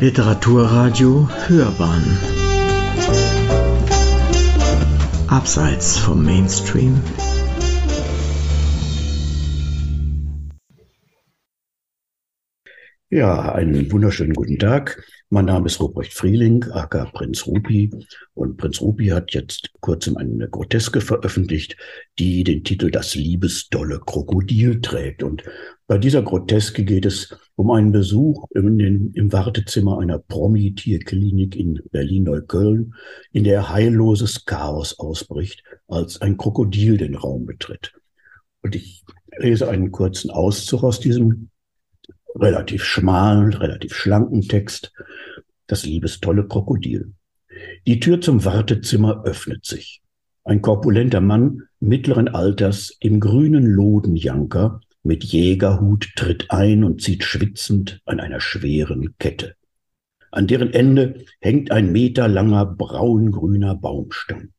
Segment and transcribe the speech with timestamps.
[0.00, 2.02] Literaturradio Hörbahn
[5.28, 7.02] Abseits vom Mainstream
[13.10, 15.02] Ja, einen wunderschönen guten Tag.
[15.30, 17.90] Mein Name ist Ruprecht Frieling, aka Prinz Rupi.
[18.34, 21.76] Und Prinz Rupi hat jetzt kurzem eine Groteske veröffentlicht,
[22.20, 25.24] die den Titel Das liebesdolle Krokodil trägt.
[25.24, 25.42] Und
[25.90, 32.94] bei dieser Groteske geht es um einen Besuch den, im Wartezimmer einer Promi-Tierklinik in Berlin-Neukölln,
[33.32, 37.92] in der heilloses Chaos ausbricht, als ein Krokodil den Raum betritt.
[38.62, 39.04] Und ich
[39.36, 41.50] lese einen kurzen Auszug aus diesem
[42.36, 44.92] relativ schmalen, relativ schlanken Text,
[45.66, 47.14] das liebestolle Krokodil.
[47.88, 50.02] Die Tür zum Wartezimmer öffnet sich.
[50.44, 58.00] Ein korpulenter Mann mittleren Alters im grünen Lodenjanker mit Jägerhut tritt ein und zieht schwitzend
[58.04, 59.56] an einer schweren Kette.
[60.30, 64.52] An deren Ende hängt ein meterlanger braungrüner Baumstamm.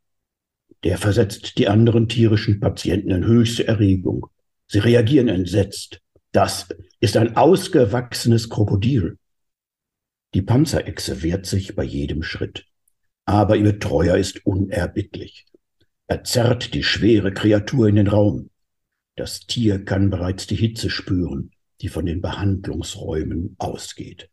[0.84, 4.28] Der versetzt die anderen tierischen Patienten in höchste Erregung.
[4.68, 6.02] Sie reagieren entsetzt.
[6.32, 6.68] Das
[7.00, 9.18] ist ein ausgewachsenes Krokodil.
[10.34, 12.66] Die Panzerechse wehrt sich bei jedem Schritt.
[13.26, 15.46] Aber ihr Treuer ist unerbittlich.
[16.08, 18.51] Er zerrt die schwere Kreatur in den Raum.
[19.22, 24.32] Das Tier kann bereits die Hitze spüren, die von den Behandlungsräumen ausgeht.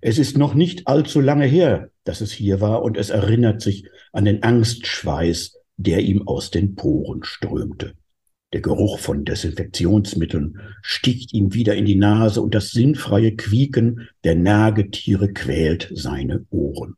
[0.00, 3.88] Es ist noch nicht allzu lange her, dass es hier war, und es erinnert sich
[4.12, 7.94] an den Angstschweiß, der ihm aus den Poren strömte.
[8.52, 14.36] Der Geruch von Desinfektionsmitteln sticht ihm wieder in die Nase und das sinnfreie Quieken der
[14.36, 16.94] Nagetiere quält seine Ohren.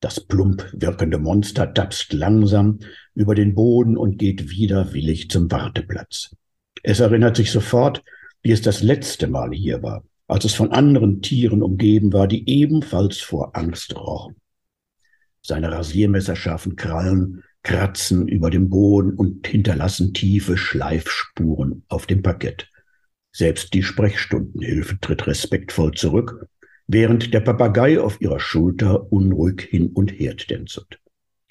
[0.00, 2.80] Das plump wirkende Monster tapst langsam
[3.14, 6.34] über den Boden und geht widerwillig zum Warteplatz.
[6.82, 8.02] Es erinnert sich sofort,
[8.42, 12.48] wie es das letzte Mal hier war, als es von anderen Tieren umgeben war, die
[12.48, 14.36] ebenfalls vor Angst rochen.
[15.42, 22.68] Seine rasiermesserscharfen Krallen kratzen über dem Boden und hinterlassen tiefe Schleifspuren auf dem Parkett.
[23.32, 26.46] Selbst die Sprechstundenhilfe tritt respektvoll zurück,
[26.86, 31.01] während der Papagei auf ihrer Schulter unruhig hin und her tänzelt.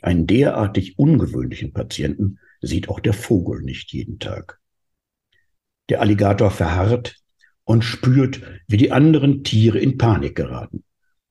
[0.01, 4.59] Einen derartig ungewöhnlichen Patienten sieht auch der Vogel nicht jeden Tag.
[5.89, 7.17] Der Alligator verharrt
[7.63, 10.83] und spürt, wie die anderen Tiere in Panik geraten.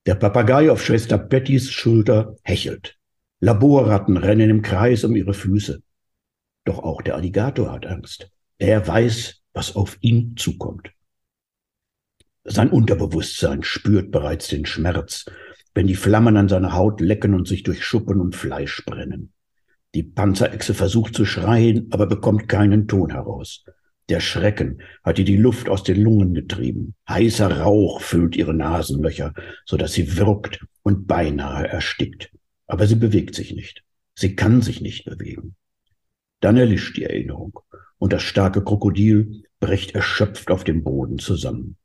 [0.07, 2.97] Der Papagei auf Schwester Bettys Schulter hechelt.
[3.41, 5.83] Laborratten rennen im Kreis um ihre Füße.
[6.65, 8.31] Doch auch der Alligator hat Angst.
[8.59, 10.91] Er weiß, was auf ihn zukommt.
[12.45, 15.27] Sein Unterbewusstsein spürt bereits den Schmerz,
[15.81, 19.33] wenn die Flammen an seiner Haut lecken und sich durch Schuppen und Fleisch brennen.
[19.95, 23.65] Die Panzerechse versucht zu schreien, aber bekommt keinen Ton heraus.
[24.11, 26.97] Der Schrecken hat ihr die Luft aus den Lungen getrieben.
[27.09, 29.33] Heißer Rauch füllt ihre Nasenlöcher,
[29.65, 32.31] so dass sie wirkt und beinahe erstickt
[32.67, 33.83] aber sie bewegt sich nicht.
[34.15, 35.57] Sie kann sich nicht bewegen.
[36.41, 37.59] Dann erlischt die Erinnerung
[37.97, 41.79] und das starke Krokodil bricht erschöpft auf dem Boden zusammen.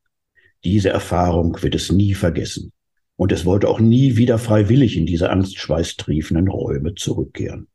[0.65, 2.73] Diese Erfahrung wird es nie vergessen
[3.15, 7.67] und es wollte auch nie wieder freiwillig in diese angstschweißtriefenden Räume zurückkehren.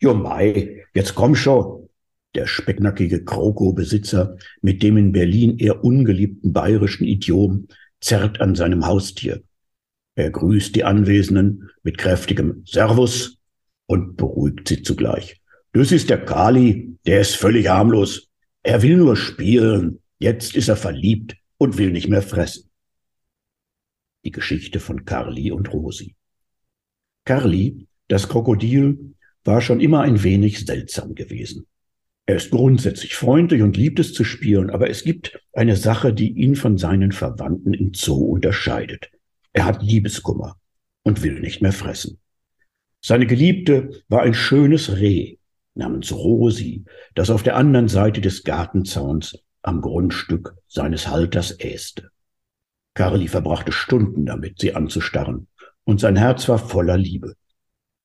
[0.00, 1.88] Jo Mai, jetzt komm schon!
[2.36, 7.66] Der specknackige Kroko-Besitzer mit dem in Berlin eher ungeliebten bayerischen Idiom
[8.00, 9.42] zerrt an seinem Haustier
[10.20, 13.38] er grüßt die Anwesenden mit kräftigem Servus
[13.86, 15.40] und beruhigt sie zugleich.
[15.72, 18.28] Das ist der Kali, der ist völlig harmlos.
[18.62, 20.00] Er will nur spielen.
[20.18, 22.69] Jetzt ist er verliebt und will nicht mehr fressen.
[24.24, 26.14] Die Geschichte von Carli und Rosi.
[27.24, 29.14] Carli, das Krokodil,
[29.44, 31.66] war schon immer ein wenig seltsam gewesen.
[32.26, 36.30] Er ist grundsätzlich freundlich und liebt es zu spielen, aber es gibt eine Sache, die
[36.32, 39.10] ihn von seinen Verwandten im Zoo unterscheidet.
[39.52, 40.56] Er hat Liebeskummer
[41.02, 42.18] und will nicht mehr fressen.
[43.00, 45.38] Seine Geliebte war ein schönes Reh
[45.74, 52.10] namens Rosi, das auf der anderen Seite des Gartenzauns am Grundstück seines Halters äste.
[53.00, 55.46] Carly verbrachte Stunden damit, sie anzustarren,
[55.84, 57.32] und sein Herz war voller Liebe.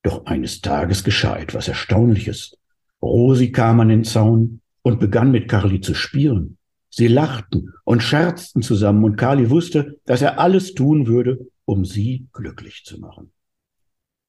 [0.04, 2.58] Doch eines Tages geschah etwas Erstaunliches.
[3.02, 6.58] Rosi kam an den Zaun und begann mit Carly zu spielen.
[6.90, 12.28] Sie lachten und scherzten zusammen und Kali wusste, dass er alles tun würde, um sie
[12.32, 13.34] glücklich zu machen.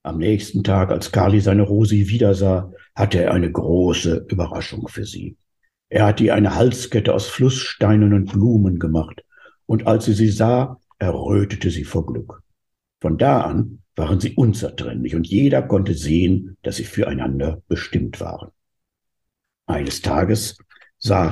[0.02, 5.36] Am nächsten Tag, als Kali seine Rosi wiedersah, hatte er eine große Überraschung für sie.
[5.90, 9.22] Er hatte ihr eine Halskette aus Flusssteinen und Blumen gemacht,
[9.66, 12.42] und als sie sie sah, errötete sie vor Glück.
[13.00, 18.50] Von da an waren sie unzertrennlich und jeder konnte sehen, dass sie füreinander bestimmt waren.
[19.66, 20.58] Eines Tages
[20.98, 21.30] sah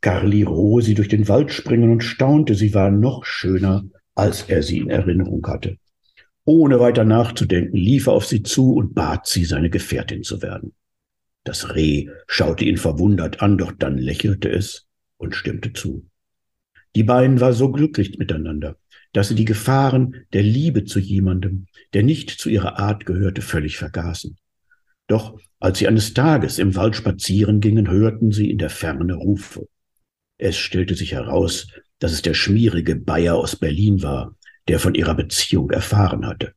[0.00, 3.84] Carli Rosi durch den Wald springen und staunte, sie war noch schöner
[4.14, 5.78] als er sie in Erinnerung hatte.
[6.44, 10.74] Ohne weiter nachzudenken, lief er auf sie zu und bat sie, seine Gefährtin zu werden.
[11.44, 14.86] Das Reh schaute ihn verwundert an, doch dann lächelte es
[15.16, 16.04] und stimmte zu.
[16.94, 18.76] Die beiden waren so glücklich miteinander,
[19.12, 23.76] dass sie die Gefahren der Liebe zu jemandem, der nicht zu ihrer Art gehörte, völlig
[23.76, 24.36] vergaßen.
[25.06, 29.68] Doch als sie eines Tages im Wald spazieren gingen, hörten sie in der Ferne Rufe.
[30.38, 31.68] Es stellte sich heraus,
[31.98, 34.36] dass es der schmierige Bayer aus Berlin war,
[34.68, 36.54] der von ihrer Beziehung erfahren hatte.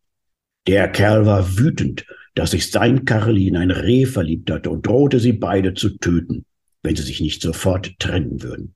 [0.67, 5.19] Der Kerl war wütend, dass sich sein Karli in ein Reh verliebt hatte und drohte
[5.19, 6.45] sie beide zu töten,
[6.81, 8.74] wenn sie sich nicht sofort trennen würden.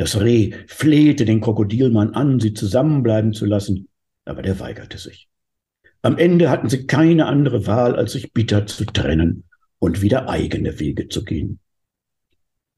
[0.00, 3.88] Das Reh flehte den Krokodilmann an, sie zusammenbleiben zu lassen,
[4.24, 5.28] aber der weigerte sich.
[6.00, 9.44] Am Ende hatten sie keine andere Wahl, als sich bitter zu trennen
[9.78, 11.60] und wieder eigene Wege zu gehen.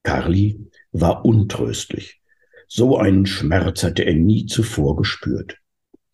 [0.03, 2.19] Carly war untröstlich.
[2.67, 5.55] So einen Schmerz hatte er nie zuvor gespürt.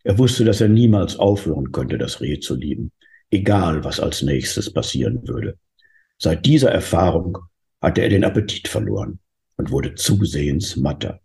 [0.04, 2.92] Er wusste, dass er niemals aufhören könnte, das Reh zu lieben,
[3.32, 5.58] egal was als nächstes passieren würde.
[6.20, 7.40] Seit dieser Erfahrung
[7.82, 9.20] hatte er den Appetit verloren
[9.60, 11.20] und wurde zusehends matter.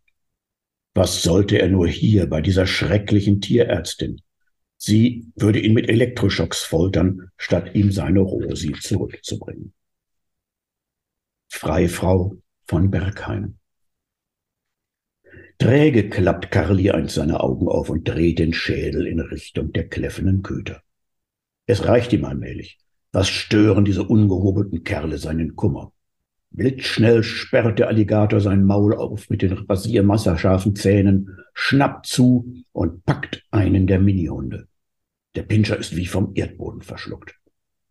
[0.92, 4.22] Was sollte er nur hier bei dieser schrecklichen Tierärztin?
[4.76, 9.72] Sie würde ihn mit Elektroschocks foltern, statt ihm seine Rosi zurückzubringen.
[11.48, 12.36] Freifrau
[12.66, 13.58] von Bergheim.
[15.58, 20.42] Träge klappt Carly eins seiner Augen auf und dreht den Schädel in Richtung der kläffenden
[20.42, 20.82] Köter.
[21.66, 22.80] Es reicht ihm allmählich.
[23.12, 25.93] Was stören diese ungehobelten Kerle seinen Kummer?
[26.56, 33.42] Blitzschnell sperrt der Alligator sein Maul auf mit den rasiermasserscharfen Zähnen, schnappt zu und packt
[33.50, 34.68] einen der Minihunde.
[35.34, 37.34] Der Pinscher ist wie vom Erdboden verschluckt.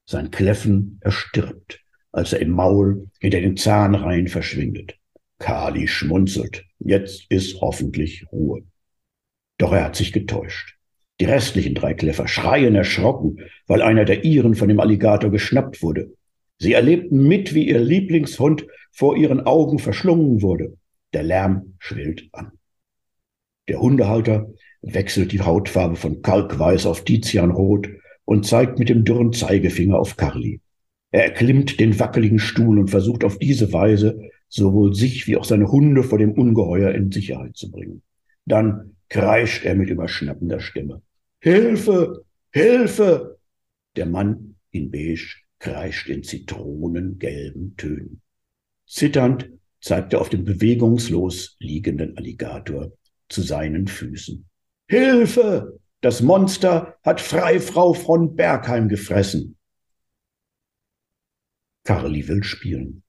[0.05, 1.81] Sein Kläffen erstirbt,
[2.13, 4.95] als er im Maul hinter den Zahnreihen verschwindet.
[5.39, 6.63] Kali schmunzelt.
[6.79, 8.63] Jetzt ist hoffentlich Ruhe.
[9.57, 10.77] Doch er hat sich getäuscht.
[11.19, 16.13] Die restlichen drei Kläffer schreien erschrocken, weil einer der ihren von dem Alligator geschnappt wurde.
[16.59, 20.77] Sie erlebten mit, wie ihr Lieblingshund vor ihren Augen verschlungen wurde.
[21.13, 22.53] Der Lärm schwillt an.
[23.67, 24.51] Der Hundehalter
[24.81, 27.87] wechselt die Hautfarbe von Kalkweiß auf Tizianrot
[28.25, 30.59] und zeigt mit dem dürren Zeigefinger auf Carly.
[31.11, 35.71] Er erklimmt den wackeligen Stuhl und versucht auf diese Weise sowohl sich wie auch seine
[35.71, 38.03] Hunde vor dem Ungeheuer in Sicherheit zu bringen.
[38.45, 41.01] Dann kreischt er mit überschnappender Stimme.
[41.39, 42.25] Hilfe!
[42.51, 43.37] Hilfe!
[43.95, 48.21] Der Mann in beige kreischt in zitronengelben Tönen.
[48.85, 49.49] Zitternd
[49.79, 52.91] zeigt er auf den bewegungslos liegenden Alligator
[53.29, 54.45] zu seinen Füßen.
[54.89, 55.79] Hilfe!
[56.01, 59.55] Das Monster hat Freifrau von Bergheim gefressen.
[61.85, 63.03] Carly will spielen.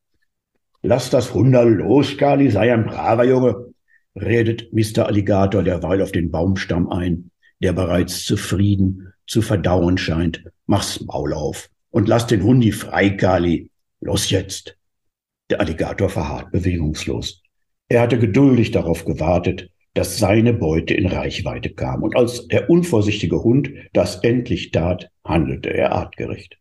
[0.80, 3.74] Lass das Hunderl los, Carly, sei ein braver Junge,
[4.14, 5.06] redet Mr.
[5.06, 10.44] Alligator derweil auf den Baumstamm ein, der bereits zufrieden zu verdauen scheint.
[10.66, 13.70] Mach's Maul auf und lass den Hundi frei, Kali.
[14.00, 14.76] Los jetzt.
[15.48, 17.40] Der Alligator verharrt bewegungslos.
[17.88, 23.44] Er hatte geduldig darauf gewartet, dass seine Beute in Reichweite kam, und als der unvorsichtige
[23.44, 26.58] Hund das endlich tat, handelte er artgerecht.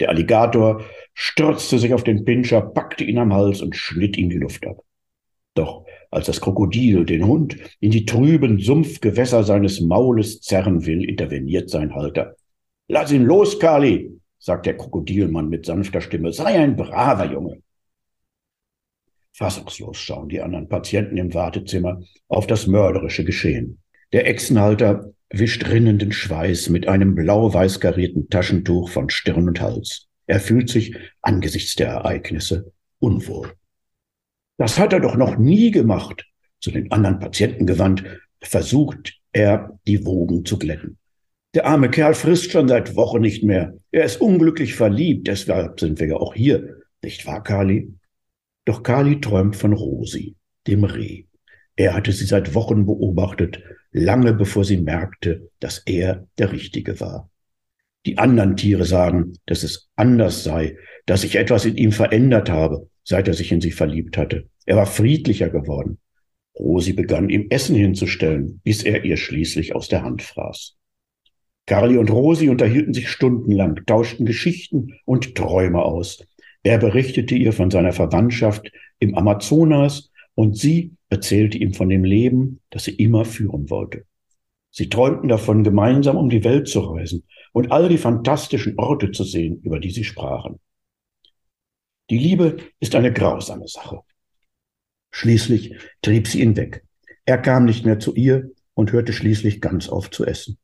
[0.00, 0.82] Der Alligator
[1.14, 4.82] stürzte sich auf den Pinscher, packte ihn am Hals und schnitt ihm die Luft ab.
[5.54, 11.70] Doch als das Krokodil den Hund in die trüben Sumpfgewässer seines Maules zerren will, interveniert
[11.70, 12.34] sein Halter.
[12.88, 14.17] Lass ihn los, Kali!
[14.38, 17.62] Sagt der Krokodilmann mit sanfter Stimme, sei ein braver Junge.
[19.32, 23.80] Fassungslos schauen die anderen Patienten im Wartezimmer auf das mörderische Geschehen.
[24.12, 30.08] Der Echsenhalter wischt rinnenden Schweiß mit einem blau-weiß karierten Taschentuch von Stirn und Hals.
[30.26, 33.52] Er fühlt sich angesichts der Ereignisse unwohl.
[34.56, 36.26] Das hat er doch noch nie gemacht.
[36.60, 38.04] Zu den anderen Patienten gewandt,
[38.40, 40.98] versucht er, die Wogen zu glätten.
[41.54, 43.74] Der arme Kerl frisst schon seit Wochen nicht mehr.
[43.90, 46.76] Er ist unglücklich verliebt, deshalb sind wir ja auch hier.
[47.02, 47.94] Nicht wahr, Kali?
[48.66, 50.36] Doch Kali träumt von Rosi,
[50.66, 51.24] dem Reh.
[51.76, 53.62] Er hatte sie seit Wochen beobachtet,
[53.92, 57.30] lange bevor sie merkte, dass er der Richtige war.
[58.04, 60.76] Die anderen Tiere sagen, dass es anders sei,
[61.06, 64.48] dass sich etwas in ihm verändert habe, seit er sich in sie verliebt hatte.
[64.66, 65.98] Er war friedlicher geworden.
[66.58, 70.77] Rosi begann ihm Essen hinzustellen, bis er ihr schließlich aus der Hand fraß.
[71.68, 76.26] Carly und Rosi unterhielten sich stundenlang, tauschten Geschichten und Träume aus.
[76.62, 82.60] Er berichtete ihr von seiner Verwandtschaft im Amazonas und sie erzählte ihm von dem Leben,
[82.70, 84.06] das sie immer führen wollte.
[84.70, 89.24] Sie träumten davon, gemeinsam um die Welt zu reisen und all die fantastischen Orte zu
[89.24, 90.60] sehen, über die sie sprachen.
[92.08, 94.00] Die Liebe ist eine grausame Sache.
[95.10, 96.86] Schließlich trieb sie ihn weg.
[97.26, 100.56] Er kam nicht mehr zu ihr und hörte schließlich ganz auf zu essen.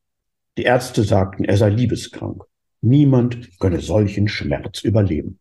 [0.57, 2.43] Die Ärzte sagten, er sei liebeskrank.
[2.81, 5.39] Niemand könne solchen Schmerz überleben.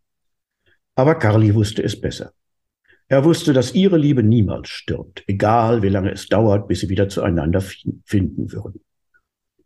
[0.95, 2.33] Aber Carly wusste es besser.
[3.09, 7.09] Er wusste, dass ihre Liebe niemals stirbt, egal wie lange es dauert, bis sie wieder
[7.09, 8.81] zueinander finden würden.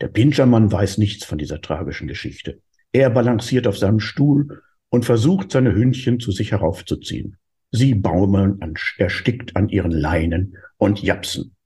[0.01, 2.61] Der Pinschermann weiß nichts von dieser tragischen Geschichte.
[2.91, 7.37] Er balanciert auf seinem Stuhl und versucht, seine Hündchen zu sich heraufzuziehen.
[7.71, 8.59] Sie baumeln
[8.97, 11.56] erstickt an ihren Leinen und japsen.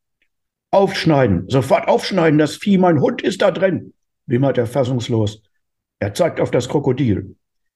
[0.71, 3.93] Aufschneiden, sofort aufschneiden, das Vieh, mein Hund ist da drin,
[4.25, 5.43] wimmert er fassungslos.
[5.99, 7.35] Er zeigt auf das Krokodil.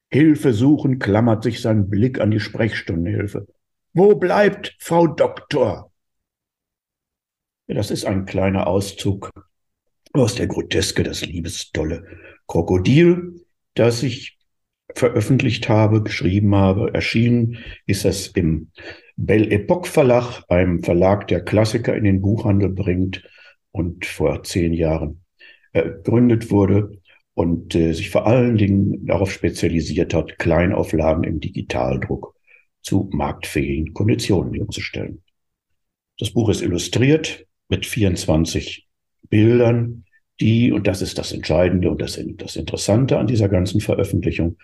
[0.09, 3.47] Hilfe suchen, klammert sich sein Blick an die Sprechstundenhilfe.
[3.93, 5.91] Wo bleibt Frau Doktor?
[7.67, 9.31] Ja, das ist ein kleiner Auszug
[10.13, 12.05] aus der Groteske, das liebesdolle
[12.47, 14.37] Krokodil, das ich
[14.93, 16.93] veröffentlicht habe, geschrieben habe.
[16.93, 18.71] Erschienen ist es im
[19.17, 23.23] Belle Epoque Verlag, einem Verlag, der Klassiker in den Buchhandel bringt
[23.71, 25.23] und vor zehn Jahren
[25.73, 27.01] äh, gegründet wurde
[27.33, 32.35] und äh, sich vor allen Dingen darauf spezialisiert hat, Kleinauflagen im Digitaldruck
[32.81, 35.21] zu marktfähigen Konditionen herzustellen.
[36.17, 38.87] Das Buch ist illustriert mit 24
[39.29, 40.05] Bildern,
[40.39, 44.57] die, und das ist das Entscheidende und das, das Interessante an dieser ganzen Veröffentlichung,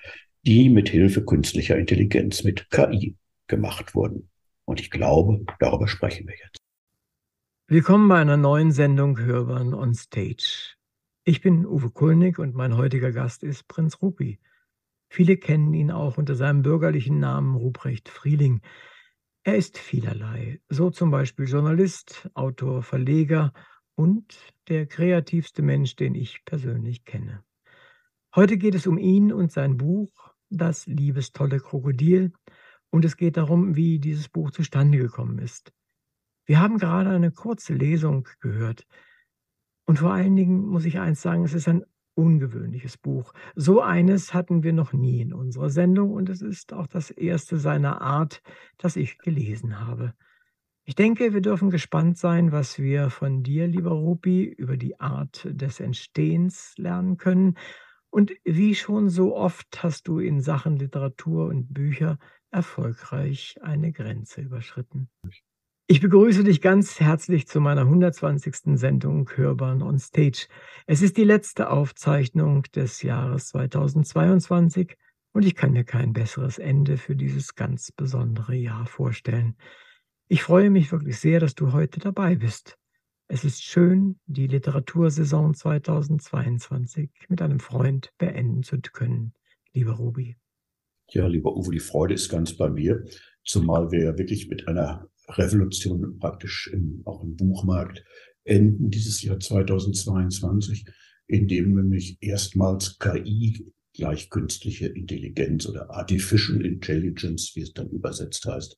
[0.46, 3.15] die mit Hilfe künstlicher Intelligenz, mit KI
[3.48, 4.30] gemacht wurden.
[4.65, 6.60] Und ich glaube, darüber sprechen wir jetzt.
[7.68, 10.75] Willkommen bei einer neuen Sendung Hörbahn on Stage.
[11.24, 14.39] Ich bin Uwe Kulnig und mein heutiger Gast ist Prinz Rupi.
[15.10, 18.62] Viele kennen ihn auch unter seinem bürgerlichen Namen Ruprecht Frieling.
[19.44, 23.53] Er ist vielerlei, so zum Beispiel Journalist, Autor, Verleger
[23.96, 24.38] und
[24.68, 27.44] der kreativste Mensch, den ich persönlich kenne.
[28.36, 32.34] Heute geht es um ihn und sein Buch Das liebestolle Krokodil,
[32.91, 35.74] und es geht darum, wie dieses Buch zustande gekommen ist.
[36.45, 38.86] Wir haben gerade eine kurze Lesung gehört.
[39.86, 41.83] Und vor allen Dingen muss ich eins sagen, es ist ein
[42.13, 43.33] ungewöhnliches Buch.
[43.55, 47.57] So eines hatten wir noch nie in unserer Sendung und es ist auch das erste
[47.57, 48.41] seiner Art,
[48.77, 50.13] das ich gelesen habe.
[50.83, 55.48] Ich denke, wir dürfen gespannt sein, was wir von dir, lieber Rupi, über die Art
[55.50, 57.57] des Entstehens lernen können.
[58.10, 62.17] Und wie schon so oft hast du in Sachen Literatur und Bücher
[62.51, 65.10] erfolgreich eine Grenze überschritten.
[65.88, 68.77] Ich begrüße dich ganz herzlich zu meiner 120.
[68.79, 70.48] Sendung Hörbahn on Stage.
[70.86, 74.98] Es ist die letzte Aufzeichnung des Jahres 2022
[75.34, 79.58] und ich kann mir kein besseres Ende für dieses ganz besondere Jahr vorstellen.
[80.29, 82.77] Ich freue mich wirklich sehr, dass du heute dabei bist.
[83.27, 89.34] Es ist schön, die Literatursaison 2022 mit einem Freund beenden zu können,
[89.74, 90.38] lieber Ruby.
[91.13, 93.03] Ja, lieber Uwe, die Freude ist ganz bei mir,
[93.44, 98.03] zumal wir ja wirklich mit einer Revolution praktisch im, auch im Buchmarkt
[98.46, 100.86] enden dieses Jahr 2022,
[101.27, 108.46] in dem nämlich erstmals KI gleich künstliche Intelligenz oder Artificial Intelligence, wie es dann übersetzt
[108.46, 108.77] heißt,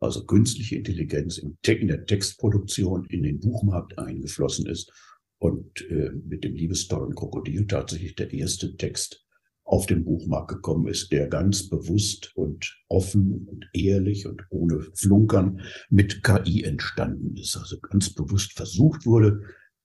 [0.00, 4.90] also künstliche Intelligenz in, der Textproduktion in den Buchmarkt eingeflossen ist.
[5.38, 9.23] Und äh, mit dem liebestollen Krokodil tatsächlich der erste Text
[9.64, 15.60] auf den Buchmarkt gekommen ist, der ganz bewusst und offen und ehrlich und ohne Flunkern
[15.88, 17.56] mit KI entstanden ist.
[17.56, 19.42] Also ganz bewusst versucht wurde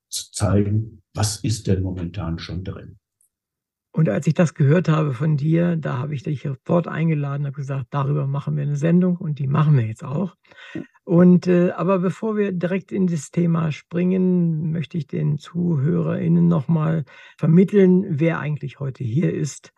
[0.09, 2.99] zu zeigen, was ist denn momentan schon drin.
[3.91, 7.55] Und als ich das gehört habe von dir, da habe ich dich sofort eingeladen, habe
[7.55, 10.35] gesagt, darüber machen wir eine Sendung und die machen wir jetzt auch.
[11.05, 17.03] Und äh, aber bevor wir direkt in das Thema springen, möchte ich den ZuhörerInnen nochmal
[17.37, 19.73] vermitteln, wer eigentlich heute hier ist.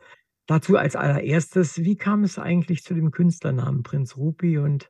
[0.45, 4.89] Dazu als allererstes, wie kam es eigentlich zu dem Künstlernamen Prinz Rupi und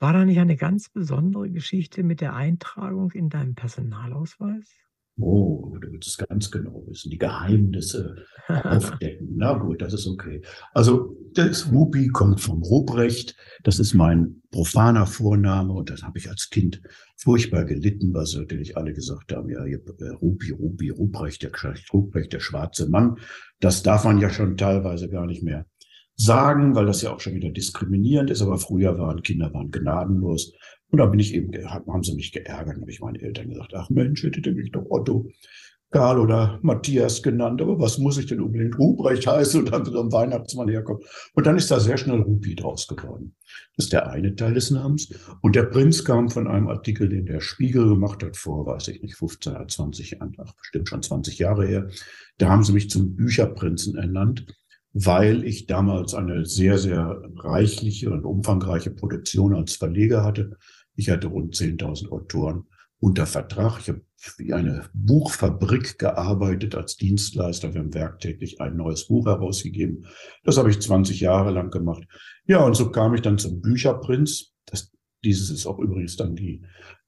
[0.00, 4.87] war da nicht eine ganz besondere Geschichte mit der Eintragung in deinem Personalausweis?
[5.20, 9.34] Oh, du willst es ganz genau wissen, die Geheimnisse aufdecken.
[9.36, 10.42] Na gut, das ist okay.
[10.72, 13.36] Also das Rupi kommt vom Ruprecht.
[13.64, 16.80] Das ist mein profaner Vorname und das habe ich als Kind
[17.16, 21.50] furchtbar gelitten, weil sie natürlich alle gesagt haben, ja, hier, äh, Rupi, Rupi, Ruprecht, der,
[21.92, 23.16] Ruprecht, der schwarze Mann.
[23.60, 25.66] Das darf man ja schon teilweise gar nicht mehr
[26.14, 28.42] sagen, weil das ja auch schon wieder diskriminierend ist.
[28.42, 30.52] Aber früher waren Kinder waren gnadenlos.
[30.90, 33.90] Und da bin ich eben, haben sie mich geärgert, habe ich meinen Eltern gesagt, ach
[33.90, 35.30] Mensch, hättet ihr mich doch Otto,
[35.90, 40.02] Karl oder Matthias genannt, aber was muss ich denn unbedingt Ruprecht heißen und dann so
[40.02, 41.02] ein Weihnachtsmann herkommt.
[41.32, 43.34] Und dann ist da sehr schnell Rupi draus geworden.
[43.76, 45.08] Das ist der eine Teil des Namens.
[45.40, 49.00] Und der Prinz kam von einem Artikel, den der Spiegel gemacht hat, vor, weiß ich
[49.00, 51.88] nicht, 15 oder 20 Jahren, ach, bestimmt schon 20 Jahre her.
[52.36, 54.44] Da haben sie mich zum Bücherprinzen ernannt,
[54.92, 60.58] weil ich damals eine sehr, sehr reichliche und umfangreiche Produktion als Verleger hatte
[60.98, 62.64] ich hatte rund 10.000 Autoren
[62.98, 63.78] unter Vertrag.
[63.80, 64.02] Ich habe
[64.36, 67.72] wie eine Buchfabrik gearbeitet als Dienstleister.
[67.72, 70.06] Wir haben werktäglich ein neues Buch herausgegeben.
[70.42, 72.02] Das habe ich 20 Jahre lang gemacht.
[72.46, 74.54] Ja, und so kam ich dann zum Bücherprinz.
[74.66, 74.90] Das,
[75.24, 76.62] dieses ist auch übrigens dann die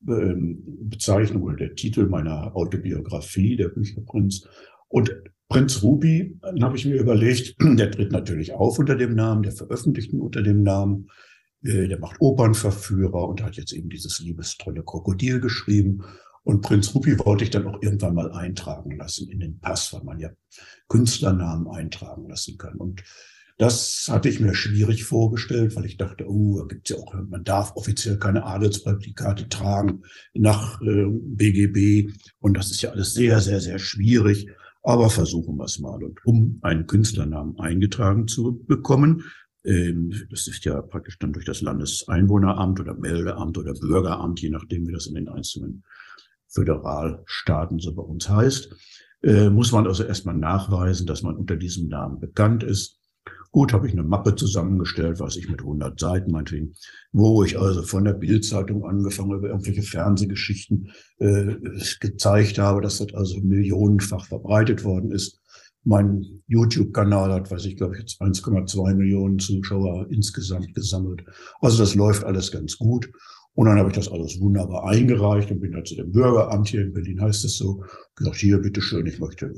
[0.06, 4.46] ähm, Bezeichnung oder der Titel meiner Autobiografie, der Bücherprinz.
[4.86, 5.12] Und
[5.48, 9.50] Prinz Ruby, dann habe ich mir überlegt, der tritt natürlich auf unter dem Namen, der
[9.50, 11.08] veröffentlicht unter dem Namen,
[11.62, 16.02] der macht Opernverführer und hat jetzt eben dieses liebestolle Krokodil geschrieben.
[16.42, 20.02] Und Prinz Rupi wollte ich dann auch irgendwann mal eintragen lassen in den Pass, weil
[20.04, 20.30] man ja
[20.88, 22.76] Künstlernamen eintragen lassen kann.
[22.76, 23.02] Und
[23.58, 27.44] das hatte ich mir schwierig vorgestellt, weil ich dachte, oh, da gibt's ja auch, man
[27.44, 30.02] darf offiziell keine Adelsprädikate tragen
[30.32, 32.10] nach äh, BGB.
[32.38, 34.48] Und das ist ja alles sehr, sehr, sehr schwierig.
[34.82, 36.02] Aber versuchen wir es mal.
[36.02, 39.24] Und um einen Künstlernamen eingetragen zu bekommen,
[39.62, 44.92] das ist ja praktisch dann durch das Landeseinwohneramt oder Meldeamt oder Bürgeramt, je nachdem, wie
[44.92, 45.84] das in den einzelnen
[46.48, 48.74] Föderalstaaten so bei uns heißt,
[49.22, 52.98] äh, muss man also erstmal nachweisen, dass man unter diesem Namen bekannt ist.
[53.52, 56.74] Gut, habe ich eine Mappe zusammengestellt, weiß ich, mit 100 Seiten meinetwegen,
[57.12, 61.56] wo ich also von der Bildzeitung angefangen über irgendwelche Fernsehgeschichten äh,
[61.98, 65.39] gezeigt habe, dass das also millionenfach verbreitet worden ist.
[65.84, 71.24] Mein YouTube-Kanal hat, weiß ich, glaube ich, jetzt 1,2 Millionen Zuschauer insgesamt gesammelt.
[71.60, 73.10] Also das läuft alles ganz gut.
[73.54, 76.82] Und dann habe ich das alles wunderbar eingereicht und bin dann zu dem Bürgeramt hier
[76.82, 77.82] in Berlin, heißt es so,
[78.14, 79.52] gesagt, hier, bitteschön, ich möchte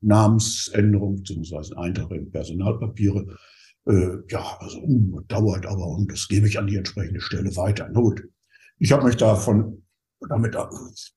[0.00, 3.36] Namensänderung beziehungsweise Eintrag in Personalpapiere.
[3.86, 7.88] Äh, ja, also uh, dauert aber und das gebe ich an die entsprechende Stelle weiter.
[7.88, 8.22] Not.
[8.78, 9.82] Ich habe mich davon
[10.28, 10.56] damit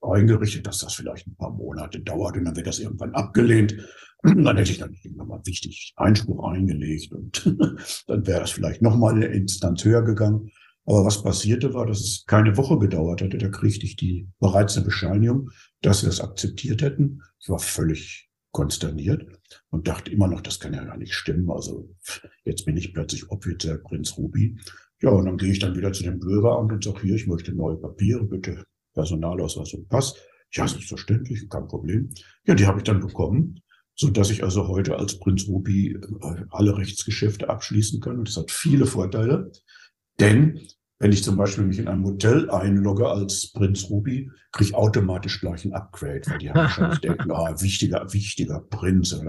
[0.01, 3.75] eingerichtet, dass das vielleicht ein paar Monate dauert und dann wird das irgendwann abgelehnt.
[4.21, 7.45] Dann hätte ich dann nochmal wichtig Einspruch eingelegt und
[8.07, 10.51] dann wäre es vielleicht nochmal eine Instanz höher gegangen.
[10.85, 13.37] Aber was passierte war, dass es keine Woche gedauert hatte.
[13.37, 15.51] Da kriegte ich die bereits eine Bescheinigung,
[15.81, 17.21] dass sie das akzeptiert hätten.
[17.39, 19.25] Ich war völlig konsterniert
[19.69, 21.49] und dachte immer noch, das kann ja gar nicht stimmen.
[21.51, 21.95] Also
[22.43, 24.57] jetzt bin ich plötzlich offiziell Prinz Ruby.
[25.01, 27.53] Ja, und dann gehe ich dann wieder zu dem Bürgeramt und sage, hier, ich möchte
[27.53, 30.15] neue Papiere, bitte Personalausweis und Pass.
[30.51, 32.09] Ja, selbstverständlich, kein Problem.
[32.45, 33.61] Ja, die habe ich dann bekommen,
[33.99, 38.17] so dass ich also heute als Prinz Ruby äh, alle Rechtsgeschäfte abschließen kann.
[38.17, 39.51] Und das hat viele Vorteile,
[40.21, 40.61] denn
[40.99, 45.41] wenn ich zum Beispiel mich in einem Hotel einlogge als Prinz Ruby, kriege ich automatisch
[45.41, 49.19] gleich ein Upgrade, weil die haben wahrscheinlich denken, ah, wichtiger, wichtiger Prinz,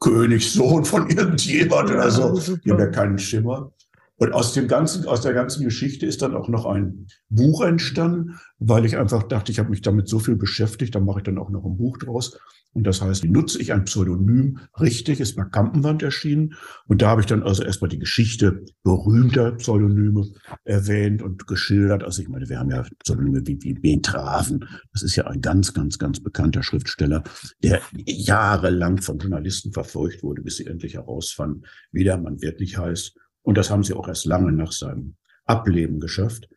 [0.00, 2.38] Königssohn von irgendjemand oder so.
[2.64, 3.70] Die haben ja keinen Schimmer.
[4.16, 8.38] Und aus dem ganzen, aus der ganzen Geschichte ist dann auch noch ein Buch entstanden,
[8.58, 11.38] weil ich einfach dachte, ich habe mich damit so viel beschäftigt, dann mache ich dann
[11.38, 12.38] auch noch ein Buch draus.
[12.74, 16.54] Und das heißt, wie nutze ich ein Pseudonym richtig, ist bei Kampenwand erschienen.
[16.86, 20.26] Und da habe ich dann also erstmal die Geschichte berühmter Pseudonyme
[20.64, 22.02] erwähnt und geschildert.
[22.02, 24.68] Also ich meine, wir haben ja Pseudonyme wie, wie Betraven.
[24.92, 27.22] Das ist ja ein ganz, ganz, ganz bekannter Schriftsteller,
[27.62, 33.16] der jahrelang von Journalisten verfolgt wurde, bis sie endlich herausfanden, wie der Mann wirklich heißt.
[33.44, 36.48] Und das haben sie auch erst lange nach seinem Ableben geschafft.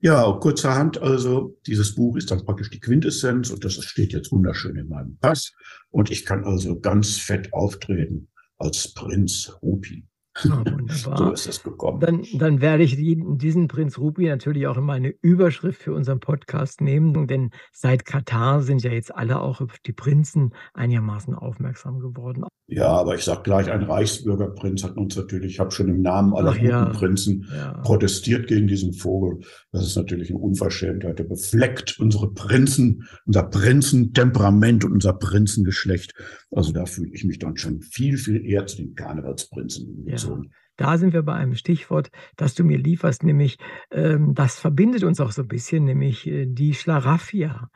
[0.00, 4.76] Ja, kurzerhand also, dieses Buch ist dann praktisch die Quintessenz und das steht jetzt wunderschön
[4.76, 5.52] in meinem Pass.
[5.90, 8.28] Und ich kann also ganz fett auftreten
[8.58, 10.04] als Prinz Rupi.
[10.44, 11.18] Wunderbar.
[11.18, 12.00] so ist es gekommen.
[12.00, 16.80] Dann, dann werde ich diesen Prinz Rupi natürlich auch in meine Überschrift für unseren Podcast
[16.80, 22.44] nehmen, denn seit Katar sind ja jetzt alle auch auf die Prinzen einigermaßen aufmerksam geworden.
[22.66, 26.32] Ja, aber ich sage gleich, ein Reichsbürgerprinz hat uns natürlich, ich habe schon im Namen
[26.32, 26.84] aller Ach, guten ja.
[26.86, 27.72] Prinzen ja.
[27.82, 29.40] protestiert gegen diesen Vogel.
[29.72, 31.18] Das ist natürlich eine Unverschämtheit.
[31.18, 36.14] Der befleckt unsere Prinzen, unser Prinzentemperament und unser Prinzengeschlecht.
[36.50, 40.16] Also da fühle ich mich dann schon viel, viel eher zu den Karnevalsprinzen ja.
[40.22, 40.52] Gezogen.
[40.76, 43.58] Da sind wir bei einem Stichwort, das du mir lieferst, nämlich
[43.90, 47.68] ähm, das verbindet uns auch so ein bisschen, nämlich äh, die Schlaraffia.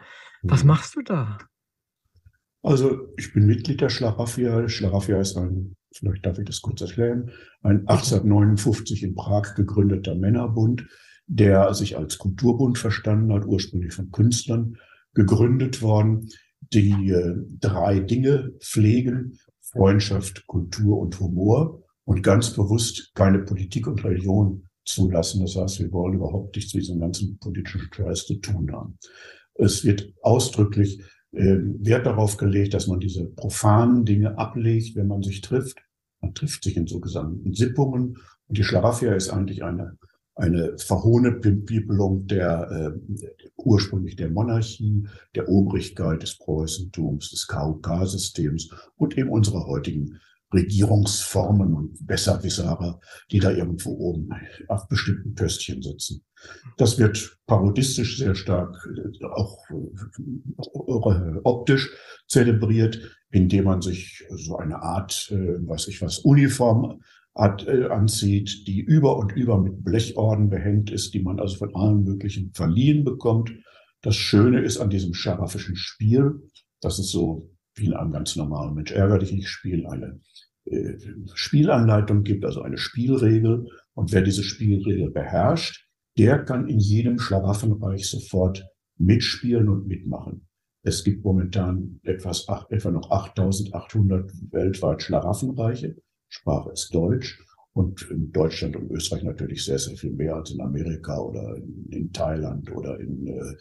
[0.43, 0.69] Was mhm.
[0.69, 1.39] machst du da?
[2.63, 4.69] Also ich bin Mitglied der Schlaraffia.
[4.69, 7.31] Schlaraffia ist ein, vielleicht darf ich das kurz erklären,
[7.63, 10.89] ein 1859 in Prag gegründeter Männerbund,
[11.27, 14.79] der sich als Kulturbund verstanden hat, ursprünglich von Künstlern
[15.15, 16.29] gegründet worden,
[16.61, 24.03] die äh, drei Dinge pflegen, Freundschaft, Kultur und Humor und ganz bewusst keine Politik und
[24.05, 25.41] Religion zulassen.
[25.43, 28.99] Das heißt, wir wollen überhaupt nichts mit diesem ganzen politischen Stress zu tun haben.
[29.55, 31.01] Es wird ausdrücklich
[31.33, 35.79] äh, Wert darauf gelegt, dass man diese profanen Dinge ablegt, wenn man sich trifft.
[36.21, 38.19] Man trifft sich in sogenannten Sippungen.
[38.47, 39.99] Und die Schlaraffia ist eigentlich eine,
[40.37, 49.19] eine verhohne Bibelung der, äh, ursprünglich der Monarchie, der Obrigkeit des Preußentums, des KUK-Systems und
[49.19, 50.21] eben unserer heutigen
[50.53, 54.31] Regierungsformen und Besserwisserer, die da irgendwo oben
[54.69, 56.23] auf bestimmten Pöstchen sitzen.
[56.77, 61.91] Das wird parodistisch sehr stark, äh, auch äh, optisch
[62.29, 67.01] zelebriert, indem man sich so eine Art, äh, weiß ich was, Uniform
[67.35, 72.51] anzieht, die über und über mit Blechorden behängt ist, die man also von allen möglichen
[72.55, 73.53] verliehen bekommt.
[74.01, 76.41] Das Schöne ist an diesem scharaffischen Spiel,
[76.81, 80.21] dass es so wie in einem ganz normalen Mensch ärger dich nicht Spiel eine
[80.65, 80.97] äh,
[81.35, 83.69] Spielanleitung gibt, also eine Spielregel.
[83.95, 85.87] Und wer diese Spielregel beherrscht,
[86.19, 88.67] der kann in jedem Schlaraffenreich sofort
[88.99, 90.49] mitspielen und mitmachen.
[90.83, 95.97] Es gibt momentan etwas, etwa noch 8800 weltweit Schlaraffenreiche.
[96.29, 97.43] Sprache ist Deutsch.
[97.73, 101.87] Und in Deutschland und Österreich natürlich sehr, sehr viel mehr als in Amerika oder in,
[101.91, 103.55] in Thailand oder in äh,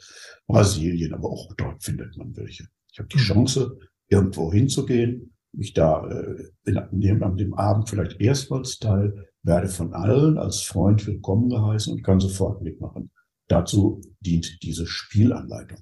[0.47, 1.13] Brasilien.
[1.13, 2.65] Aber auch dort findet man welche.
[2.93, 3.21] Ich habe die mhm.
[3.21, 9.93] Chance, irgendwo hinzugehen, mich da äh, in, an dem Abend vielleicht erstmals teil, werde von
[9.93, 13.11] allen als Freund willkommen geheißen und kann sofort mitmachen.
[13.47, 15.79] Dazu dient diese Spielanleitung,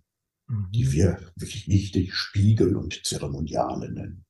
[0.48, 0.68] mhm.
[0.74, 4.26] die wir wirklich wichtig Spiegel und Zeremoniale nennen.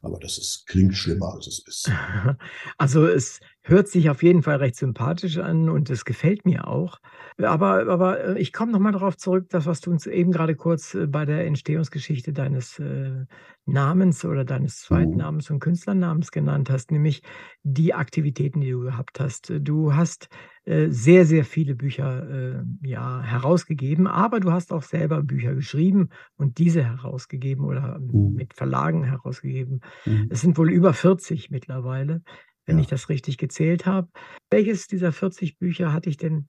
[0.00, 1.90] Aber das ist, klingt schlimmer, als es ist.
[2.78, 6.98] Also es hört sich auf jeden Fall recht sympathisch an und es gefällt mir auch.
[7.42, 10.94] Aber, aber äh, ich komme nochmal darauf zurück, das, was du uns eben gerade kurz
[10.94, 13.24] äh, bei der Entstehungsgeschichte deines äh,
[13.66, 17.22] Namens oder deines Zweitnamens und Künstlernamens genannt hast, nämlich
[17.62, 19.52] die Aktivitäten, die du gehabt hast.
[19.60, 20.28] Du hast
[20.64, 26.08] äh, sehr, sehr viele Bücher äh, ja, herausgegeben, aber du hast auch selber Bücher geschrieben
[26.36, 28.34] und diese herausgegeben oder Mhm.
[28.34, 29.80] mit Verlagen herausgegeben.
[30.04, 30.26] Mhm.
[30.30, 32.22] Es sind wohl über 40 mittlerweile,
[32.68, 34.08] wenn ich das richtig gezählt habe.
[34.50, 36.46] Welches dieser 40 Bücher hat dich denn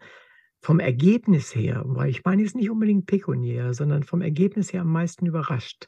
[0.61, 4.91] vom Ergebnis her, weil ich meine jetzt nicht unbedingt pekuniär, sondern vom Ergebnis her am
[4.91, 5.87] meisten überrascht?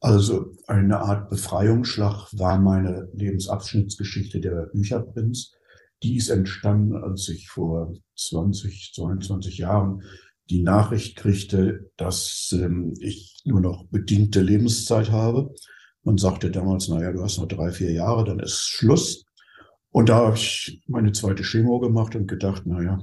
[0.00, 5.52] Also eine Art Befreiungsschlag war meine Lebensabschnittsgeschichte der Bücherprinz.
[6.02, 10.02] Die ist entstanden, als ich vor 20, 22 Jahren
[10.50, 15.54] die Nachricht kriegte, dass ähm, ich nur noch bedingte Lebenszeit habe.
[16.04, 19.24] Man sagte damals, naja, du hast noch drei, vier Jahre, dann ist Schluss.
[19.90, 22.98] Und da habe ich meine zweite Chemo gemacht und gedacht, naja,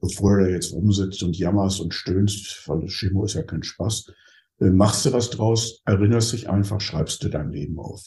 [0.00, 4.12] bevor du jetzt rumsitzt und jammerst und stöhnst, weil das Chemo ist ja kein Spaß,
[4.60, 8.02] äh, machst du was draus, erinnerst dich einfach, schreibst du dein Leben auf.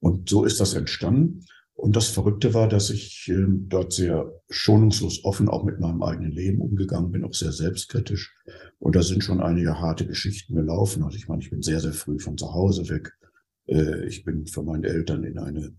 [0.00, 1.44] Und so ist das entstanden.
[1.76, 6.30] Und das Verrückte war, dass ich äh, dort sehr schonungslos offen auch mit meinem eigenen
[6.30, 8.32] Leben umgegangen bin, auch sehr selbstkritisch.
[8.78, 11.02] Und da sind schon einige harte Geschichten gelaufen.
[11.02, 13.12] Also ich meine, ich bin sehr, sehr früh von zu Hause weg.
[13.66, 15.72] Äh, ich bin von meinen Eltern in eine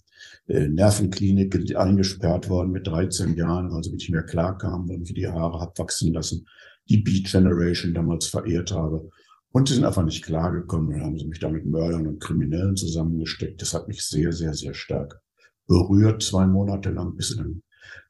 [0.48, 5.28] äh, Nervenklinik eingesperrt worden mit 13 Jahren, weil sie nicht mehr klarkam, weil ich die
[5.28, 6.48] Haare hab wachsen lassen,
[6.90, 9.10] die Beat Generation damals verehrt habe.
[9.52, 10.92] Und sie sind einfach nicht klargekommen.
[10.92, 13.62] Dann haben sie mich da mit Mördern und Kriminellen zusammengesteckt.
[13.62, 15.22] Das hat mich sehr, sehr, sehr stark
[15.68, 17.62] berührt, zwei Monate lang, bis sie dann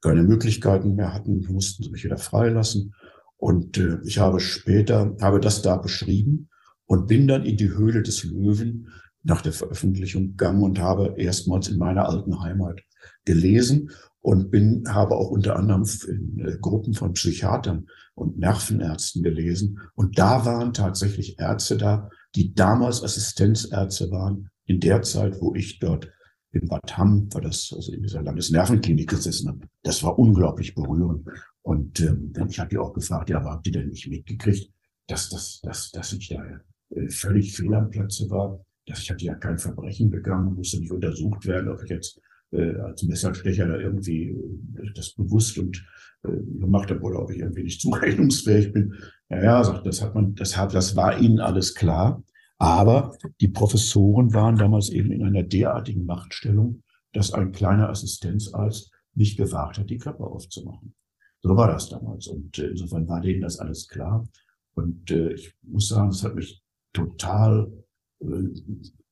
[0.01, 2.93] keine Möglichkeiten mehr hatten, mussten sie mich wieder freilassen.
[3.37, 6.49] Und äh, ich habe später, habe das da beschrieben
[6.85, 8.87] und bin dann in die Höhle des Löwen
[9.25, 12.81] nach der Veröffentlichung gegangen und habe erstmals in meiner alten Heimat
[13.25, 13.89] gelesen
[14.21, 19.79] und bin, habe auch unter anderem in äh, Gruppen von Psychiatern und Nervenärzten gelesen.
[19.95, 25.79] Und da waren tatsächlich Ärzte da, die damals Assistenzärzte waren, in der Zeit, wo ich
[25.79, 26.11] dort
[26.51, 29.67] in Bad Hamm, war das, also in dieser Landesnervenklinik gesessen habe.
[29.83, 31.27] Das war unglaublich berührend.
[31.61, 34.71] Und ähm, ich habe die auch gefragt, ja, aber habt ihr denn nicht mitgekriegt,
[35.07, 36.43] dass, dass, dass, dass ich da
[36.91, 38.64] äh, völlig fehl am Platze war?
[38.85, 42.21] Dass ich hatte ja kein Verbrechen begangen, musste nicht untersucht werden, ob ich jetzt
[42.51, 45.83] äh, als Messerstecher da irgendwie äh, das bewusst und
[46.23, 48.93] äh, gemacht habe oder ob ich irgendwie nicht zurechnungsfähig bin.
[49.29, 52.23] Ja, ja, sagt, das hat man, das hat, das war ihnen alles klar.
[52.57, 59.37] Aber die Professoren waren damals eben in einer derartigen Machtstellung, dass ein kleiner Assistenzarzt nicht
[59.37, 60.93] gewagt hat, die Klappe aufzumachen.
[61.41, 62.27] So war das damals.
[62.27, 64.27] Und äh, insofern war denen das alles klar.
[64.73, 66.61] Und äh, ich muss sagen, es hat mich
[66.93, 67.71] total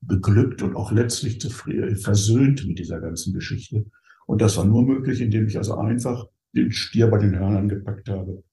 [0.01, 1.39] beglückt und auch letztlich
[2.01, 3.85] versöhnt mit dieser ganzen Geschichte.
[4.25, 8.09] Und das war nur möglich, indem ich also einfach den Stier bei den Hörnern gepackt
[8.09, 8.43] habe,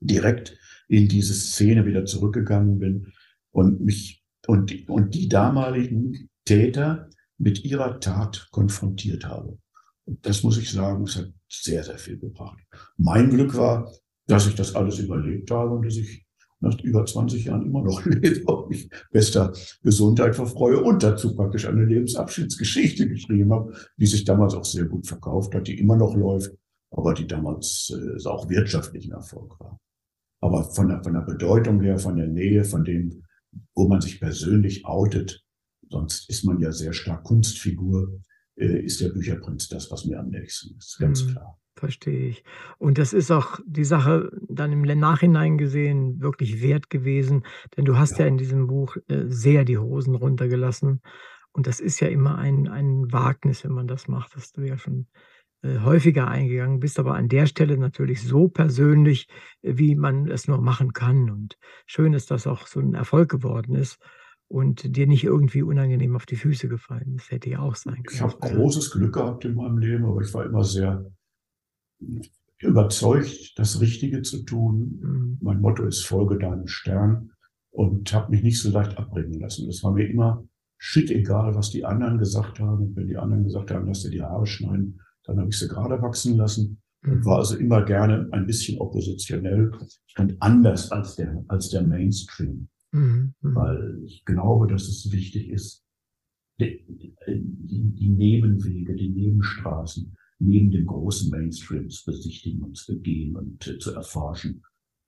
[0.00, 3.12] direkt in diese Szene wieder zurückgegangen bin
[3.50, 9.58] und mich und die, und die damaligen Täter mit ihrer Tat konfrontiert habe.
[10.04, 12.58] Und das muss ich sagen, es hat sehr, sehr viel gebracht.
[12.96, 13.92] Mein Glück war,
[14.26, 16.24] dass ich das alles überlebt habe und dass ich
[16.62, 21.66] nach über 20 Jahren immer noch lebe und mich bester Gesundheit verfreue und dazu praktisch
[21.66, 26.14] eine Lebensabschiedsgeschichte geschrieben habe, die sich damals auch sehr gut verkauft hat, die immer noch
[26.16, 26.52] läuft,
[26.90, 29.78] aber die damals äh, auch wirtschaftlich ein Erfolg war.
[30.40, 33.22] Aber von der, von der Bedeutung her, von der Nähe, von dem,
[33.74, 35.44] wo man sich persönlich outet,
[35.90, 38.20] sonst ist man ja sehr stark Kunstfigur,
[38.56, 41.28] äh, ist der Bücherprinz das, was mir am nächsten ist, ganz Mhm.
[41.30, 41.58] klar.
[41.78, 42.44] Verstehe ich.
[42.78, 47.44] Und das ist auch die Sache dann im Nachhinein gesehen wirklich wert gewesen,
[47.76, 48.26] denn du hast ja Ja.
[48.26, 51.00] in diesem Buch, äh, sehr die Hosen runtergelassen.
[51.52, 54.34] Und das ist ja immer ein ein Wagnis, wenn man das macht.
[54.34, 55.08] Das hast du ja schon,
[55.62, 59.28] äh, häufiger eingegangen, bist aber an der Stelle natürlich so persönlich,
[59.62, 61.30] äh, wie man es nur machen kann.
[61.30, 61.56] Und
[61.86, 63.98] schön ist, dass auch so 'n Erfolg geworden ist
[64.48, 67.30] und dir nicht irgendwie unangenehm auf die Füße gefallen ist.
[67.30, 68.20] Hätte ja auch sein Ich können.
[68.20, 71.12] habe großes Glück gehabt in meinem Leben, aber ich war immer sehr
[72.60, 75.00] überzeugt, das Richtige zu tun.
[75.00, 75.38] Mhm.
[75.40, 77.32] Mein Motto ist: „Folge deinem Stern“
[77.70, 79.68] und habe mich nicht so leicht abbringen lassen.
[79.68, 80.44] Es war mir immer
[80.78, 82.86] shit-egal, was die anderen gesagt haben.
[82.88, 85.68] Und wenn die anderen gesagt haben: „Lass dir die Haare schneiden“, dann habe ich sie
[85.68, 87.24] gerade wachsen lassen und Mhm.
[87.24, 89.72] war also immer gerne ein bisschen oppositionell
[90.18, 93.54] und anders als der als der Mainstream, Mhm, mhm.
[93.54, 95.84] weil ich glaube, dass es wichtig ist,
[96.60, 97.14] die die
[98.00, 103.78] die Nebenwege, die Nebenstraßen neben dem großen Mainstream zu besichtigen und zu begehen und, äh,
[103.78, 104.62] zu erforschen.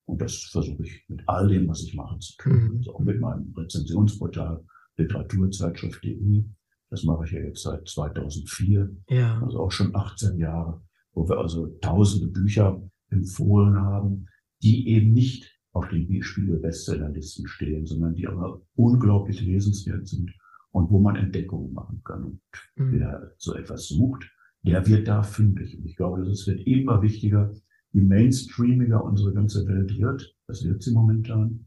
[0.07, 2.53] Und das versuche ich mit all dem, was ich mache, zu tun.
[2.73, 2.77] Mhm.
[2.79, 4.65] Also auch mit meinem Rezensionsportal
[4.99, 6.45] Literaturzeitschrift.de.
[6.91, 9.43] Das mache ich ja jetzt seit 2004, Ja.
[9.43, 14.27] also auch schon 18 Jahre, wo wir also tausende Bücher empfohlen haben,
[14.63, 20.33] die eben nicht auf den Spiegel-Bestsellerlisten stehen, sondern die aber unglaublich lesenswert sind
[20.71, 22.25] und wo man Entdeckungen machen kann.
[22.25, 22.41] Und
[22.77, 22.93] Mhm.
[22.93, 24.31] wer so etwas sucht,
[24.65, 25.79] der wird da fündig.
[25.79, 27.53] Und ich glaube, es wird immer wichtiger,
[27.93, 31.67] je mainstreamiger unsere ganze Welt wird, das wird sie momentan,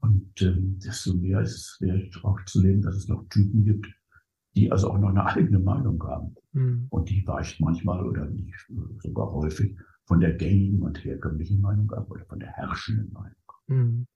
[0.00, 3.88] und, ähm, desto mehr ist es wert, auch zu leben, dass es noch Typen gibt,
[4.56, 6.34] die also auch noch 'ne eigene Meinung haben.
[6.52, 6.86] Mhm.
[6.90, 8.54] Und die weicht manchmal oder nicht
[9.02, 13.36] sogar häufig von der gängigen und herkömmlichen Meinung ab oder von der herrschenden Meinung.
[13.68, 14.06] Mhm.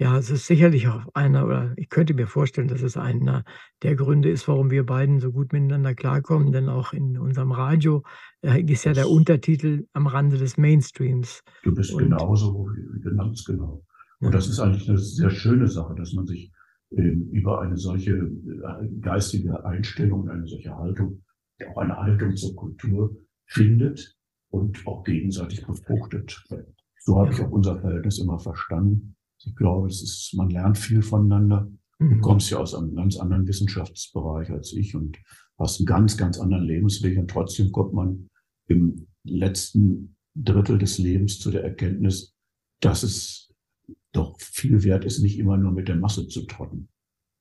[0.00, 3.44] Ja, es ist sicherlich auch einer oder ich könnte mir vorstellen, dass es einer
[3.82, 8.02] der Gründe ist, warum wir beiden so gut miteinander klarkommen, denn auch in unserem Radio,
[8.40, 11.42] äh, ist ja der Untertitel „Am Rande des Mainstreams“.
[11.64, 12.70] Du bist Und genauso
[13.16, 13.84] ganz genau.
[14.20, 14.28] Ja.
[14.28, 16.50] Und das ist eigentlich 'ne sehr schöne Sache, dass man sich,
[16.96, 21.22] ähm, über eine solche, äh, geistige Einstellung, eine solche Haltung
[21.68, 24.16] auch eine Haltung zur Kultur findet
[24.48, 26.42] und auch gegenseitig befruchtet.
[27.04, 27.44] So habe ich Ja.
[27.44, 29.14] auch unser Verhältnis immer verstanden.
[29.46, 31.70] Ich glaube, es ist man lernt viel voneinander.
[31.98, 32.20] Du Mhm.
[32.22, 35.18] kommst ja aus einem ganz anderen Wissenschaftsbereich als ich und
[35.58, 38.28] hast 'n ganz, ganz anderen Lebensweg und trotzdem kommt man
[38.68, 42.34] im letzten Drittel des Lebens zu der Erkenntnis,
[42.80, 43.52] dass es
[44.12, 46.88] doch viel wert ist, nicht immer nur mit der Masse zu trotten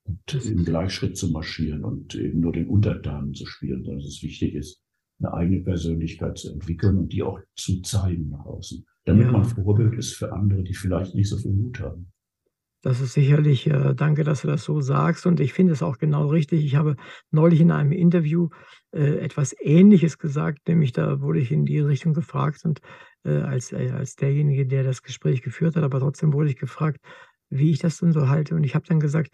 [0.06, 4.24] und im Gleichschritt zu marschieren und eben nur den Untertanen zu spielen, sondern dass es
[4.24, 4.82] wichtig ist,
[5.20, 9.46] 'ne eigene Persönlichkeit zu entwickeln und die auch zu zeigen nach außen, damit man Ja.
[9.46, 12.12] Vorbild ist für andere, die vielleicht nicht so viel Mut haben.
[12.82, 15.98] Das ist sicherlich äh, danke, dass du das so sagst und ich finde es auch
[15.98, 16.64] genau richtig.
[16.64, 16.96] Ich habe
[17.30, 18.50] neulich in einem Interview,
[18.96, 22.80] äh, etwas Ähnliches gesagt, nämlich da wurde ich in die Richtung gefragt und,
[23.26, 27.00] äh, als äh, als derjenige, der das Gespräch geführt hat, aber trotzdem wurde ich gefragt,
[27.50, 28.56] wie ich das denn so halte.
[28.56, 29.32] Und ich habe dann gesagt: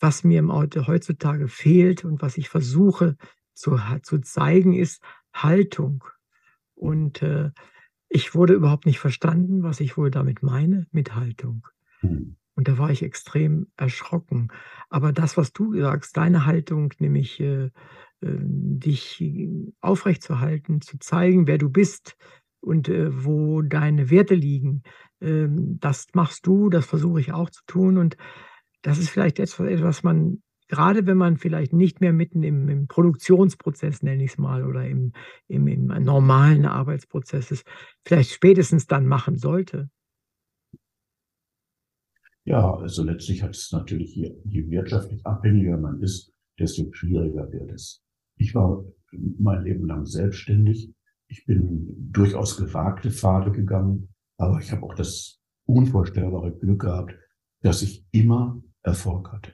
[0.00, 3.16] „Was mir im heute heutzutage fehlt und was ich versuche
[3.54, 5.02] zu zu zeigen, ist
[5.34, 6.04] Haltung.“
[6.74, 7.50] Und, äh,
[8.10, 11.66] ich wurde überhaupt nicht verstanden, was ich wohl damit meine mit Haltung.
[12.02, 12.36] Mhm.
[12.56, 14.48] Und da war ich extrem erschrocken.
[14.90, 17.70] Aber das, was du sagst, deine Haltung, nämlich, äh, äh,
[18.20, 19.24] dich
[19.80, 22.16] aufrechtzuerhalten, zu zeigen, wer du bist
[22.60, 24.82] und, äh, wo deine Werte liegen,
[25.20, 27.96] ähm, das machst du, das versuche ich auch zu tun.
[27.96, 28.16] Und
[28.82, 32.86] das ist vielleicht etwa etwas man grade wenn man vielleicht nicht mehr mitten im im
[32.86, 35.12] Produktionsprozess, nenne ich's mal, oder im
[35.48, 37.66] im im normalen Arbeitsprozess ist,
[38.04, 39.90] vielleicht spätestens dann machen sollte.
[42.44, 47.70] Ja, also letztlich hat es natürlich je je wirtschaftlich abhängiger man ist, desto schwieriger wird
[47.72, 48.02] es.
[48.36, 48.84] Ich war
[49.38, 50.92] mein Leben lang selbstständig.
[51.28, 57.14] Ich bin durchaus gewagte Pfade gegangen, aber ich habe auch das unvorstellbare Glück gehabt,
[57.62, 59.52] dass ich immer Erfolg hatte.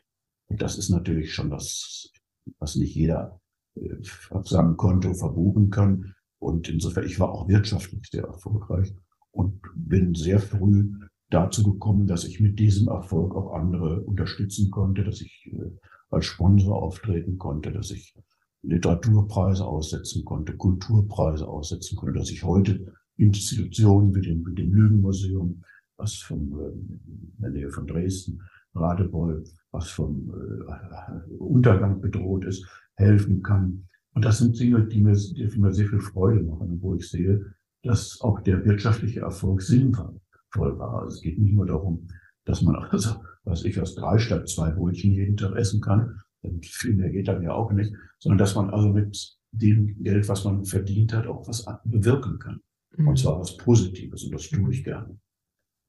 [0.49, 2.13] Und das ist natürlich schon was,
[2.59, 3.41] was nicht jeder,
[3.77, 3.97] äh,
[4.31, 6.15] auf seinem Konto verbuchen kann.
[6.39, 8.95] Und insofern ich war auch wirtschaftlich sehr erfolgreich
[9.31, 10.93] und bin sehr früh
[11.31, 15.71] dazu gekommen, dass ich mit diesem Erfolg auch andere unterstützen konnte, dass ich, äh,
[16.11, 18.15] als Sponsor auftreten konnte, dass ich
[18.63, 25.63] Literaturpreise aussetzen konnte, Kulturpreise aussetzen konnte, dass ich heute Institutionen wie dem dem Lügenmuseum,
[25.97, 28.41] was vom äh, in der Nähe von Dresden,
[28.75, 29.45] Radebeul,
[29.77, 33.87] was vom, äh, Untergang bedroht ist, helfen kann.
[34.15, 37.45] Und das sind Dinge, die mir die mir sehr viel Freude machen wo ich sehe,
[37.83, 40.19] dass auch der wirtschaftliche Erfolg sinnvoll
[40.55, 41.03] war.
[41.03, 42.09] Also, es geht nicht nur darum,
[42.45, 46.19] dass man also, was ich, aus 3 statt 2 Brötchen jeden Tag essen kann.
[46.63, 50.45] Viel mehr geht dann ja auch nicht, sondern dass man also mit dem Geld, was
[50.45, 52.61] man verdient hat, auch was bewirken kann.
[52.97, 53.09] Mhm.
[53.09, 55.19] Und zwar was Positives und das tue ich gerne.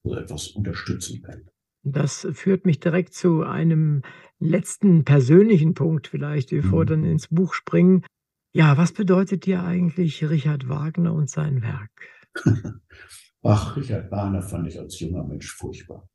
[0.03, 1.41] Also etwas unterstützen kann.
[1.91, 4.01] Das führt mich direkt zu einem
[4.39, 7.01] letzten persönlichen Punkt vielleicht, bevor wir mhm.
[7.01, 8.05] dann ins Buch springen.
[8.53, 11.91] Ja, was bedeutet dir eigentlich Richard Wagner und sein Werk?
[13.43, 16.07] Ach, Richard Wagner fand ich als junger Mensch furchtbar.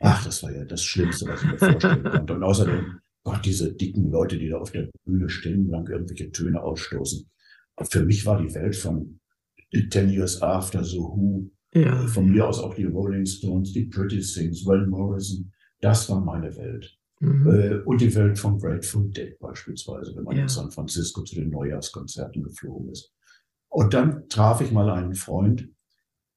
[0.00, 2.34] Ach, das war ja das Schlimmste, was ich mir vorstellen konnte.
[2.34, 7.28] Und außerdem, Gott, diese dicken Leute, die da auf der Bühne stundenlang irgendwelche Töne ausstoßen.
[7.76, 9.20] Und für mich war die Welt von
[9.90, 11.50] Ten Years After, The Who,
[11.82, 12.06] ja.
[12.06, 16.56] von mir aus auch die Rolling Stones, die Pretty Things, Well Morrison, das war meine
[16.56, 16.98] Welt.
[17.20, 17.48] Mhm.
[17.48, 20.42] Äh, und die Welt von Grateful Dead beispielsweise, wenn man ja.
[20.42, 23.12] in San Francisco zu den Neujahrskonzerten geflogen ist.
[23.68, 25.68] Und dann traf ich mal einen Freund,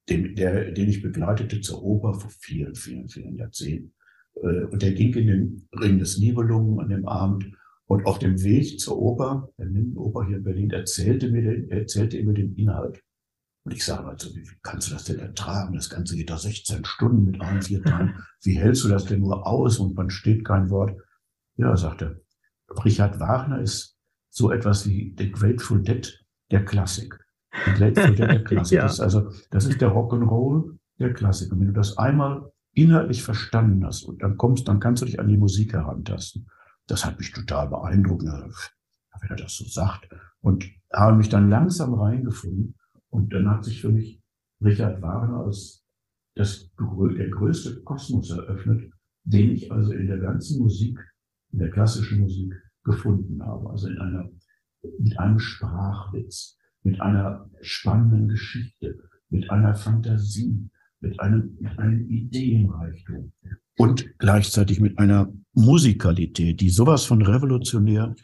[0.10, 3.94] den, der, den ich begleitete zur Oper vor vielen, vielen, vielen Jahrzehnten.
[4.36, 7.52] Äh, und der ging in den Ring des Nibelungen an dem Abend.
[7.86, 12.24] Und auf dem Weg zur Oper, der Oper hier in Berlin, erzählte mir den, erzählte
[12.24, 13.04] mir den Inhalt.
[13.64, 15.76] Und ich sage also, wie kannst du das denn ertragen?
[15.76, 18.24] Das Ganze geht da 16 Stunden mit allen vier Tagen.
[18.42, 19.80] Wie hältst du das denn nur aus?
[19.80, 20.98] Und man steht kein Wort.
[21.58, 22.24] Ja, sagte
[22.86, 23.98] Richard Wagner ist
[24.30, 27.20] so etwas wie The Grateful Dead der Klassik.
[27.66, 28.76] Die Grateful Dead der Klassik.
[28.78, 28.84] ja.
[28.84, 31.52] das ist also, das ist der Rock'n'Roll der Klassik.
[31.52, 35.20] Und wenn du das einmal inhaltlich verstanden hast und dann kommst, dann kannst du dich
[35.20, 36.48] an die Musik herantasten.
[36.88, 40.10] Das hat mich total beeindruckt, wenn er das so sagt.
[40.42, 42.76] Und habe mich dann langsam reingefunden.
[43.10, 44.22] Und dann hat sich für mich
[44.62, 45.86] Richard Wagner als
[46.36, 48.92] das, der größte Kosmos eröffnet,
[49.24, 51.00] den ich also in der ganzen Musik,
[51.52, 53.70] in der klassischen Musik gefunden habe.
[53.70, 54.30] Also in einer,
[55.00, 58.98] mit einem Sprachwitz, mit einer spannenden Geschichte,
[59.30, 60.70] mit einer Fantasie,
[61.02, 63.32] mit einem, mit einem Ideenreichtum
[63.78, 68.16] und gleichzeitig mit einer Musikalität, die sowas von revolutionär,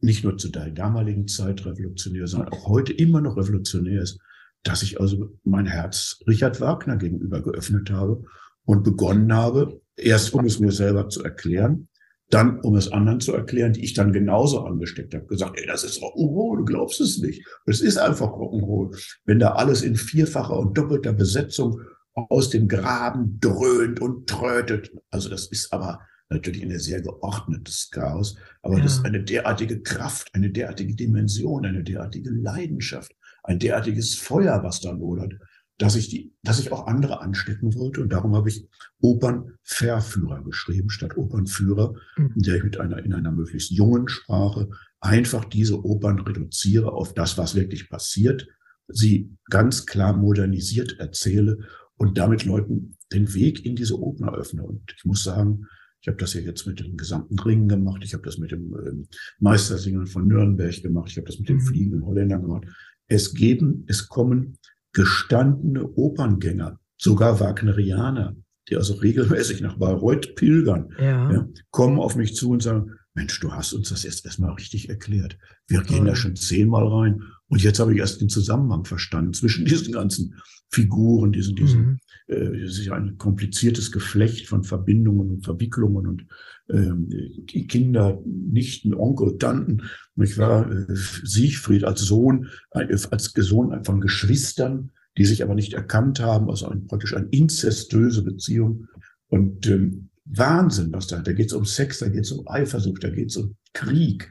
[0.00, 4.18] nicht nur zu der damaligen Zeit revolutionär, sondern auch heute immer noch revolutionär ist,
[4.62, 8.24] dass ich also mein Herz Richard Wagner gegenüber geöffnet habe
[8.64, 11.88] und begonnen habe, erst um es mir selber zu erklären,
[12.30, 15.84] dann um es anderen zu erklären, die ich dann genauso angesteckt habe, gesagt, ey, das
[15.84, 17.46] ist Rock'n'Roll, du glaubst es nicht.
[17.64, 18.98] Es ist einfach Rock'n'Roll.
[19.24, 21.80] Wenn da alles in vierfacher und doppelter Besetzung
[22.28, 24.90] aus dem Graben dröhnt und trötet.
[25.10, 28.82] Also das ist aber natürlich ein sehr geordnetes Chaos, aber ja.
[28.82, 33.12] das ist eine derartige Kraft, eine derartige Dimension, eine derartige Leidenschaft,
[33.42, 35.34] ein derartiges Feuer, was da lodert,
[35.78, 38.02] dass ich die, dass ich auch andere anstecken wollte.
[38.02, 38.68] Und darum habe ich
[39.00, 42.32] Opernverführer geschrieben, statt Opernführer, mhm.
[42.34, 44.68] in der ich mit einer, in einer möglichst jungen Sprache
[45.00, 48.48] einfach diese Opern reduziere auf das, was wirklich passiert,
[48.88, 51.58] sie ganz klar modernisiert erzähle
[51.96, 54.64] und damit Leuten den Weg in diese Open eröffne.
[54.64, 55.66] Und ich muss sagen,
[56.00, 58.74] ich habe das ja jetzt mit dem gesamten Ring gemacht, ich habe das mit dem
[58.86, 59.08] ähm,
[59.40, 61.62] Meistersingen von Nürnberg gemacht, ich habe das mit den mhm.
[61.62, 62.66] fliegenden Holländern gemacht.
[63.08, 64.58] Es geben, es kommen
[64.92, 68.36] gestandene Operngänger, sogar Wagnerianer,
[68.68, 71.32] die also regelmäßig nach Bayreuth pilgern, ja.
[71.32, 74.88] Ja, kommen auf mich zu und sagen, Mensch, du hast uns das jetzt erstmal richtig
[74.88, 75.38] erklärt.
[75.66, 79.64] Wir gehen da schon zehnmal rein und jetzt habe ich erst den Zusammenhang verstanden zwischen
[79.66, 80.34] diesen ganzen
[80.70, 81.98] Figuren, diesen, diesen, mhm.
[82.26, 86.26] äh, es ist ja ein kompliziertes Geflecht von Verbindungen und Verwicklungen und
[86.68, 87.08] ähm,
[87.46, 89.84] Kinder, Nichten, Onkel, Tanten.
[90.16, 95.72] Ich war äh, Siegfried als Sohn, äh, als Sohn von Geschwistern, die sich aber nicht
[95.72, 98.88] erkannt haben, also ein, praktisch eine inzestöse Beziehung.
[99.28, 103.02] Und ähm, Wahnsinn, was da, da geht es um Sex, da geht es um Eifersucht,
[103.02, 104.30] da geht es um Krieg,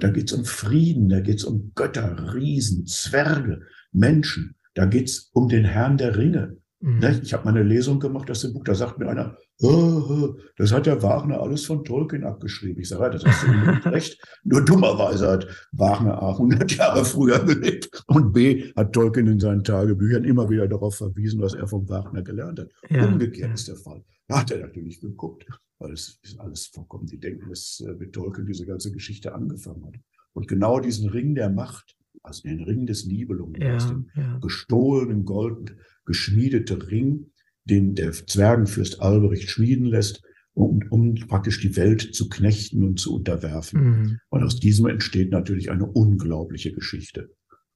[0.00, 3.62] da geht es um Frieden, da geht es um Götter, Riesen, Zwerge,
[3.92, 6.58] Menschen, da geht es um den Herrn der Ringe.
[6.80, 6.98] Mhm.
[6.98, 10.72] Ne, ich habe mal eine Lesung gemacht aus dem Buch, da sagt mir einer, das
[10.72, 12.82] hat der Wagner alles von Tolkien abgeschrieben.
[12.82, 14.20] Ich sage, ja, das hast du nicht recht.
[14.44, 19.64] Nur dummerweise hat Wagner A 100 Jahre früher gelebt und B hat Tolkien in seinen
[19.64, 22.68] Tagebüchern immer wieder darauf verwiesen, was er vom Wagner gelernt hat.
[22.90, 23.06] Ja.
[23.06, 24.04] Umgekehrt ist der Fall.
[24.28, 25.46] Da hat er natürlich geguckt,
[25.78, 29.84] weil es ist alles vollkommen, die denken, dass äh, mit Tolkien diese ganze Geschichte angefangen
[29.86, 29.94] hat.
[30.32, 34.38] Und genau diesen Ring der Macht, also den Ring des Nibelungen, ja, aus dem ja.
[34.38, 37.32] gestohlenen Gold geschmiedete Ring,
[37.64, 40.22] den der Zwergenfürst Albrecht schmieden lässt,
[40.54, 43.80] um, um praktisch die Welt zu knechten und zu unterwerfen.
[43.80, 44.18] Mhm.
[44.30, 47.34] Und aus diesem entsteht natürlich eine unglaubliche Geschichte.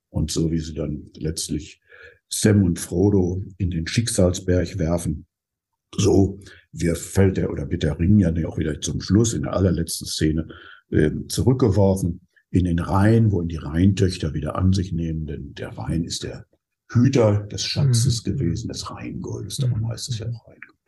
[0.09, 1.81] Und so wie sie dann letztlich
[2.29, 5.27] Sam und Frodo in den Schicksalsberg werfen,
[5.97, 6.41] so
[6.73, 10.07] wir fällt er oder wird der Ring ja auch wieder zum Schluss in der allerletzten
[10.07, 10.49] Szene
[10.91, 12.21] äh, zurückgeworfen
[12.51, 16.25] in den Rhein, wo ihn die Rheintöchter wieder an sich nehmen, denn der Rhein ist
[16.25, 16.47] der
[16.89, 18.33] Hüter des Schatzes mhm.
[18.33, 19.89] gewesen, des Rheingoldes, darum mhm.
[19.89, 20.79] heißt es ja auch Rheingold.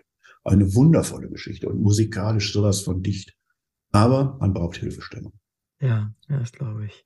[0.45, 3.37] Eine wundervolle Geschichte und musikalisch sowas von dicht.
[3.93, 5.33] Aber man braucht Hilfestellung.
[5.81, 7.05] Ja, das glaube ich.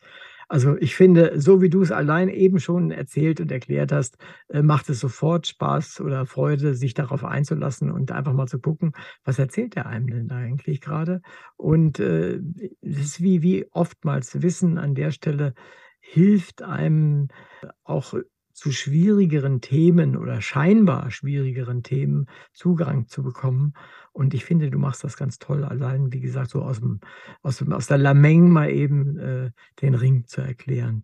[0.48, 4.16] Also ich finde, so wie du es allein eben schon erzählt und erklärt hast,
[4.48, 8.92] äh, macht es sofort Spaß oder Freude, sich darauf einzulassen und einfach mal zu gucken,
[9.24, 11.20] was erzählt der einem denn eigentlich gerade?
[11.56, 12.40] Und äh,
[12.80, 15.54] es ist wie, wie oftmals Wissen an der Stelle
[16.00, 17.28] hilft einem
[17.82, 18.14] auch
[18.52, 23.74] zu schwierigeren Themen oder scheinbar schwierigeren Themen Zugang zu bekommen.
[24.16, 27.00] Und ich finde, du machst das ganz toll, allein, wie gesagt, so aus, dem,
[27.42, 29.50] aus, dem, aus der Lameng mal eben äh,
[29.82, 31.02] den Ring zu erklären.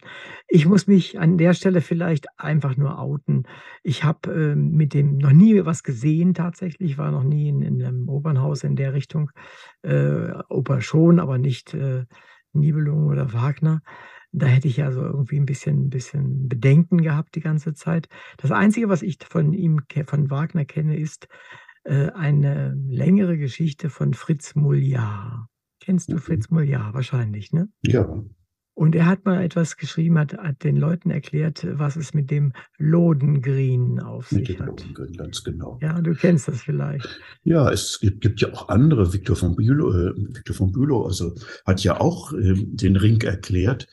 [0.48, 3.42] Ich muss mich an der Stelle vielleicht einfach nur outen.
[3.82, 7.82] Ich habe äh, mit dem noch nie was gesehen tatsächlich, war noch nie in, in
[7.84, 9.30] einem Opernhaus in der Richtung.
[9.82, 12.06] Äh, Oper schon, aber nicht äh,
[12.54, 13.82] Nibelungen oder Wagner.
[14.32, 18.08] Da hätte ich also irgendwie ein bisschen 'n bisschen Bedenken gehabt die ganze Zeit.
[18.38, 21.28] Das Einzige, was ich von ihm von Wagner kenne, ist,
[21.90, 25.48] eine längere Geschichte von Fritz Mouliar.
[25.80, 26.20] Kennst du Mhm.
[26.20, 26.94] Fritz Mouliar?
[26.94, 27.68] Wahrscheinlich, ne?
[27.82, 28.22] Ja.
[28.74, 32.52] Und er hat mal etwas geschrieben, hat hat den Leuten erklärt, was es mit dem
[32.78, 34.80] Lohengrin auf Mit sich dem hat.
[34.80, 35.78] Lohengrin, ganz genau.
[35.82, 37.20] Ja, du kennst das vielleicht.
[37.42, 39.12] Ja, es gibt, gibt ja auch andere.
[39.12, 41.34] Victor von Bülow, äh, Victor von Bülow, also
[41.66, 43.88] hat ja auch ähm, den Ring erklärt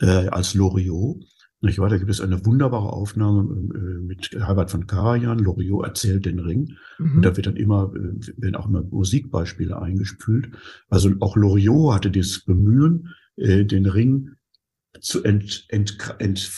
[0.00, 1.24] äh, als Loriot.
[1.62, 1.88] Nicht wahr?
[1.88, 3.42] Da gibt es eine wunderbare Aufnahme
[3.74, 5.38] äh, mit Herbert von Karajan.
[5.38, 6.76] Loriot erzählt den Ring.
[6.98, 7.16] Mhm.
[7.16, 10.50] Und da wird dann immer, äh, werden auch immer Musikbeispiele eingespült.
[10.88, 14.32] Also auch Loriot hatte das Bemühen, äh, den Ring
[15.00, 16.50] zu ent, ent, ent,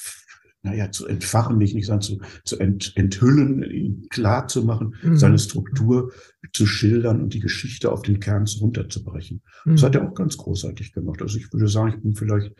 [0.63, 5.17] naja, zu entfachen, nicht, nicht sagen, zu, zu ent, enthüllen, ihn klar zu machen, Mhm.
[5.17, 6.13] seine Struktur
[6.53, 9.43] zu schildern und die Geschichte auf den Kern runterzubrechen.
[9.65, 10.01] Das hat Mhm.
[10.01, 11.23] er auch ganz großartig gemacht.
[11.23, 12.53] Also ich würde sagen, ich bin vielleicht,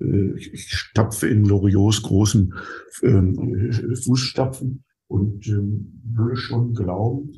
[0.00, 2.54] ich, ich stapfe in Loriots großen
[3.02, 7.32] ähm, äh, Fußstapfen und ähm, würde schon glauben,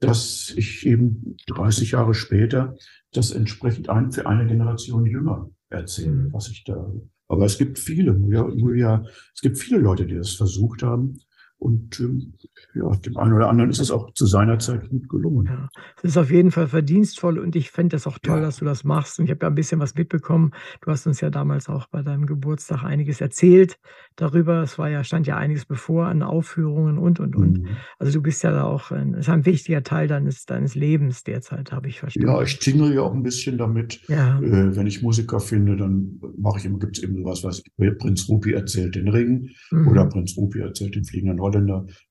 [0.00, 2.76] dass ich eben 30 Jahre später
[3.12, 6.32] das entsprechend ein, für eine Generation jünger erzähle, Mhm.
[6.32, 6.92] was ich da.
[7.28, 9.04] Aber es gibt viele, Julia, Julia,
[9.34, 11.18] es gibt viele Leute, die das versucht haben.
[11.64, 12.34] Und ähm,
[12.74, 15.46] ja, dem einen oder anderen ist es auch zu seiner Zeit gut gelungen.
[15.46, 18.42] Ja, es ist auf jeden Fall verdienstvoll und ich fände das auch toll, Ja.
[18.42, 19.18] dass du das machst.
[19.18, 20.50] Und ich habe ja ein bisschen was mitbekommen.
[20.82, 23.78] Du hast uns ja damals auch bei deinem Geburtstag einiges erzählt
[24.16, 24.62] darüber.
[24.62, 27.62] Es war ja stand ja einiges bevor an Aufführungen und, und, und.
[27.62, 27.68] Mhm.
[27.98, 31.72] Also, du bist ja da auch ein ist ein wichtiger Teil deines deines Lebens derzeit,
[31.72, 32.42] habe ich Ja, verstanden.
[32.44, 34.02] ich tingle ja auch ein bisschen damit.
[34.08, 34.38] Ja.
[34.40, 37.62] Äh, wenn ich Musiker finde, dann mache ich immer, gibt es eben sowas, was
[37.98, 39.48] Prinz Rupi erzählt den Ring
[39.88, 40.10] oder Mhm.
[40.10, 41.53] Prinz Rupi erzählt den fliegenden Holländer.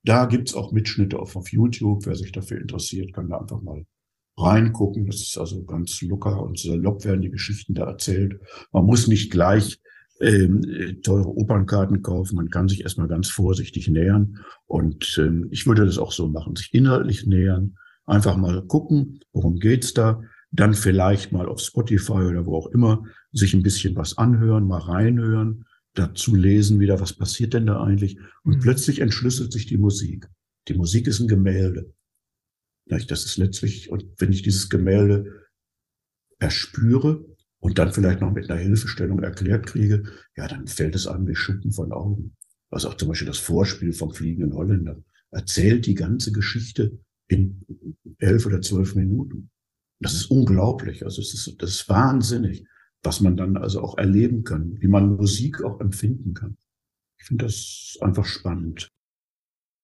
[0.04, 2.06] Da gibt's auch Mitschnitte auf, auf YouTube.
[2.06, 3.86] Wer sich dafür interessiert, kann da einfach mal
[4.38, 5.06] reingucken.
[5.06, 8.40] Das ist also ganz locker und salopp werden die Geschichten da erzählt.
[8.72, 9.80] Man muss nicht gleich
[10.20, 12.36] ähm, äh, teure Opernkarten kaufen.
[12.36, 14.40] Man kann sich erstmal ganz vorsichtig nähern.
[14.66, 17.76] Und ähm, ich würde das auch so machen, sich inhaltlich nähern,
[18.06, 20.22] einfach mal gucken, worum geht's da,
[20.52, 24.80] dann vielleicht mal auf Spotify oder wo auch immer sich ein bisschen was anhören, mal
[24.80, 28.18] reinhören, dazu lesen wieder, was passiert denn da eigentlich?
[28.44, 28.60] Und Mhm.
[28.62, 30.28] plötzlich entschlüsselt sich die Musik.
[30.68, 31.94] Die Musik ist ein Gemälde.
[32.86, 35.46] Das ist letztlich, und wenn ich dieses Gemälde
[36.40, 37.26] erspüre
[37.60, 40.04] und dann vielleicht noch mit einer Hilfestellung erklärt kriege,
[40.36, 42.36] ja, dann fällt es an wie Schuppen von Augen.
[42.70, 47.66] Was auch zum Beispiel das Vorspiel vom fliegenden Holländer erzählt die ganze Geschichte in
[48.20, 49.50] elf oder zwölf Minuten.
[50.00, 51.06] Das ist unglaublich.
[51.06, 52.66] Also es ist, das ist wahnsinnig,
[53.04, 56.56] was man dann also auch erleben kann, wie man Musik auch empfinden kann.
[57.20, 58.88] Ich finde das einfach spannend.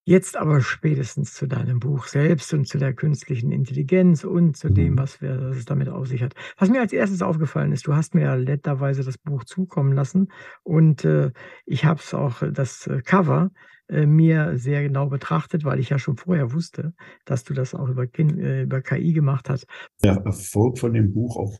[0.05, 4.93] Jetzt aber spätestens zu deinem Buch selbst und zu der künstlichen Intelligenz und zu dem,
[4.93, 4.97] Mhm.
[4.97, 6.33] was wir was es damit auf sich hat.
[6.57, 10.29] Was mir als Erstes aufgefallen ist, du hast mir ja netterweise das Buch zukommen lassen
[10.63, 11.31] und, äh,
[11.65, 13.51] ich habe es auch äh, das, äh, Cover,
[13.87, 16.93] äh, mir sehr genau betrachtet, weil ich ja schon vorher wusste,
[17.25, 19.67] dass du das auch über äh, über KI gemacht hast.
[20.03, 21.59] Der Erfolg von dem Buch auch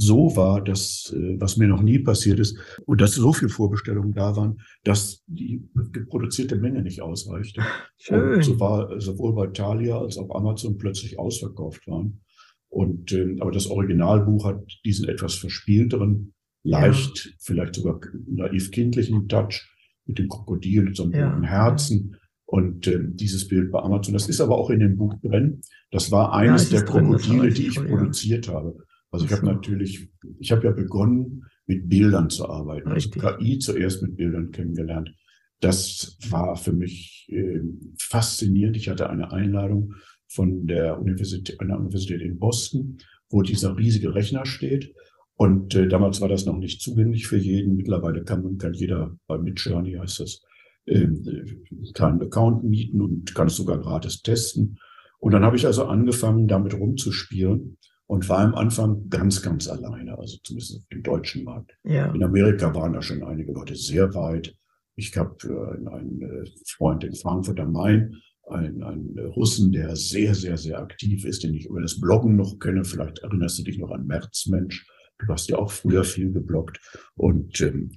[0.00, 4.14] so war, dass, äh, was mir noch nie passiert ist, und dass so viele Vorbestellungen
[4.14, 5.60] da waren, dass die
[6.08, 7.62] produzierte Menge nicht ausreichte.
[7.96, 8.34] Schön.
[8.34, 12.20] Und so war sowohl bei Thalia als auch Amazon plötzlich ausverkauft waren.
[12.68, 16.32] Und, ähm, aber das Originalbuch hat diesen etwas verspielteren,
[16.62, 16.80] Ja.
[16.80, 19.68] leicht, vielleicht sogar naiv kindlichen Touch
[20.06, 21.50] mit dem Krokodil, mit so einem Ja, roten ja.
[21.50, 22.16] Herzen.
[22.44, 25.60] Und ähm, dieses Bild bei Amazon, das ist aber auch in dem Buch drin.
[25.90, 27.82] Das war Ja, eines es der Krokodile, die ich ja.
[27.82, 28.76] produziert habe.
[29.10, 29.52] Also ich habe so.
[29.52, 32.90] natürlich, ich habe ja begonnen, mit Bildern zu arbeiten.
[32.90, 33.22] Richtig.
[33.22, 35.14] Also KI zuerst mit Bildern kennengelernt.
[35.60, 37.60] Das war für mich äh,
[37.98, 38.76] faszinierend.
[38.76, 39.94] Ich hatte eine Einladung
[40.28, 42.98] von der Universität, einer Universität in Boston,
[43.30, 44.94] wo dieser riesige Rechner steht.
[45.34, 47.76] Und äh, damals war das noch nicht zugänglich für jeden.
[47.76, 50.42] Mittlerweile kann man kann jeder bei Midjourney heißt das
[50.86, 54.78] ähm, äh, kleinen Account mieten und kann es sogar gratis testen.
[55.18, 57.78] Und dann habe ich also angefangen, damit rumzuspielen
[58.08, 61.76] und war am Anfang ganz, ganz alleine, also zumindest auf dem deutschen Markt.
[61.84, 62.10] Ja.
[62.12, 64.56] In Amerika waren da schon einige Leute sehr weit.
[64.96, 68.16] Ich habe äh, einen äh, Freund in Frankfurt am Main,
[68.48, 72.58] einen, einen Russen, der sehr, sehr, sehr aktiv ist, den ich über das Bloggen noch
[72.58, 72.82] kenne.
[72.82, 74.86] Vielleicht erinnerst du dich noch an Merzmensch.
[75.18, 76.80] Du hast ja auch früher viel gebloggt.
[77.14, 77.90] Und ähm,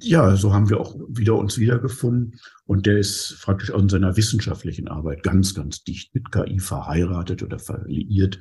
[0.00, 2.38] ja, so haben wir auch wieder uns wiedergefunden.
[2.64, 7.58] Und der ist praktisch in seiner wissenschaftlichen Arbeit ganz, ganz dicht mit KI verheiratet oder
[7.58, 8.38] verliiert.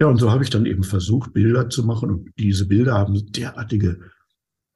[0.00, 2.10] Ja, und so habe ich dann eben versucht, Bilder zu machen.
[2.10, 4.00] Und diese Bilder haben derartige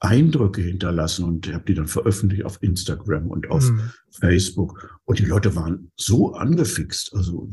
[0.00, 3.90] Eindrücke hinterlassen und habe die dann veröffentlicht auf Instagram und auf mhm.
[4.10, 5.00] Facebook.
[5.04, 7.50] Und die Leute waren so angefixt, also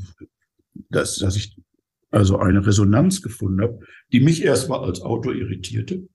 [0.89, 1.57] dass, dass ich
[2.11, 3.79] also eine Resonanz gefunden habe,
[4.11, 6.07] die mich erstmal als Autor irritierte.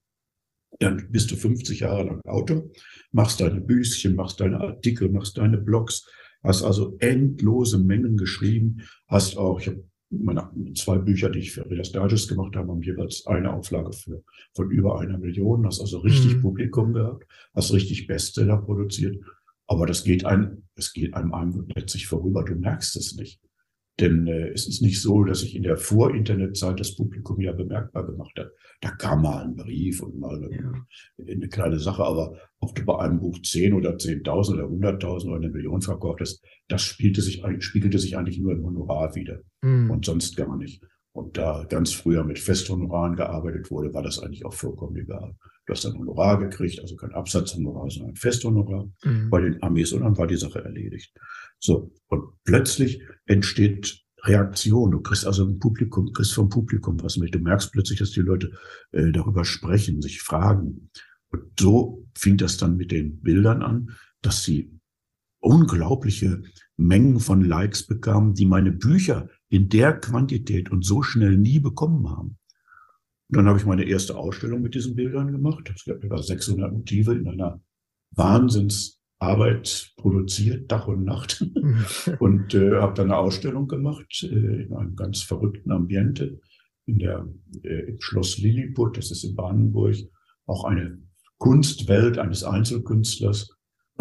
[0.79, 2.71] Dann bist du 50 Jahre lang Autor,
[3.11, 6.09] machst deine Büchchen, machst deine Artikel, machst deine Blogs,
[6.45, 11.65] hast also endlose Mengen geschrieben, hast auch, ich habe meine zwei Bücher, die ich für
[11.71, 14.23] Reader's Digest gemacht habe, haben jeweils eine Auflage für,
[14.55, 16.43] von über einer Million, hast also richtig mhm.
[16.43, 19.25] Publikum gehabt, hast richtig Bestseller produziert.
[19.67, 23.41] Aber das geht einem, es geht einem, einem letztlich vorüber, du merkst es nicht.
[23.99, 28.07] Denn äh, es ist nicht so, dass sich in der Vor-Internet-Zeit das Publikum ja bemerkbar
[28.07, 28.51] gemacht hat.
[28.81, 30.73] Da kam mal ein Brief und mal eine, ja.
[31.27, 35.37] eine kleine Sache, aber ob du bei einem Buch 10 oder 10.000 oder 100.000 oder
[35.37, 39.91] eine Million verkauft hast, das spielte sich, spiegelte sich eigentlich nur im Honorar wieder mhm.
[39.91, 40.83] und sonst gar nicht.
[41.13, 45.35] Und da ganz früher mit Festhonoraren gearbeitet wurde, war das eigentlich auch vollkommen egal.
[45.67, 49.29] Du hast ein Honorar gekriegt, also kein Absatzhonorar, sondern ein Festhonorar mhm.
[49.29, 51.13] bei den Amis und dann war die Sache erledigt.
[51.59, 51.93] So.
[52.07, 54.93] Und plötzlich entsteht Reaktion.
[54.93, 57.35] Du kriegst also ein Publikum, kriegst vom Publikum was mit.
[57.35, 58.53] Du merkst plötzlich, dass die Leute
[58.93, 60.91] äh, darüber sprechen, sich fragen.
[61.31, 63.91] Und so fing das dann mit den Bildern an,
[64.23, 64.79] dass sie
[65.41, 66.43] unglaubliche
[66.81, 72.09] Mengen von Likes bekamen, die meine Bücher in der Quantität und so schnell nie bekommen
[72.09, 72.39] haben.
[73.29, 75.71] Und dann habe ich meine erste Ausstellung mit diesen Bildern gemacht.
[75.75, 77.61] Es gab über 600 Motive in einer
[78.13, 81.45] Wahnsinnsarbeit produziert, Tag und Nacht.
[82.19, 86.41] und äh, habe dann eine Ausstellung gemacht äh, in einem ganz verrückten Ambiente
[86.87, 87.29] in der,
[87.63, 89.97] äh, im Schloss Lilliput, das ist in Brandenburg,
[90.47, 90.99] auch eine
[91.39, 93.57] Kunstwelt eines Einzelkünstlers,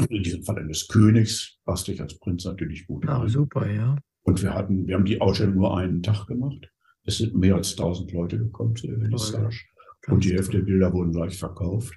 [0.07, 3.07] in diesem Fall eines Königs, passte ich als Prinz natürlich gut.
[3.07, 3.29] Ah, rein.
[3.29, 3.97] super, ja.
[4.23, 6.71] Und wir hatten, wir haben die Ausstellung nur einen Tag gemacht.
[7.03, 9.65] Es sind mehr als 1000 Leute gekommen zu der Vernissage.
[10.07, 11.93] Und die Hälfte der Bilder wurden gleich verkauft.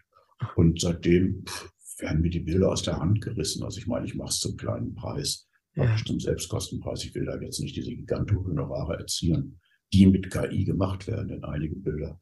[0.57, 1.45] Und seitdem
[1.99, 3.63] werden mir die Bilder aus der Hand gerissen.
[3.63, 5.97] Also ich meine, ich mache es zum kleinen Preis, ja.
[6.05, 7.05] zum Selbstkostenpreis.
[7.05, 9.61] Ich will da jetzt nicht diese gigantischen Honorare erzielen,
[9.93, 11.29] die mit KI gemacht werden.
[11.29, 12.19] Denn einige Bilder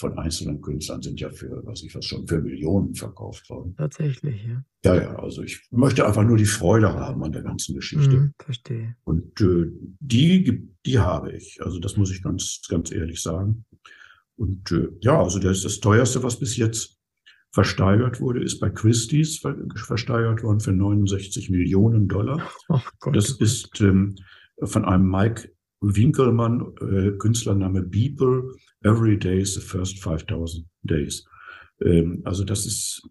[0.00, 3.74] von einzelnen Künstlern sind ja für, was ich was schon, für Millionen verkauft worden.
[3.76, 4.64] Tatsächlich, ja.
[4.82, 8.16] Ja, ja, also ich möchte einfach nur die Freude haben an der ganzen Geschichte.
[8.16, 8.96] Mhm, verstehe.
[9.04, 9.66] Und äh,
[10.00, 11.60] die, die habe ich.
[11.62, 13.66] Also das muss ich ganz, ganz ehrlich sagen.
[14.36, 16.98] Und äh, ja, also das, das teuerste, was bis jetzt
[17.52, 19.42] versteigert wurde, ist bei Christie's
[19.76, 22.40] versteigert worden für 69 Millionen Dollar.
[22.70, 24.16] Oh Gott, das ist ähm,
[24.62, 28.54] von einem Mike Winkelmann, äh, Künstlername Beeple,
[28.84, 31.24] Every Day is the First 5000 Days.
[31.84, 33.02] Ähm, also das ist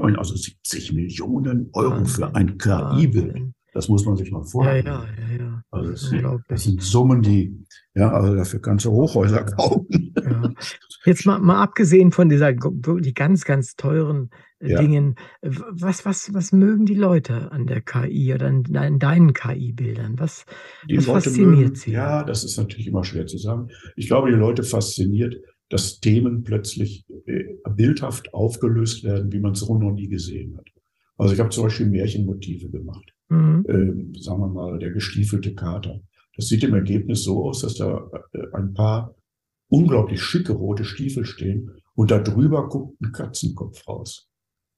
[0.00, 3.52] also 70 Millionen Euro für ein KI-Bild.
[3.74, 4.86] Das muss man sich mal vorstellen.
[4.86, 5.62] Ja, ja, ja, ja.
[5.70, 10.14] Also das, das, sind Summen, die, ja, also dafür ganze Hochhäuser kaufen.
[11.04, 14.30] Jetzt mal, mal abgesehen von dieser die ganz, ganz teuren
[14.70, 14.80] ja.
[14.80, 20.18] Dingen, was, was, was mögen die Leute an der KI oder an, an deinen KI-Bildern?
[20.18, 20.44] Was,
[20.88, 21.92] was fasziniert mögen, sie?
[21.92, 23.68] Ja, das ist natürlich immer schwer zu sagen.
[23.96, 25.36] Ich glaube, die Leute fasziniert,
[25.68, 30.66] dass Themen plötzlich äh, bildhaft aufgelöst werden, wie man es so noch nie gesehen hat.
[31.16, 33.12] Also ich habe zum Beispiel Märchenmotive gemacht.
[33.28, 33.64] Mhm.
[33.68, 36.00] Ähm, sagen wir mal, der gestiefelte Kater.
[36.36, 39.14] Das sieht im Ergebnis so aus, dass da äh, ein paar
[39.68, 44.28] unglaublich schicke rote Stiefel stehen und da drüber guckt ein Katzenkopf raus.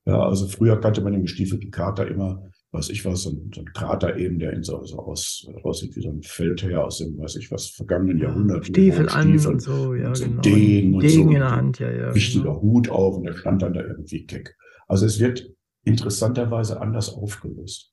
[0.06, 3.60] Ja, also früher kannte man den gestiefelten Kater immer, weiß ich was, so ein, so
[3.60, 7.18] ein Krater eben, der in so, so aus, aussieht wie so ein Feldherr aus dem,
[7.18, 8.66] weiß ich was, vergangenen Jahrhundert.
[8.66, 10.40] Stiefel an Stiefel und so, ja, und so genau.
[10.42, 11.30] Degen und Degen so.
[11.30, 12.14] in der Hand, ja, ja.
[12.14, 12.62] Wichtiger genau.
[12.62, 14.56] Hut auf und der stand dann da irgendwie keck.
[14.86, 15.50] Also es wird
[15.84, 17.92] interessanterweise anders aufgelöst.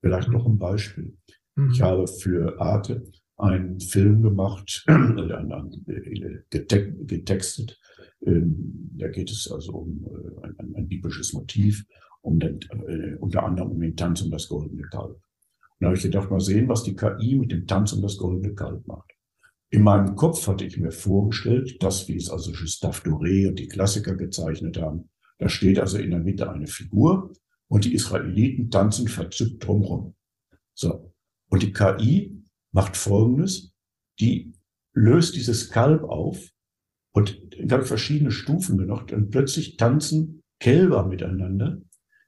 [0.00, 1.16] Vielleicht noch ein Beispiel.
[1.54, 1.70] Mhm.
[1.70, 3.04] Ich habe für Arte
[3.36, 7.78] einen Film gemacht, äh, getextet.
[8.26, 11.84] Ähm, da geht es also um äh, ein, ein biblisches Motiv,
[12.22, 15.12] um den, äh, unter anderem um den Tanz um das goldene Kalb.
[15.12, 18.16] Und da habe ich gedacht, mal sehen, was die KI mit dem Tanz um das
[18.16, 19.10] goldene Kalb macht.
[19.70, 23.66] In meinem Kopf hatte ich mir vorgestellt, das, wie es also Gustave Doré und die
[23.66, 27.32] Klassiker gezeichnet haben, da steht also in der Mitte eine Figur
[27.68, 30.14] und die Israeliten tanzen verzückt drumherum.
[30.74, 31.12] So.
[31.50, 32.40] Und die KI
[32.72, 33.72] macht Folgendes.
[34.20, 34.52] Die
[34.92, 36.50] löst dieses Kalb auf
[37.14, 41.78] und ganz verschiedene Stufen gemacht und plötzlich tanzen Kälber miteinander.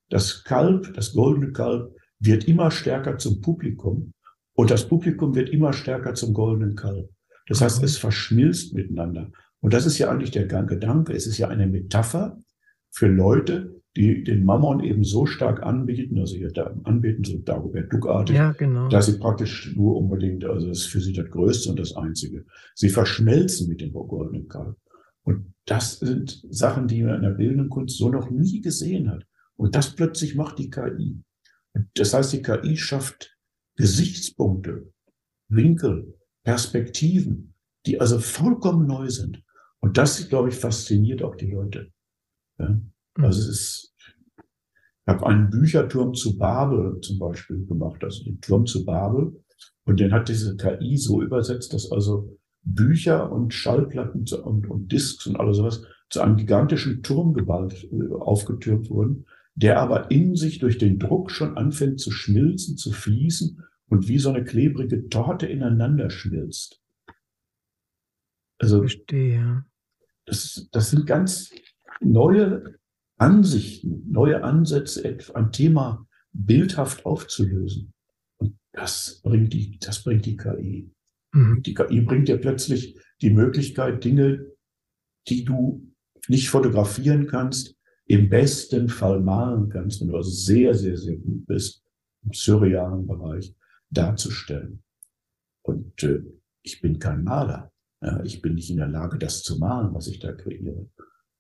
[0.09, 4.13] Das Kalb, das goldene Kalb, wird immer stärker zum Publikum
[4.55, 7.11] und das Publikum wird immer stärker zum goldenen Kalb.
[7.49, 9.31] Das heißt, es verschmilzt miteinander.
[9.61, 11.13] Und das ist ja eigentlich der Gedanke.
[11.13, 12.39] Es ist ja eine Metapher
[12.97, 17.93] für Leute, die den Mammon eben so stark anbieten, also hier da anbeten, so Dagobert
[17.93, 18.89] Duckartig, ja, genau.
[18.89, 22.47] dass sie praktisch nur unbedingt, also das ist für sie das Größte und das Einzige.
[22.75, 24.77] Sie verschmelzen mit dem goldenen Kalb.
[25.25, 29.27] Und das sind Sachen, die man in der bildenden Kunst so noch nie gesehen hat.
[29.57, 31.21] Und das plötzlich macht die KI.
[31.95, 33.37] Das heißt, die KI schafft
[33.77, 34.91] Gesichtspunkte,
[35.49, 37.53] Winkel, Perspektiven,
[37.85, 39.43] die also vollkommen neu sind.
[39.81, 41.93] Und das, glaube ich, fasziniert auch die Leute.
[42.59, 42.69] Ja?
[42.69, 42.93] Mhm.
[43.19, 48.67] Also es ist, ich habe einen Bücherturm zu Babel zum Beispiel gemacht, also den Turm
[48.67, 49.43] zu Babel.
[49.85, 55.27] Und den hat diese KI so übersetzt, dass also Bücher und Schallplatten und, und Disks
[55.27, 60.59] und alles sowas zu einem gigantischen Turm geballt, äh, aufgetürmt wurden, der aber in sich
[60.59, 65.47] durch den Druck schon anfängt zu schmilzen, zu fließen und wie so eine klebrige Torte
[65.47, 66.83] ineinander schmilzt.
[68.59, 69.65] Also, Verstehe.
[70.25, 71.53] Das, das sind ganz
[72.01, 72.79] neue
[73.19, 77.93] Ansichten, neue Ansätze, ein Thema bildhaft aufzulösen.
[78.37, 80.91] Und das bringt die, das bringt die KI.
[81.33, 81.63] Mhm.
[81.63, 84.47] Die KI bringt dir plötzlich die Möglichkeit, Dinge,
[85.29, 85.93] die du
[86.29, 87.75] nicht fotografieren kannst,
[88.07, 91.83] im besten Fall malen kannst, wenn du also sehr, sehr, sehr gut bist,
[92.25, 93.55] im surrealen Bereich
[93.91, 94.83] darzustellen.
[95.63, 96.23] Und äh,
[96.63, 97.73] ich bin kein Maler.
[98.03, 100.87] Ja, ich bin nicht in der Lage, das zu malen, was ich da kreiere.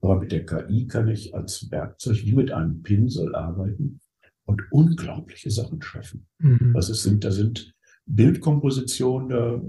[0.00, 4.00] Aber mit der KI kann ich als Werkzeug wie mit einem Pinsel arbeiten
[4.44, 6.26] und unglaubliche Sachen schaffen.
[6.38, 6.72] Mhm.
[6.74, 7.74] Was es sind, da sind
[8.06, 9.62] Bildkompositionen, da,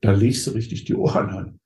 [0.00, 1.60] da legst du richtig die Ohren an.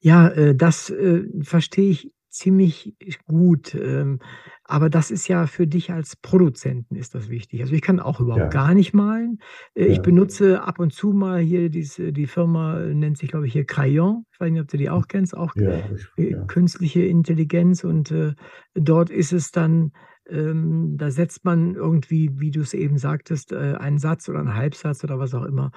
[0.00, 2.94] Ja, äh, das äh, verstehe ich ziemlich
[3.26, 3.74] gut.
[3.74, 4.20] Ähm,
[4.64, 7.60] aber das ist ja für dich als Produzenten ist das wichtig.
[7.62, 8.50] Also ich kann auch überhaupt Ja.
[8.50, 9.38] gar nicht malen.
[9.74, 10.02] Äh, ich Ja.
[10.02, 14.24] benutze ab und zu mal hier diese die Firma nennt sich, glaube ich, hier Crayon.
[14.32, 18.10] Ich weiß nicht, ob du die auch kennst, auch Ja, ich äh, künstliche Intelligenz und,
[18.10, 18.34] äh,
[18.74, 19.92] dort ist es dann
[20.28, 24.54] ähm, da setzt man irgendwie, wie du es eben sagtest, äh, einen Satz oder einen
[24.54, 25.72] Halbsatz oder was auch immer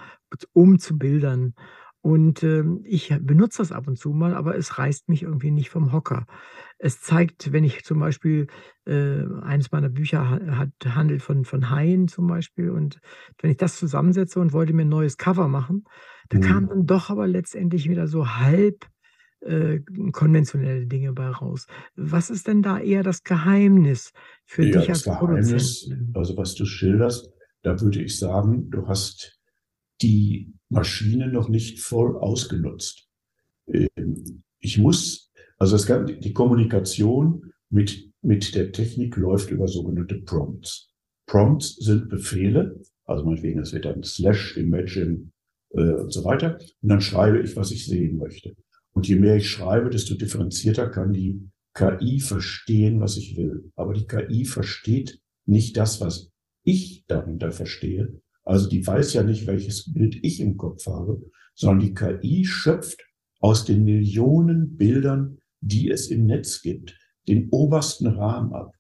[0.54, 1.56] um zu Bildern.
[2.06, 5.72] Und, ähm, ich benutze das ab und zu mal, aber es reißt mich irgendwie nicht
[5.72, 6.28] vom Hocker.
[6.78, 8.46] Es zeigt, wenn ich zum Beispiel
[8.86, 13.00] äh, eines meiner Bücher hat handelt von von Haien zum Beispiel und
[13.42, 15.86] wenn ich das zusammensetze und wollte mir ein neues Cover machen,
[16.30, 16.70] da kamen mhm.
[16.70, 18.86] dann doch aber letztendlich wieder so halb,
[19.40, 19.80] äh,
[20.12, 21.66] konventionelle Dinge bei raus.
[21.96, 24.12] Was ist denn da eher das Geheimnis
[24.46, 26.12] für Ja, dich das als Geheimnis, Produzenten?
[26.14, 27.32] also was du schilderst,
[27.64, 29.40] da würde ich sagen, du hast
[30.04, 33.08] die Maschine noch nicht voll ausgenutzt.
[33.68, 40.16] Ähm, ich muss, also es kann, die Kommunikation mit, mit der Technik läuft über sogenannte
[40.16, 40.92] Prompts.
[41.28, 45.32] Prompts sind Befehle, also meinetwegen, es wird dann Slash, Imagine
[45.72, 46.58] äh, und so weiter.
[46.82, 48.56] Und dann schreibe ich, was ich sehen möchte.
[48.94, 53.72] Und je mehr ich schreibe, desto differenzierter kann die KI verstehen, was ich will.
[53.76, 56.32] Aber die KI versteht nicht das, was
[56.64, 61.22] ich darunter verstehe, also die weiß ja nicht, welches Bild ich im Kopf habe,
[61.56, 63.04] sondern die KI schöpft
[63.40, 68.74] aus den Millionen Bildern, die es im Netz gibt, den obersten Rahmen ab.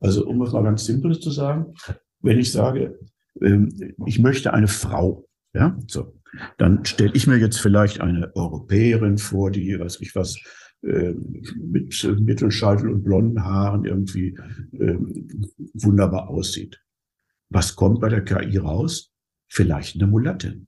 [0.00, 1.74] Also um es mal ganz simpel zu sagen,
[2.20, 2.98] wenn ich sage,
[3.42, 6.14] ähm, ich möchte eine Frau, ja, so,
[6.56, 10.38] dann stelle ich mir jetzt vielleicht eine Europäerin vor, die, weiß ich was,
[10.82, 14.38] ähm, mit Mittelscheitel und blonden Haaren irgendwie
[14.72, 15.26] ähm,
[15.74, 16.80] wunderbar aussieht.
[17.50, 19.12] Was kommt bei der KI raus?
[19.48, 20.66] Vielleicht eine Mulatte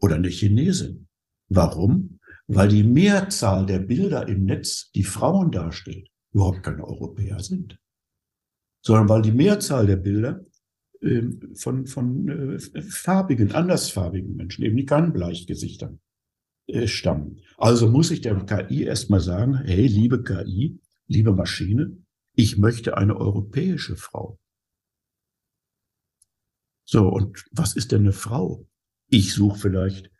[0.00, 1.08] oder eine Chinesin.
[1.48, 2.18] Warum?
[2.46, 7.78] Weil die Mehrzahl der Bilder im Netz, die Frauen darstellt, überhaupt keine Europäer sind,
[8.82, 10.44] sondern weil die Mehrzahl der Bilder
[11.00, 11.22] äh,
[11.54, 16.00] von, von äh, farbigen, andersfarbigen Menschen, eben die keinen Bleichgesichtern,
[16.66, 17.40] äh, stammen.
[17.58, 21.96] Also muss ich der KI erstmal sagen, hey, liebe KI, liebe Maschine,
[22.34, 24.38] ich möchte eine europäische Frau.
[26.92, 28.66] So, und was ist denn eine Frau?
[29.08, 30.10] Ich suche vielleicht,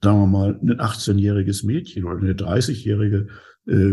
[0.00, 3.26] sagen wir mal, ein 18-jähriges Mädchen oder eine 30-jährige
[3.66, 3.92] äh,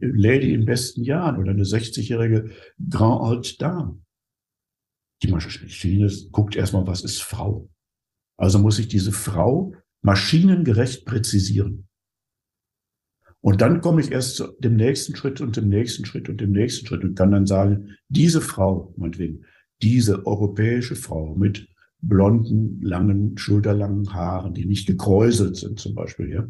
[0.00, 2.52] Lady in besten Jahren oder eine 60-jährige
[2.88, 4.00] Grand Old Dame.
[5.22, 7.68] Die Maschine guckt erstmal, was ist Frau?
[8.38, 11.86] Also muss ich diese Frau maschinengerecht präzisieren.
[13.42, 16.52] Und dann komme ich erst zu dem nächsten Schritt und dem nächsten Schritt und dem
[16.52, 19.44] nächsten Schritt und kann dann sagen, diese Frau, meinetwegen,
[19.82, 21.68] diese europäische Frau mit
[22.02, 26.48] blonden, langen, schulterlangen Haaren, die nicht gekräuselt sind zum Beispiel, ja,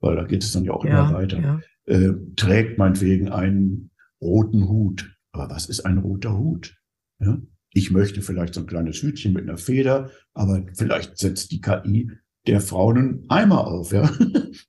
[0.00, 1.60] weil da geht es dann ja auch Ja, immer weiter, ja.
[1.86, 5.16] äh, trägt meinetwegen einen roten Hut.
[5.32, 6.76] Aber was ist ein roter Hut?
[7.18, 7.40] Ja?
[7.72, 12.10] Ich möchte vielleicht so ein kleines Hütchen mit einer Feder, aber vielleicht setzt die KI
[12.46, 14.10] der Frau einen Eimer auf, ja.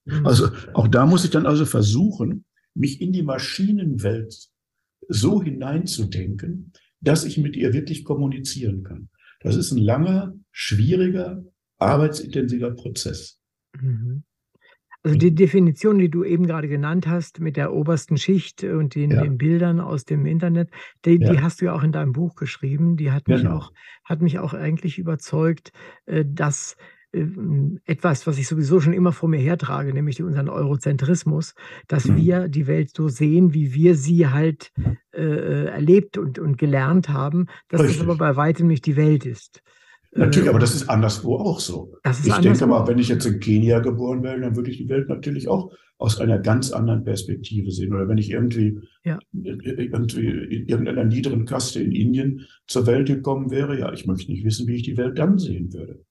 [0.06, 0.26] Mhm.
[0.26, 4.50] Also auch da muss ich dann also versuchen, mich in die Maschinenwelt
[5.10, 6.72] so hineinzudenken,
[7.04, 9.10] dass ich mit ihr wirklich kommunizieren kann.
[9.42, 11.44] Das ist ein langer, schwieriger,
[11.78, 13.40] arbeitsintensiver Prozess.
[13.80, 14.24] Mhm.
[15.06, 19.12] Also die Definition, die du eben gerade genannt hast mit der obersten Schicht und den,
[19.12, 19.22] Ja.
[19.22, 20.70] den Bildern aus dem Internet,
[21.04, 21.42] die, die Ja.
[21.42, 22.96] hast du ja auch in deinem Buch geschrieben.
[22.96, 23.58] Die hat mich Genau.
[23.58, 23.74] auch,
[24.06, 25.74] hat mich auch eigentlich überzeugt,
[26.06, 26.78] äh, dass
[27.86, 31.54] etwas, was ich sowieso schon immer vor mir hertrage, nämlich unseren Eurozentrismus,
[31.88, 32.16] dass Mhm.
[32.18, 34.72] wir die Welt so sehen, wie wir sie halt
[35.14, 38.04] äh, äh, erlebt und, und gelernt haben, dass das Richtig.
[38.04, 39.62] aber bei weitem nicht die Welt ist.
[40.16, 41.96] Natürlich, Äh, aber das ist anderswo auch so.
[42.04, 44.90] das Ich denke mal, wenn ich jetzt in Kenia geboren wäre, dann würde ich die
[44.90, 47.94] Welt natürlich auch aus einer ganz anderen Perspektive sehen.
[47.94, 49.20] Oder wenn ich irgendwie, Ja.
[49.34, 54.44] irgendwie in irgendeiner niederen Kaste in Indien zur Welt gekommen wäre, ja, ich möchte nicht
[54.44, 56.04] wissen, wie ich die Welt dann sehen würde.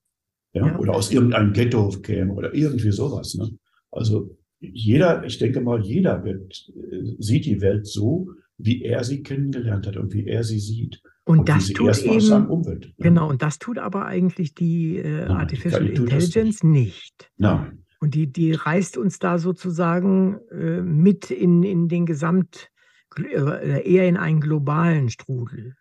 [0.53, 0.67] Ja?
[0.67, 0.79] Ja.
[0.79, 3.35] Oder aus irgendeinem Ghetto käme oder irgendwie sowas.
[3.35, 3.51] Ne?
[3.91, 8.29] Also jeder, ich denke mal, jeder wird, äh, sieht die Welt so,
[8.59, 11.03] wie er sie kennengelernt hat und wie er sie sieht.
[11.25, 12.87] Und wie das tut eben, Umwelt.
[12.87, 12.95] ne?
[12.99, 17.31] genau, und das tut aber eigentlich die äh, Nein, Artificial die Intelligence nicht.
[17.37, 17.85] Nein.
[18.01, 22.71] Und die, die reißt uns da sozusagen äh, mit in, in den Gesamt,
[23.17, 25.77] äh, eher in einen globalen Strudel.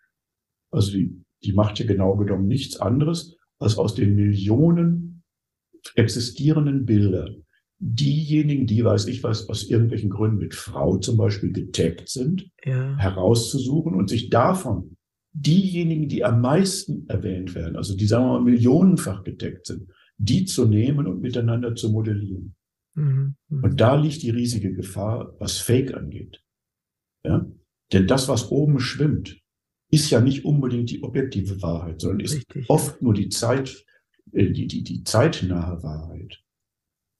[0.70, 5.22] Also die, die macht ja genau genommen nichts anderes, als aus den Millionen
[5.94, 7.44] existierenden Bildern
[7.84, 12.96] diejenigen, die, weiß ich was, aus irgendwelchen Gründen mit Frau zum Beispiel getaggt sind, Ja,
[12.96, 14.96] herauszusuchen und sich davon
[15.32, 20.44] diejenigen, die am meisten erwähnt werden, also die, sagen wir mal, millionenfach getaggt sind, die
[20.44, 22.54] zu nehmen und miteinander zu modellieren.
[22.94, 23.64] mhm, mhm.
[23.64, 26.42] Und da liegt die riesige Gefahr, was Fake angeht.
[27.24, 27.46] Ja?
[27.92, 29.41] Denn das, was oben schwimmt,
[29.92, 32.68] ist ja nicht unbedingt die objektive Wahrheit, sondern ist Richtig.
[32.68, 33.84] oft nur die Zeit,
[34.32, 36.42] äh, die, die, die zeitnahe Wahrheit.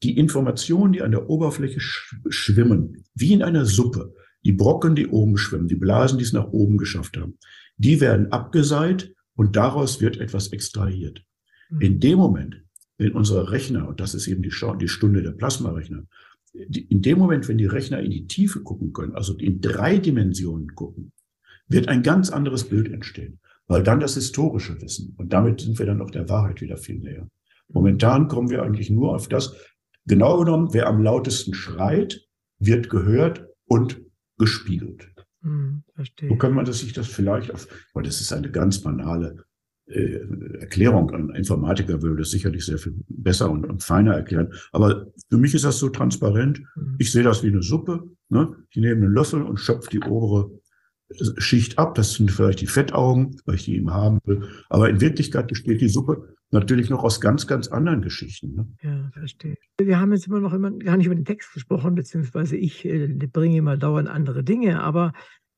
[0.02, 4.14] Die Informationen, die an der Oberfläche sch schwimmen, wie in einer Suppe,
[4.44, 7.38] die Brocken, die oben schwimmen, die Blasen, die es nach oben geschafft haben,
[7.76, 11.22] die werden abgeseit und daraus wird etwas extrahiert.
[11.68, 11.80] Mhm.
[11.80, 12.64] In dem Moment,
[12.96, 16.06] wenn unsere Rechner, und das ist eben die, die Stunde der Plasmarechner,
[16.54, 20.74] in dem Moment, wenn die Rechner in die Tiefe gucken können, also in drei Dimensionen
[20.74, 21.12] gucken,
[21.72, 25.86] wird ein ganz anderes Bild entstehen, weil dann das historische Wissen und damit sind wir
[25.86, 27.28] dann auch der Wahrheit wieder viel näher.
[27.68, 29.54] Momentan kommen wir eigentlich nur auf das,
[30.06, 32.20] genau genommen, wer am lautesten schreit,
[32.58, 34.00] wird gehört und
[34.38, 35.12] gespiegelt.
[35.42, 36.38] So verstehe.
[36.38, 39.44] kann man das sich das vielleicht auf, weil das ist eine ganz banale
[39.86, 40.20] äh,
[40.60, 41.10] Erklärung.
[41.10, 44.52] Ein Informatiker würde das sicherlich sehr viel besser und, und feiner erklären.
[44.70, 46.62] Aber für mich ist das so transparent.
[46.76, 46.96] Mhm.
[46.98, 48.04] Ich sehe das wie eine Suppe.
[48.28, 48.56] Ne?
[48.70, 50.50] Ich nehme einen Löffel und schöpfe die obere
[51.38, 51.94] Schicht ab.
[51.94, 54.48] Das sind vielleicht die Fettaugen, weil ich die eben haben will.
[54.68, 58.54] Aber in Wirklichkeit besteht die Suppe natürlich noch aus ganz, ganz anderen Geschichten.
[58.54, 58.68] Ne?
[58.82, 59.56] Ja, verstehe.
[59.80, 63.08] Wir haben jetzt immer noch immer gar nicht über den Text gesprochen, beziehungsweise ich äh,
[63.32, 65.12] bringe immer dauernd andere Dinge, aber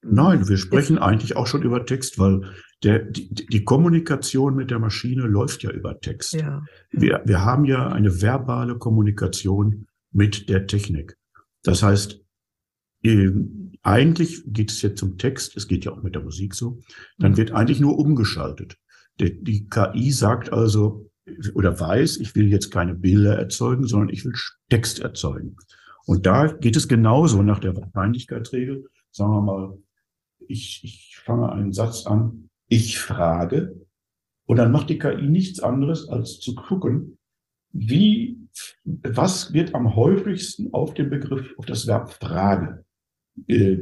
[0.06, 2.42] Nein, wir sprechen eigentlich auch schon über Text, weil
[2.82, 6.34] der, die, die Kommunikation mit der Maschine läuft ja über Text.
[6.34, 6.62] Ja, ja.
[6.90, 11.16] Wir, wir haben ja eine verbale Kommunikation mit der Technik.
[11.62, 12.20] Das heißt,
[13.02, 16.80] ähm, eigentlich geht es jetzt zum Text, es geht ja auch mit der Musik so,
[17.18, 17.36] dann Mhm.
[17.36, 18.78] wird eigentlich nur umgeschaltet.
[19.20, 21.10] Die, die KI sagt also
[21.54, 24.34] oder weiß, ich will jetzt keine Bilder erzeugen, sondern ich will
[24.68, 25.56] Text erzeugen.
[26.06, 28.84] Und da geht es genauso nach der Wahrscheinlichkeitsregel.
[29.10, 29.78] Sagen wir mal,
[30.48, 33.80] ich, ich fange einen Satz an, ich frage,
[34.46, 37.16] und dann macht die KI nichts anderes, als zu gucken,
[37.72, 38.38] wie,
[38.84, 42.83] was wird am häufigsten auf den Begriff, auf das Verb Frage
[43.46, 43.78] äh,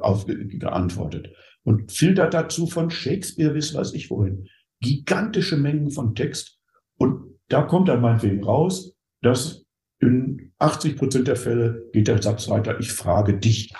[0.00, 1.30] auf, geantwortet.
[1.62, 4.48] Und filtert dazu von Shakespeare bis weiß ich wohin.
[4.80, 6.58] Gigantische Mengen von Text.
[6.96, 9.64] Und da kommt dann meinetwegen raus, dass
[9.98, 13.72] in 80 Prozent der Fälle geht der Satz weiter, ich frage dich.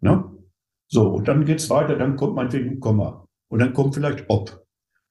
[0.00, 0.24] Ne?
[0.88, 3.26] So, und dann geht's weiter, dann kommt meinetwegen ein Komma.
[3.48, 4.64] Und dann kommt vielleicht ob.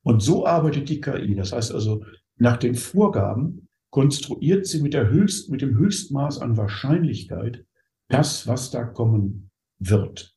[0.03, 1.35] Und so arbeitet die KI.
[1.35, 2.03] Das heißt also,
[2.37, 7.65] nach den Vorgaben konstruiert sie mit, der höchst, mit dem Höchstmaß an Wahrscheinlichkeit
[8.07, 10.35] das, was da kommen wird.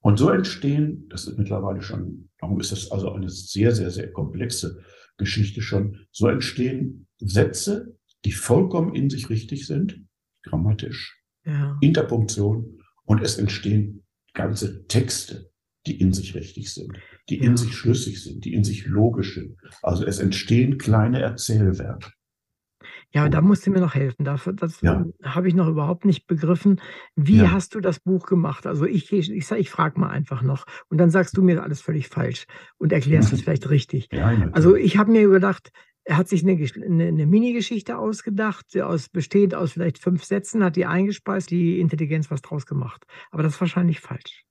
[0.00, 4.12] Und so entstehen, das ist mittlerweile schon, darum ist das also eine sehr, sehr, sehr
[4.12, 4.82] komplexe
[5.16, 10.04] Geschichte schon, so entstehen Sätze, die vollkommen in sich richtig sind,
[10.42, 11.78] grammatisch, ja.
[11.80, 15.50] Interpunktion, und es entstehen ganze Texte,
[15.86, 16.92] die in sich richtig sind.
[17.28, 19.56] die in sich schlüssig sind, die in sich logisch sind.
[19.82, 22.10] Also es entstehen kleine Erzählwerke.
[23.14, 24.24] Ja, da musst du mir noch helfen.
[24.24, 25.04] Das, das Ja.
[25.22, 26.80] habe ich noch überhaupt nicht begriffen.
[27.14, 27.52] Wie Ja.
[27.52, 28.66] hast du das Buch gemacht?
[28.66, 31.80] Also ich, ich, ich, ich frage mal einfach noch und dann sagst du mir alles
[31.80, 32.44] völlig falsch
[32.76, 34.08] und erklärst es vielleicht richtig.
[34.52, 35.70] Also ich habe mir gedacht,
[36.04, 36.52] er hat sich eine,
[36.84, 42.30] eine, eine Mini-Geschichte ausgedacht, aus, bestehend aus vielleicht fünf Sätzen, hat die eingespeist, die Intelligenz
[42.30, 43.04] was draus gemacht.
[43.30, 44.44] Aber das ist wahrscheinlich falsch.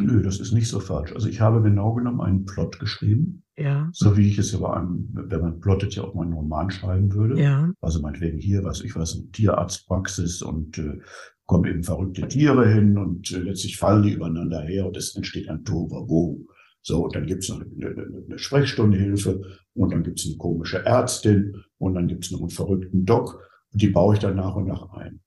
[0.00, 1.12] Nö, das ist nicht so falsch.
[1.12, 4.72] Also ich habe genau genommen einen Plot geschrieben, Ja, so wie ich es ja bei
[4.72, 7.40] einem, wenn man plottet, ja auch mal einen Roman schreiben würde.
[7.40, 10.98] ja, Also meinetwegen hier, was ich weiß, eine Tierarztpraxis und äh,
[11.46, 15.48] kommen eben verrückte Tiere hin und äh, letztlich fallen die übereinander her und es entsteht
[15.48, 16.46] ein Tohuwabohu.
[16.82, 19.42] So, und dann gibt's noch eine, eine, eine Sprechstundenhilfe
[19.74, 23.38] und dann gibt's eine komische Ärztin und dann gibt's noch einen verrückten Doc
[23.72, 25.20] und die baue ich dann nach und nach ein.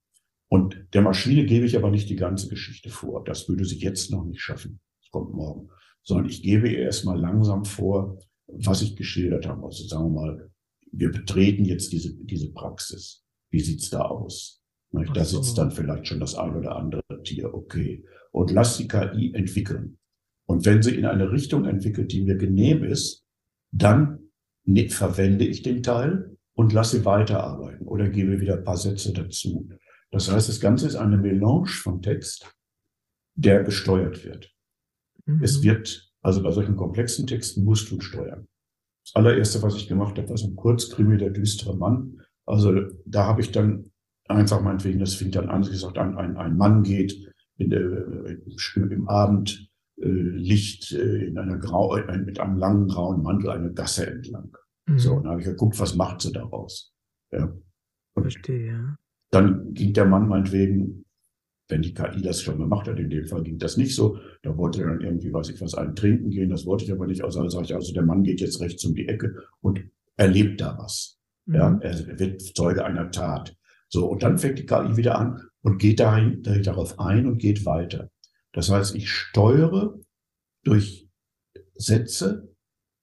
[0.48, 3.24] Und der Maschine gebe ich aber nicht die ganze Geschichte vor.
[3.24, 4.80] Das würde sie jetzt noch nicht schaffen.
[5.00, 5.68] Das kommt morgen.
[6.02, 9.64] Sondern ich gebe ihr erstmal langsam vor, was ich geschildert habe.
[9.64, 10.50] Also sagen wir mal,
[10.92, 13.24] wir betreten jetzt diese, diese Praxis.
[13.50, 14.62] Wie sieht's da aus?
[14.96, 15.42] Ach Da so.
[15.42, 17.52] sitzt dann vielleicht schon das ein oder andere Tier.
[17.52, 18.04] Okay.
[18.32, 19.98] Und lass die KI entwickeln.
[20.46, 23.24] Und wenn sie in eine Richtung entwickelt, die mir genehm ist,
[23.72, 24.30] dann
[24.64, 29.12] ne, verwende ich den Teil und lasse sie weiterarbeiten oder gebe wieder ein paar Sätze
[29.12, 29.68] dazu.
[30.14, 32.48] Das heißt, das Ganze ist eine Melange von Text,
[33.34, 34.48] der gesteuert wird.
[35.42, 35.64] Es mhm.
[35.64, 38.46] wird, also bei solchen komplexen Texten musst du steuern.
[39.04, 42.22] Das allererste, was ich gemacht habe, war so ein Kurzkrimi, der düstere Mann.
[42.46, 42.72] Also
[43.04, 43.90] da habe ich dann
[44.28, 47.80] einfach meinetwegen, das fing dann an, wie gesagt, ein, ein, ein Mann geht in der,
[47.80, 49.68] im, im Abend
[50.00, 54.56] äh, Licht äh, in einer grau, äh, mit einem langen grauen Mantel eine Gasse entlang.
[54.86, 54.98] Mhm.
[55.00, 56.94] So, und dann habe ich geguckt, was macht sie daraus?
[57.32, 57.52] Ja.
[58.14, 58.96] Und Verstehe, ja.
[59.34, 61.04] Dann ging der Mann meinetwegen,
[61.68, 64.56] wenn die KI das schon gemacht hat, in dem Fall ging das nicht so, da
[64.56, 67.24] wollte er dann irgendwie, weiß ich was, einen trinken gehen, das wollte ich aber nicht,
[67.24, 69.82] also sage ich, also der Mann geht jetzt rechts um die Ecke und
[70.16, 71.18] erlebt da was.
[71.46, 71.80] Ja, Mhm.
[71.82, 73.56] er wird Zeuge einer Tat.
[73.88, 77.64] So, und dann fängt die KI wieder an und geht dahin, darauf ein und geht
[77.66, 78.10] weiter.
[78.52, 79.98] Das heißt, ich steuere
[80.64, 81.08] durch
[81.74, 82.54] Sätze,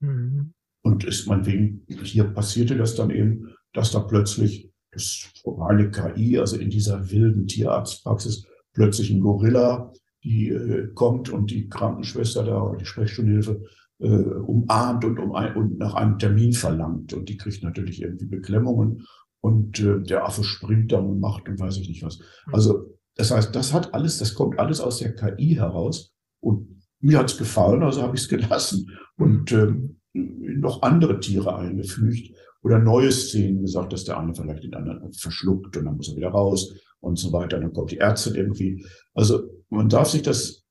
[0.00, 0.52] Mhm.
[0.82, 5.30] Und ist meinetwegen, hier passierte das dann eben, dass da plötzlich das
[5.68, 11.68] eine KI, also in dieser wilden Tierarztpraxis, plötzlich ein Gorilla, die äh, kommt und die
[11.68, 13.62] Krankenschwester da oder die Sprechstundenhilfe
[13.98, 17.12] äh, umarmt und, um ein, und nach einem Termin verlangt.
[17.12, 19.06] Und die kriegt natürlich irgendwie Beklemmungen
[19.44, 22.18] und äh, der Affe springt dann und macht und weiß ich nicht was.
[22.50, 27.18] Also das heißt, das hat alles, das kommt alles aus der KI heraus und mir
[27.18, 33.12] hat's gefallen, also habe ich es gelassen und ähm, noch andere Tiere eingefügt oder neue
[33.12, 36.74] Szenen gesagt, dass der eine vielleicht den anderen verschluckt und dann muss er wieder raus
[37.00, 37.60] und so weiter.
[37.60, 38.86] Dann kommt die Ärztin irgendwie.
[39.12, 40.64] Also man darf sich das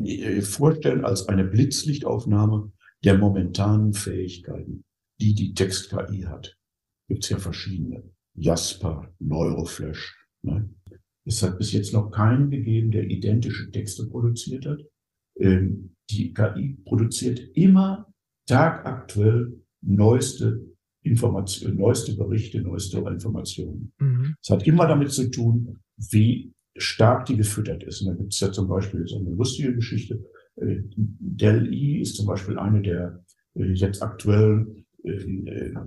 [0.00, 2.72] äh, vorstellen als eine Blitzlichtaufnahme
[3.04, 4.84] der momentanen Fähigkeiten,
[5.20, 6.58] die die Text-KI hat.
[7.08, 8.02] Gibt's ja verschiedene.
[8.34, 10.14] Jasper, Neuroflash.
[10.42, 10.70] Ne?
[11.24, 14.80] Es hat bis jetzt noch keinen gegeben, der identische Texte produziert hat.
[15.38, 18.06] Ähm, die KI produziert immer
[18.46, 20.64] tagaktuell neueste
[21.02, 23.92] Informationen, neueste Berichte, neueste Informationen.
[23.98, 24.34] Mhm.
[24.42, 28.02] Es hat immer damit zu tun, wie stark die gefüttert ist.
[28.02, 30.24] Und da gibt es ja zum Beispiel so eine lustige Geschichte.
[30.56, 34.86] Äh, Dell-E ist zum Beispiel eine der äh, jetzt aktuellen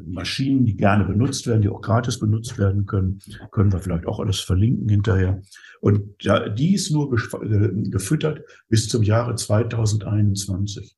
[0.06, 3.20] Maschinen, die gerne benutzt werden, die auch gratis benutzt werden können.
[3.52, 5.42] Können wir vielleicht auch alles verlinken hinterher.
[5.82, 10.96] Und ja, die ist nur äh, gefüttert bis zum Jahre 2021.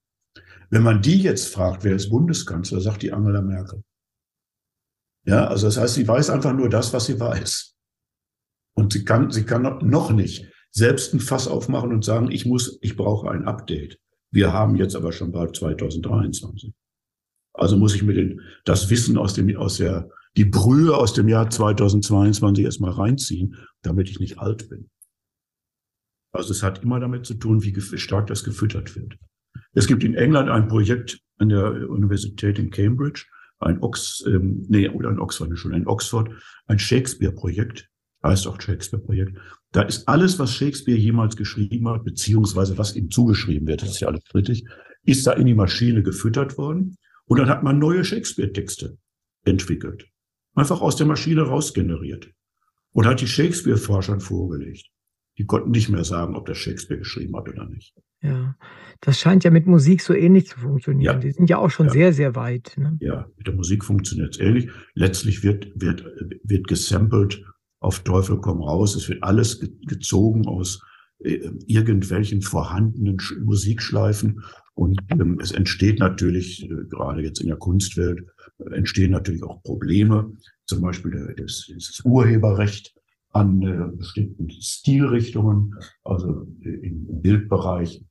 [0.70, 3.84] Wenn man die jetzt fragt, wer ist Bundeskanzler, sagt die Angela Merkel.
[5.26, 7.76] Ja, also das heißt, sie weiß einfach nur das, was sie weiß.
[8.76, 12.80] Und sie kann, sie kann noch nicht selbst ein Fass aufmachen und sagen, ich muss,
[12.82, 14.00] ich brauche ein Update.
[14.32, 16.74] Wir haben jetzt aber schon bald 2023.
[17.54, 21.28] Also muss ich mir den, das Wissen aus dem, aus der, die Brühe aus dem
[21.28, 24.90] Jahr 2022 erstmal reinziehen, damit ich nicht alt bin.
[26.32, 29.16] Also es hat immer damit zu tun, wie stark das gefüttert wird.
[29.74, 33.26] Es gibt in England ein Projekt an der Universität in Cambridge,
[33.60, 36.32] ein Ox, ähm, nee, oder ein Oxford, Entschuldigung, ein Oxford,
[36.66, 37.90] ein Shakespeare-Projekt,
[38.24, 39.38] heißt auch Shakespeare-Projekt.
[39.72, 44.00] Da ist alles, was Shakespeare jemals geschrieben hat, beziehungsweise was ihm zugeschrieben wird, das ist
[44.00, 44.64] ja alles kritisch,
[45.04, 46.98] ist da in die Maschine gefüttert worden.
[47.26, 48.98] Und dann hat man neue Shakespeare-Texte
[49.46, 50.08] entwickelt.
[50.56, 52.32] Einfach aus der Maschine rausgeneriert.
[52.92, 54.90] Und hat die Shakespeare-Forschern vorgelegt.
[55.38, 57.96] Die konnten nicht mehr sagen, ob das Shakespeare geschrieben hat oder nicht.
[58.22, 58.56] Ja,
[59.02, 61.16] das scheint ja mit Musik so ähnlich zu funktionieren.
[61.16, 61.20] Ja.
[61.20, 61.92] Die sind ja auch schon ja.
[61.94, 62.74] sehr, sehr weit.
[62.78, 62.98] Ne?
[63.02, 64.70] Ja, mit der Musik funktioniert es ähnlich.
[64.94, 66.06] Letztlich wird, wird,
[66.44, 67.44] wird gesampelt
[67.80, 68.96] auf Teufel komm raus.
[68.96, 70.82] Es wird alles gezogen aus
[71.20, 74.44] äh, irgendwelchen vorhandenen Musikschleifen.
[74.76, 78.26] Und ähm, es entsteht natürlich, äh, gerade jetzt in der Kunstwelt,
[78.60, 80.32] äh, entstehen natürlich auch Probleme.
[80.66, 82.96] Zum Beispiel das, das Urheberrecht
[83.30, 88.04] an äh, bestimmten Stilrichtungen, also im Bildbereich,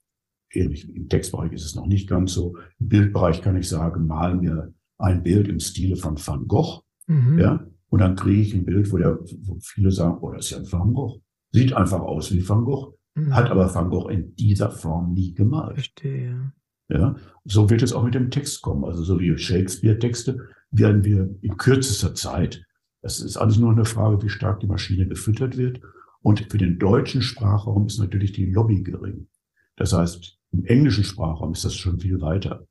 [0.52, 2.56] ähnlich im Textbereich ist es noch nicht ganz so.
[2.78, 7.38] Im Bildbereich kann ich sagen, mal mir ein Bild im Stile von Van Gogh, mhm.
[7.38, 10.50] ja, und dann kriege ich ein Bild, wo, der, wo viele sagen, oh, das ist
[10.52, 11.20] ja ein Van Gogh.
[11.50, 13.34] Sieht einfach aus wie Van Gogh, mhm.
[13.34, 15.74] hat aber Van Gogh in dieser Form nie gemalt.
[15.74, 16.52] Verstehe.
[16.88, 18.84] Ja, so wird es auch mit dem Text kommen.
[18.84, 20.38] Also so wie Shakespeare-Texte
[20.70, 22.66] werden wir in kürzester Zeit
[23.02, 25.80] das ist alles nur eine Frage, wie stark die Maschine gefüttert wird.
[26.22, 29.28] Und für den deutschen Sprachraum ist natürlich die Lobby gering.
[29.76, 32.66] Das heißt, im englischen Sprachraum ist das schon viel weiter.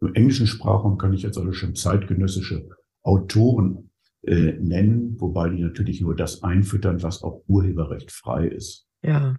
[0.00, 2.68] Im englischen Sprachraum kann ich jetzt also schon zeitgenössische
[3.02, 3.90] Autoren
[4.22, 8.86] äh, nennen, wobei die natürlich nur das einfüttern, was auch urheberrecht frei ist.
[9.02, 9.36] Ja.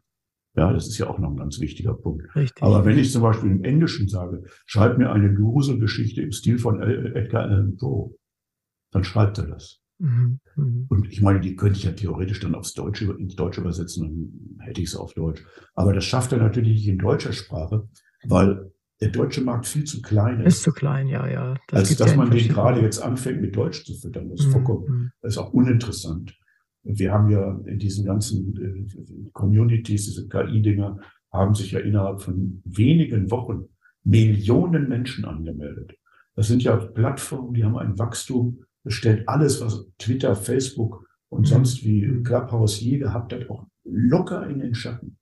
[0.55, 2.35] Ja, das ist ja auch noch ein ganz wichtiger Punkt.
[2.35, 2.61] Richtig.
[2.61, 6.81] Aber wenn ich zum Beispiel im Englischen sage, schreib mir eine Gruselgeschichte im Stil von
[6.81, 8.15] Edgar Allan Poe,
[8.91, 9.79] dann schreibt er das.
[9.99, 10.85] Mhm, mhm.
[10.89, 14.03] Und ich meine, die könnte ich ja theoretisch dann aufs Deutsche, ins Deutsche übersetzen,
[14.57, 15.43] dann hätte ich es auf Deutsch.
[15.73, 17.87] Aber das schafft er natürlich nicht in deutscher Sprache,
[18.25, 20.57] weil der deutsche Markt viel zu klein ist.
[20.57, 21.55] Ist zu klein, ja, ja.
[21.67, 24.29] Das als dass ja man den gerade jetzt anfängt, mit Deutsch zu füttern.
[24.29, 24.51] Das ist mhm.
[24.51, 25.11] vollkommen, mhm.
[25.21, 26.35] das ist auch uninteressant.
[26.83, 30.99] Wir haben ja in diesen ganzen äh, Communities, diese KI-Dinger,
[31.31, 33.65] haben sich ja innerhalb von wenigen Wochen
[34.03, 35.95] Millionen Menschen angemeldet.
[36.35, 41.45] Das sind ja Plattformen, die haben ein Wachstum stellt alles, was Twitter, Facebook und mhm.
[41.45, 42.23] sonst wie mhm.
[42.23, 45.17] Clubhouse je gehabt hat, auch locker in den Schatten.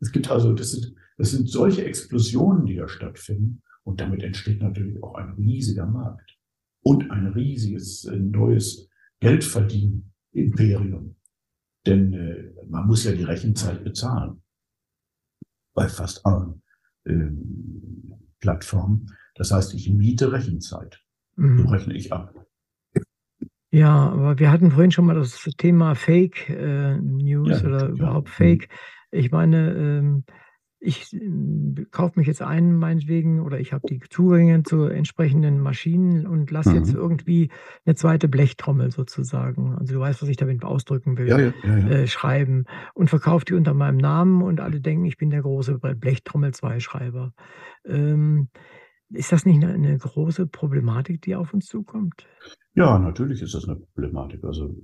[0.00, 3.62] Es gibt also, das sind, das sind solche Explosionen, die da stattfinden.
[3.84, 6.38] Und damit entsteht natürlich auch ein riesiger Markt
[6.82, 8.88] und ein riesiges äh, neues
[10.34, 11.16] Geldverdienen-Imperium.
[11.86, 14.42] Denn äh, man muss ja die Rechenzeit bezahlen.
[15.74, 16.62] Bei fast allen
[17.04, 17.30] äh,
[18.40, 19.06] Plattformen.
[19.34, 21.00] Das heißt, ich miete Rechenzeit.
[21.36, 21.58] Mhm.
[21.58, 22.34] So rechne ich ab.
[23.70, 28.28] Ja, aber wir hatten vorhin schon mal das Thema Fake äh, News ja, oder überhaupt
[28.28, 28.34] ja.
[28.34, 28.68] Fake.
[29.10, 30.24] Ich meine, ähm,
[30.84, 36.26] ich äh, kaufe mich jetzt ein, meinetwegen, oder ich habe die Zugänge zu entsprechenden Maschinen
[36.26, 36.76] und lasse mhm.
[36.76, 37.50] jetzt irgendwie
[37.84, 42.66] eine zweite Blechtrommel sozusagen, also du weißt, was ich damit ausdrücken will, ja, äh, schreiben
[42.92, 47.32] und verkaufe die unter meinem Namen und alle denken, ich bin der große Blechtrommel-2-Schreiber.
[47.86, 48.48] Ähm,
[49.10, 52.26] ist das nicht eine, eine große Problematik, die auf uns zukommt?
[52.74, 54.42] Ja, natürlich ist das eine Problematik.
[54.44, 54.74] Also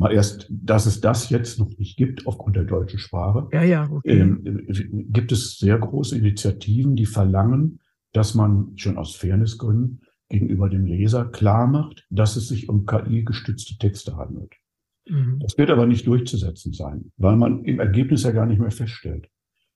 [0.00, 3.86] mal erst, dass es das jetzt noch nicht gibt aufgrund der deutschen Sprache, ja, ja,
[3.90, 4.20] okay.
[4.20, 4.66] ähm,
[5.12, 7.80] gibt es sehr große Initiativen, die verlangen,
[8.14, 13.76] dass man schon aus Fairnessgründen gegenüber dem Leser klar macht, dass es sich um KI-gestützte
[13.76, 14.54] Texte handelt.
[15.06, 15.38] Mhm.
[15.40, 19.28] Das wird aber nicht durchzusetzen sein, weil man im Ergebnis ja gar nicht mehr feststellt.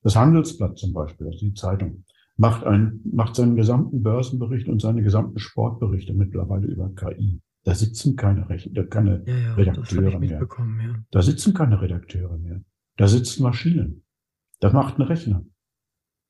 [0.03, 2.05] Das Handelsblatt zum Beispiel, also die Zeitung,
[2.39, 7.43] macht, ein, macht seinen gesamten Börsenbericht und seine gesamten Sportberichte mittlerweile über KI.
[7.65, 10.41] Da sitzen keine, Rechn keine ja, ja, Redakteure mehr.
[10.41, 11.05] Ja.
[11.11, 12.63] Da sitzen keine Redakteure mehr.
[12.97, 14.05] Da sitzen Maschinen.
[14.61, 15.45] Da macht ein Rechner.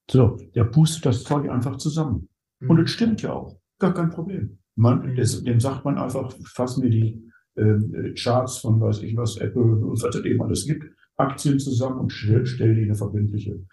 [0.09, 2.29] So, der pustet das Zeug einfach zusammen.
[2.61, 2.71] Mhm.
[2.71, 3.59] Und es stimmt ja auch.
[3.79, 4.59] Gar kein Problem.
[4.77, 5.17] Man, mhm.
[5.17, 9.63] des, dem sagt man einfach, fassen wir die äh, Charts von weiß ich was, Apple
[9.63, 10.85] und was es eben alles gibt,
[11.17, 13.65] Aktien zusammen und stell, stell die in eine verbindliche,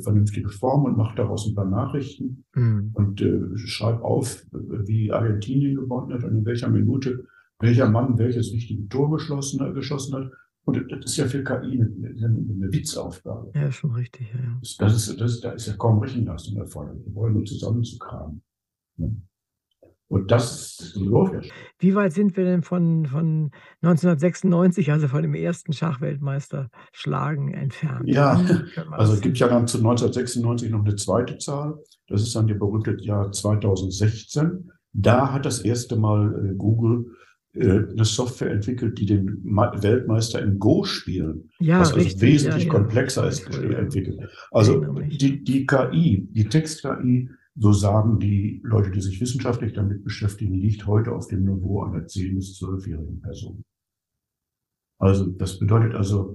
[0.00, 2.90] vernünftige Form und mach daraus ein paar Nachrichten mhm.
[2.94, 7.24] und äh, schreib auf, wie Argentinien gewonnen hat und in welcher Minute
[7.58, 10.30] welcher Mann welches wichtige Tor geschlossen, äh, geschossen hat.
[10.64, 13.52] Und das ist ja für KI eine, eine, Witzaufgabe.
[13.54, 14.28] Ja, schon richtig.
[14.34, 14.60] Ja, ja.
[14.78, 17.06] Das ist, das da ist ja kaum Rechenleistung erforderlich.
[17.06, 18.42] Wir wollen nur zusammenzukramen.
[18.96, 19.16] Ne?
[20.08, 21.48] Und das ist logisch.
[21.78, 23.50] Wie weit sind wir denn von, von
[23.82, 28.08] 1996, also von dem ersten Schachweltmeister Schlagen entfernt?
[28.08, 28.40] Ja,
[28.92, 31.78] also es gibt ja dann zu 1996 noch eine zweite Zahl.
[32.06, 34.70] Das ist dann die berühmte Jahr 2016.
[34.92, 37.06] Da hat das erste Mal äh, Google
[37.54, 42.64] äh, eine Software entwickelt, die den Weltmeister im Go spielen, ja, was also richtig, wesentlich
[42.64, 43.28] ja, komplexer ja.
[43.28, 44.20] ist, entwickelt.
[44.52, 50.54] Also die, die KI, die Text-KI, so sagen die Leute, die sich wissenschaftlich damit beschäftigen,
[50.54, 53.64] liegt heute auf dem Niveau einer 10- bis 12-jährigen Person.
[54.98, 56.34] Also das bedeutet also,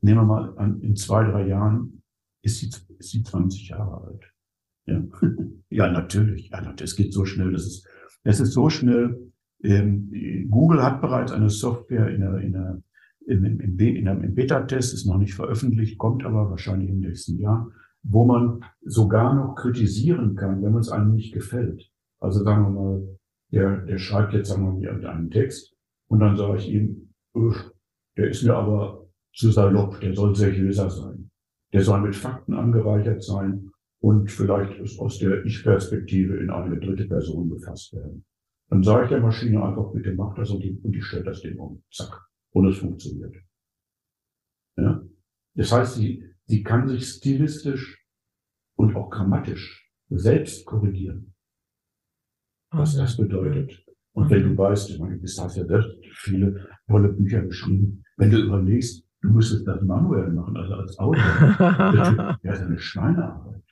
[0.00, 2.02] nehmen wir mal an, in zwei, drei Jahren
[2.42, 4.32] ist sie, ist sie 20 Jahre alt.
[4.86, 5.02] Ja,
[5.70, 6.50] ja natürlich.
[6.50, 7.52] Ja, es geht so schnell.
[7.52, 7.86] Das ist,
[8.24, 9.32] es ist so schnell.
[9.62, 10.12] Ähm,
[10.48, 12.82] Google hat bereits eine Software in der, in der
[13.26, 17.70] im, im, im Beta-Test, ist noch nicht veröffentlicht, kommt aber wahrscheinlich im nächsten Jahr,
[18.02, 21.90] wo man sogar noch kritisieren kann, wenn man es einem nicht gefällt.
[22.18, 23.18] Also sagen wir mal,
[23.52, 25.74] der, der schreibt jetzt sagen wir mal einen Text
[26.08, 27.12] und dann sage ich ihm,
[28.16, 31.30] der ist mir aber zu salopp, der soll seriöser sein.
[31.72, 33.70] Der soll mit Fakten angereichert sein
[34.00, 38.24] und vielleicht aus der Ich-Perspektive in eine dritte Person befasst werden.
[38.68, 41.42] Dann sage ich der Maschine einfach, bitte mach das und die, und die stellt das
[41.42, 41.82] Ding um.
[41.92, 42.20] Zack.
[42.52, 43.34] Und es funktioniert.
[44.76, 45.02] Ja?
[45.54, 48.04] Das heißt, sie, sie kann sich stilistisch
[48.76, 51.32] und auch grammatisch selbst korrigieren.
[52.72, 53.84] Was das bedeutet.
[54.12, 58.30] Und wenn du weißt, ich meine, du hast ja selbst viele tolle Bücher geschrieben, wenn
[58.30, 63.62] du überlegst, du müsstest das manuell machen, also als Autor, ja, das ist eine Schweinearbeit.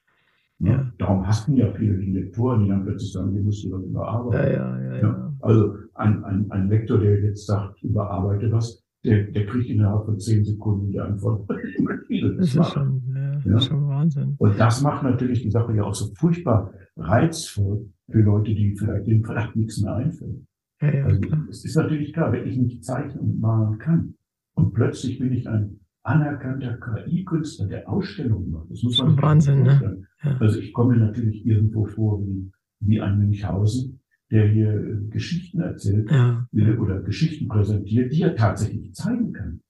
[0.60, 0.70] Ne?
[0.70, 0.92] Ja.
[0.98, 4.52] Darum hassen ja viele die Lektoren, die dann plötzlich sagen, hier musst du das überarbeiten.
[4.52, 5.34] Ja, ja, ja, ja.
[5.40, 10.18] Also ein, ein, ein Lektor, der jetzt sagt, überarbeite was, der, der kriegt innerhalb von
[10.18, 11.48] zehn Sekunden die Antwort.
[12.38, 13.02] das, ist schon,
[13.44, 14.34] ja, ist schon Wahnsinn.
[14.38, 19.06] Und das macht natürlich die Sache ja auch so furchtbar reizvoll für Leute, die vielleicht
[19.06, 20.44] denen vielleicht nichts mehr einfällt.
[20.80, 21.46] Ja, ja, also, klar.
[21.50, 24.14] es ist natürlich klar, wenn ich nicht zeichnen und malen kann
[24.54, 28.70] und plötzlich bin ich ein anerkannter KI-Künstler, der Ausstellungen macht.
[28.70, 30.04] Das muss man Wahnsinn, ne?
[30.22, 30.36] Ja.
[30.38, 32.50] Also ich komme natürlich irgendwo vor wie,
[32.80, 33.97] wie ein Münchhausen,
[34.30, 36.46] der hier äh, Geschichten erzählt ja.
[36.52, 39.62] Oder Geschichten präsentiert, die er tatsächlich zeigen kann,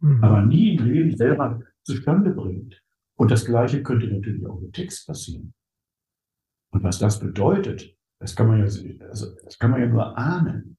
[0.00, 0.22] Mhm.
[0.24, 2.82] aber nie im Leben selber zustande bringt.
[3.16, 5.54] Und das Gleiche könnte natürlich auch mit Text passieren.
[6.72, 8.64] Und was das bedeutet, das kann man ja,
[9.08, 10.76] also das kann man ja nur ahnen.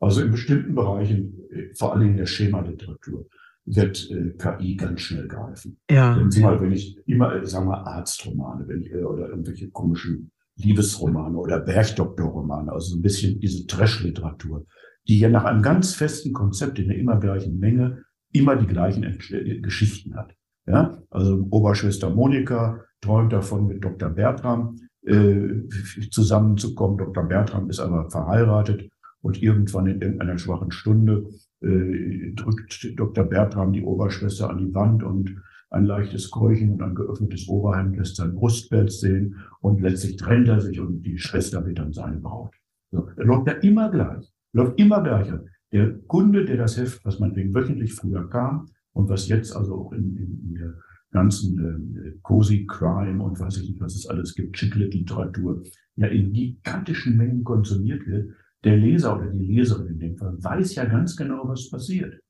[0.00, 3.28] Also in bestimmten Bereichen, äh, vor allem in der Schemaliteratur,
[3.66, 5.78] wird äh, KI ganz schnell greifen.
[5.90, 6.18] Ja.
[6.18, 10.30] Wenn Sie mal, wenn ich immer, äh, sagen wir, Arztromane, wenn ich, oder irgendwelche komischen
[10.60, 14.66] Liebesromane oder Bergdoktorromane, also ein bisschen diese Trash-Literatur,
[15.08, 19.04] die ja nach einem ganz festen Konzept in der immer gleichen Menge immer die gleichen
[19.04, 20.34] äh, Geschichten hat.
[20.66, 24.10] Ja, also Oberschwester Monika träumt davon, mit Dr.
[24.10, 25.48] Bertram äh,
[26.10, 26.98] zusammenzukommen.
[26.98, 27.24] Dr.
[27.24, 28.90] Bertram ist aber verheiratet
[29.22, 31.28] und irgendwann in irgendeiner schwachen Stunde
[31.62, 33.24] äh, drückt Dr.
[33.24, 38.16] Bertram die Oberschwester an die Wand und ein leichtes Keuchen und ein geöffnetes Oberhemd lässt
[38.16, 42.54] sein Brustfeld sehen und letztlich trennt er sich und die Schwester wird dann seine Braut.
[42.90, 45.32] So, er läuft ja immer gleich, läuft immer gleich.
[45.72, 49.76] Der Kunde, der das Heft, was man wegen wöchentlich früher kam und was jetzt also
[49.76, 50.74] auch in, in, in der
[51.12, 55.62] ganzen äh, Cozy Crime und weiß ich nicht, was es alles gibt, Chicklit-Literatur,
[55.96, 58.30] ja in gigantischen Mengen konsumiert wird,
[58.64, 62.20] der Leser oder die Leserin in dem Fall weiß ja ganz genau, was passiert.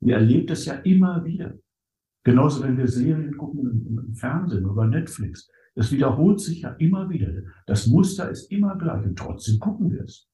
[0.00, 1.54] Wir erlebt es ja immer wieder.
[2.24, 5.50] Genauso, wenn wir Serien gucken im, Fernsehen oder Netflix.
[5.74, 7.28] Das wiederholt sich ja immer wieder.
[7.66, 10.28] Das Muster ist immer gleich und trotzdem gucken wir es.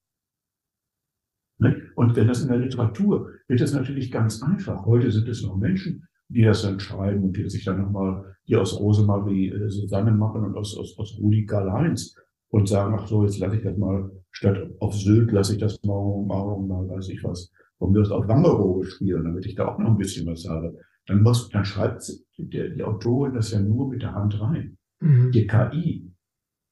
[1.94, 4.86] Und wenn das in der Literatur wird das natürlich ganz einfach.
[4.86, 8.56] Heute sind es noch Menschen, die das dann schreiben und die sich dann nochmal, die
[8.56, 12.14] aus Rosemarie äh, Susanne machen und aus, aus, aus Rudi Karl-Heinz
[12.50, 15.82] und sagen, ach so, jetzt lasse ich das mal, statt auf Sylt lasse ich das
[15.82, 19.68] mal, mal, mal weiß ich was, und mir das auf Wangerooge spielen, damit ich da
[19.68, 20.78] auch noch ein bisschen was habe.
[21.06, 22.04] Dann, muss, dann schreibt
[22.38, 24.76] der, die Autorin das ja nur mit der Hand rein.
[25.00, 25.32] Mhm.
[25.32, 26.12] Die KI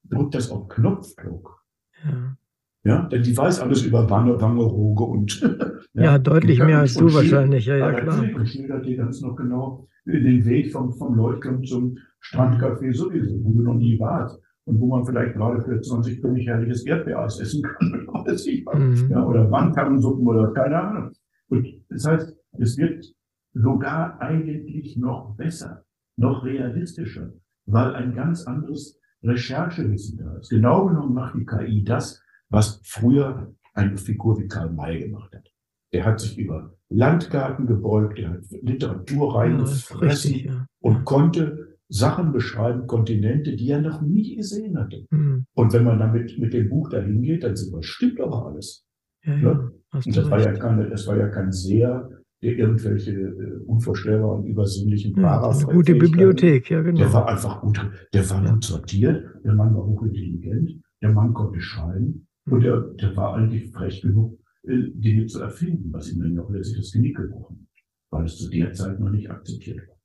[0.03, 1.63] drückt das auf Knopfdruck.
[2.03, 2.37] Ja.
[2.85, 5.41] Ja, denn die weiß alles über Wange, Wangerooge und
[5.93, 8.15] Ja, deutlich und- mehr als du wahrscheinlich, ja, ja, klar.
[8.15, 13.43] natürlich, Und schildert dir ganz noch genau den Weg vom, vom Leuchtturm zum Strandcafé sowieso,
[13.43, 14.39] wo du noch nie warst.
[14.65, 18.07] Und wo man vielleicht gerade für 20 Pfennig herrliches Erdbeereis essen kann.
[18.33, 18.65] ich.
[18.73, 19.09] Mhm.
[19.09, 21.11] Ja, oder Wandkarrensuppen oder keine Ahnung.
[21.49, 23.05] Und das heißt, es wird
[23.53, 25.85] sogar eigentlich noch besser,
[26.17, 27.33] noch realistischer,
[27.65, 30.49] weil ein ganz anderes Recherchewissen da ist.
[30.49, 35.47] Genau genommen macht die KI das, was früher eine Figur wie Karl May gemacht hat.
[35.91, 40.65] Er hat sich über Landgarten gebeugt, er hat Literatur Ja, reingefressen richtig, ja.
[40.81, 45.05] und konnte Sachen beschreiben, Kontinente, die er noch nie gesehen hatte.
[45.09, 45.45] Mhm.
[45.55, 48.85] Und wenn man damit mit dem Buch dahin geht, dann sieht man, stimmt aber alles.
[49.23, 49.41] Ja, Ja.
[49.51, 49.69] ja.
[49.91, 54.45] Hast Und das war ja keine, das war ja kein Seher, der irgendwelche äh, unvorstellbaren,
[54.45, 57.13] übersinnlichen Ja, eine Paraphrase- gute Bibliothek, ja, Der genau.
[57.13, 57.79] war einfach gut,
[58.13, 63.15] der war gut sortiert, der Mann war hochintelligent, der Mann konnte schreiben und der, der
[63.17, 67.17] war eigentlich frech genug, äh, Dinge zu erfinden, was ihm dann noch letztlich das Genick
[67.17, 67.83] gebrochen hat,
[68.19, 69.97] weil es zu der Zeit noch nicht akzeptiert war.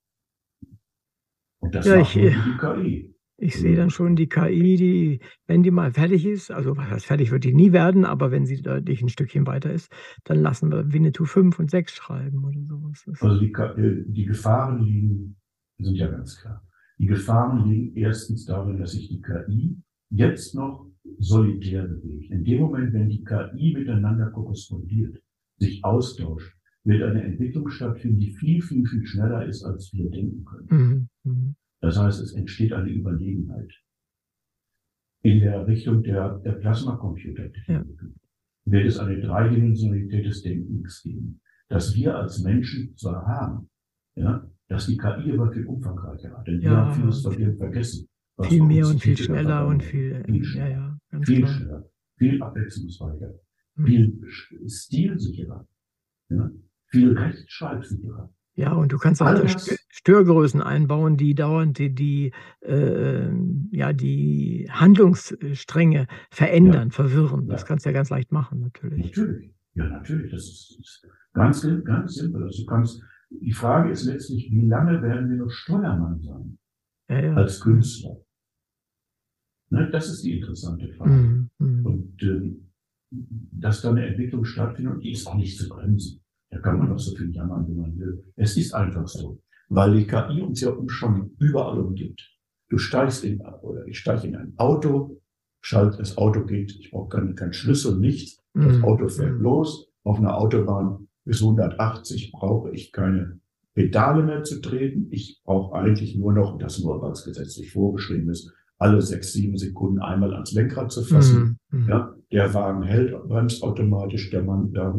[1.61, 3.14] Und das Ja, war ich- die KI.
[3.36, 7.06] Ich sehe dann schon die KI, die, wenn die mal fertig ist, also was heißt
[7.06, 9.90] fertig wird die nie werden, aber wenn sie deutlich ein Stückchen weiter ist,
[10.23, 13.05] dann lassen wir Winnetou 5 und 6 schreiben oder sowas.
[13.20, 15.36] Also die, äh, die Gefahren liegen,
[15.78, 16.65] sind ja ganz klar.
[16.98, 19.77] Die Gefahren liegen erstens darin, dass sich die KI
[20.11, 20.86] jetzt noch
[21.19, 22.31] solitär bewegt.
[22.31, 25.20] In dem Moment, wenn die KI miteinander korrespondiert,
[25.59, 30.44] sich austauscht, wird eine Entwicklung stattfinden, die viel, viel, viel schneller ist, als wir denken
[30.44, 31.09] können.
[31.24, 31.56] Mhm.
[31.85, 31.89] Mhm.
[31.89, 33.73] Das heißt, es entsteht eine Überlegenheit.
[35.23, 37.82] In der Richtung der, der Plasmacomputer ja.
[38.66, 43.70] wird es eine Dreidimensionalität des Denkens geben, dass wir als Menschen zwar haben,
[44.16, 47.56] ja, dass die KI aber viel umfangreicher hat, denn ja, wir haben vieles von dem
[47.56, 48.09] vergessen.
[48.43, 51.55] Viel mehr und viel schneller und viel, viel schneller, ja, ja, ganz viel, klar.
[51.55, 53.35] schneller, viel abwechslungsreicher,
[53.77, 53.86] hm.
[53.86, 54.20] viel
[54.66, 55.69] stilsicherer,
[56.31, 56.51] ja,
[56.89, 58.35] viel rechtschreibsicherer.
[58.56, 59.76] Ja, und du kannst auch Alles.
[59.89, 63.28] Störgrößen einbauen, die dauernd die, die, äh,
[63.72, 66.94] ja, die Handlungsstränge verändern, ja.
[66.94, 67.48] verwirren.
[67.48, 67.66] Das ja.
[67.66, 69.06] kannst du ja ganz leicht machen, natürlich.
[69.06, 69.55] Natürlich.
[69.74, 70.31] Ja, natürlich.
[70.31, 72.44] Das ist ganz, ganz simpel.
[72.44, 76.59] Also du kannst, die Frage ist letztlich, wie lange werden wir noch Steuermann sein?
[77.09, 77.35] Ja, ja.
[77.35, 78.16] Als Künstler.
[79.70, 81.10] Ne, das ist die interessante Frage.
[81.10, 81.51] Mhm.
[81.59, 81.86] mhm.
[81.86, 82.70] Und ähm,
[83.10, 86.24] dass da eine Entwicklung stattfindet, die ist auch nicht zu bremsen.
[86.55, 88.22] Da kann man noch so viel jammern, wie man will.
[88.36, 89.43] Es ist einfach so.
[89.68, 92.22] Weil die KI uns ja schon überall umgibt.
[92.68, 95.20] Du steigst in, oder ich steige in ein Auto,
[95.60, 98.40] schalte, das Auto geht, ich brauche keinen kein Schlüssel, nichts.
[98.52, 98.85] Das mhm.
[98.85, 99.90] Auto fährt los.
[100.05, 103.40] Auf einer Autobahn bis 180 brauche ich keine
[103.74, 105.09] Pedale mehr zu treten.
[105.10, 108.52] Ich brauche eigentlich nur noch, das nur was gesetzlich vorgeschrieben ist,
[108.85, 111.59] alle sechs, sieben Sekunden einmal ans Lenkrad zu fassen.
[111.70, 111.81] Mhm.
[111.81, 111.89] mhm.
[111.89, 114.94] Ja, der Wagen hält, bremst automatisch, der Mann der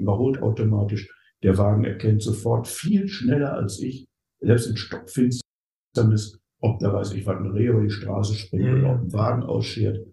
[0.00, 1.08] überholt automatisch,
[1.44, 4.08] der Wagen erkennt sofort viel schneller als ich,
[4.40, 8.74] selbst in Stockfinsternis, ob da weiß ich, was ein Reh über die Straße springt ja,
[8.74, 10.04] oder ob ein Wagen ausschert.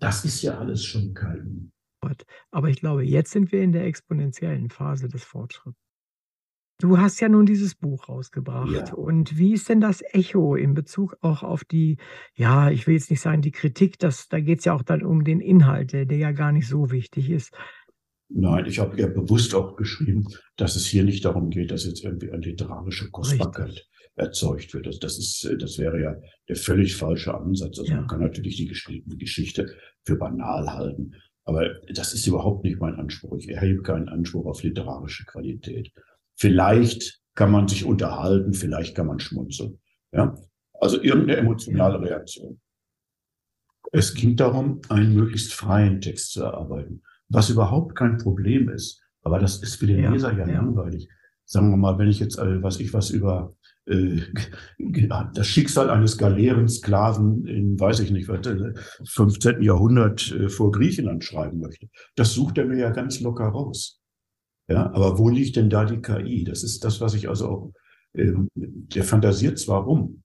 [0.00, 1.70] Das ist ja alles schon KI.
[2.50, 5.83] Aber ich glaube, jetzt sind wir in der exponentiellen Phase des Fortschritts.
[6.84, 8.70] Du hast ja nun dieses Buch rausgebracht.
[8.70, 8.92] Ja.
[8.92, 11.96] Und wie ist denn das Echo in Bezug auch auf die,
[12.34, 15.02] ja, ich will jetzt nicht sagen die Kritik, das, da geht es ja auch dann
[15.02, 17.54] um den Inhalt, der, ja gar nicht so wichtig ist.
[18.28, 22.04] Nein, ich habe ja bewusst auch geschrieben, dass es hier nicht darum geht, dass jetzt
[22.04, 23.90] irgendwie eine literarische Kostbarkeit Richtig.
[24.16, 24.86] erzeugt wird.
[24.86, 26.14] Das, das, ist, das wäre ja
[26.50, 27.78] der völlig falsche Ansatz.
[27.78, 28.00] Also ja.
[28.00, 29.74] man kann natürlich die geschriebene Geschichte
[30.04, 31.14] für banal halten.
[31.44, 33.38] Aber das ist überhaupt nicht mein Anspruch.
[33.38, 35.90] Ich erhebe keinen Anspruch auf literarische Qualität.
[36.36, 39.80] Vielleicht kann man sich unterhalten, vielleicht kann man schmunzeln.
[40.12, 40.36] Ja?
[40.80, 42.60] Also irgendeine emotionale Reaktion.
[43.92, 49.02] Es ging darum, einen möglichst freien Text zu erarbeiten, was überhaupt kein Problem ist.
[49.22, 51.08] Aber das ist für den ja, Leser ja, ja, langweilig.
[51.44, 53.54] Sagen wir mal, wenn ich jetzt, äh, was ich was über
[53.86, 54.20] äh,
[55.34, 58.74] das Schicksal eines Galeerensklaven in, weiß ich nicht, 15.
[59.60, 64.00] Äh, Jahrhundert äh, vor Griechenland schreiben möchte, das sucht er mir ja ganz locker raus.
[64.68, 66.44] Ja, aber wo liegt denn da die KI?
[66.44, 67.72] Das ist das, was ich also auch,
[68.14, 70.22] ähm, der fantasiert zwar rum,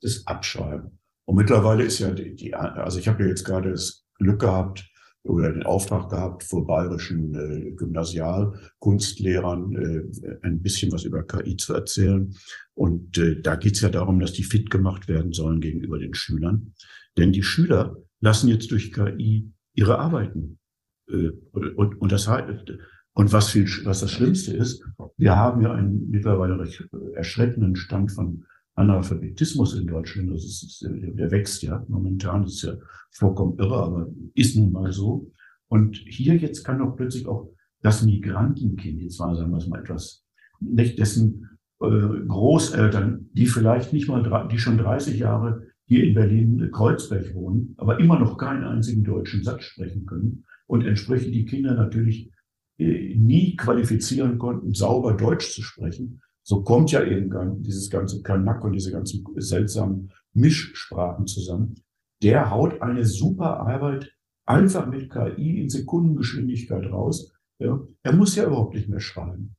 [0.00, 0.98] das Abschreiben.
[1.24, 4.88] Und mittlerweile ist ja die, die also ich habe ja jetzt gerade das Glück gehabt
[5.24, 10.02] oder den Auftrag gehabt, vor bayerischen äh, Gymnasialkunstlehrern äh,
[10.42, 12.32] ein bisschen was über KI zu erzählen.
[12.74, 16.14] Und äh, da geht es ja darum, dass die fit gemacht werden sollen gegenüber den
[16.14, 16.74] Schülern.
[17.16, 20.60] Denn die Schüler lassen jetzt durch KI ihre Arbeiten.
[21.08, 22.72] Äh, und, und das heißt,
[23.16, 24.84] und was viel, was das Schlimmste ist,
[25.16, 28.44] wir haben ja einen mittlerweile recht erschreckenden Stand von
[28.74, 30.30] Analphabetismus in Deutschland.
[30.30, 32.74] Das ist, der wächst ja momentan, das ist ja
[33.12, 35.32] vollkommen irre, aber ist nun mal so.
[35.68, 37.48] Und hier jetzt kann doch plötzlich auch
[37.80, 40.22] das Migrantenkind, jetzt war, sagen wir es mal etwas,
[40.60, 47.34] nicht dessen äh, Großeltern, die vielleicht nicht mal, die schon 30 Jahre hier in Berlin-Kreuzberg
[47.34, 52.30] wohnen, aber immer noch keinen einzigen deutschen Satz sprechen können und entsprechend die Kinder natürlich
[52.78, 56.20] nie qualifizieren konnten, sauber Deutsch zu sprechen.
[56.42, 61.74] So kommt ja eben dieses ganze Kanak und diese ganzen seltsamen Mischsprachen zusammen.
[62.22, 67.32] Der haut eine super Arbeit einfach mit KI in Sekundengeschwindigkeit raus.
[67.58, 67.80] Ja.
[68.02, 69.56] Er muss ja überhaupt nicht mehr schreiben.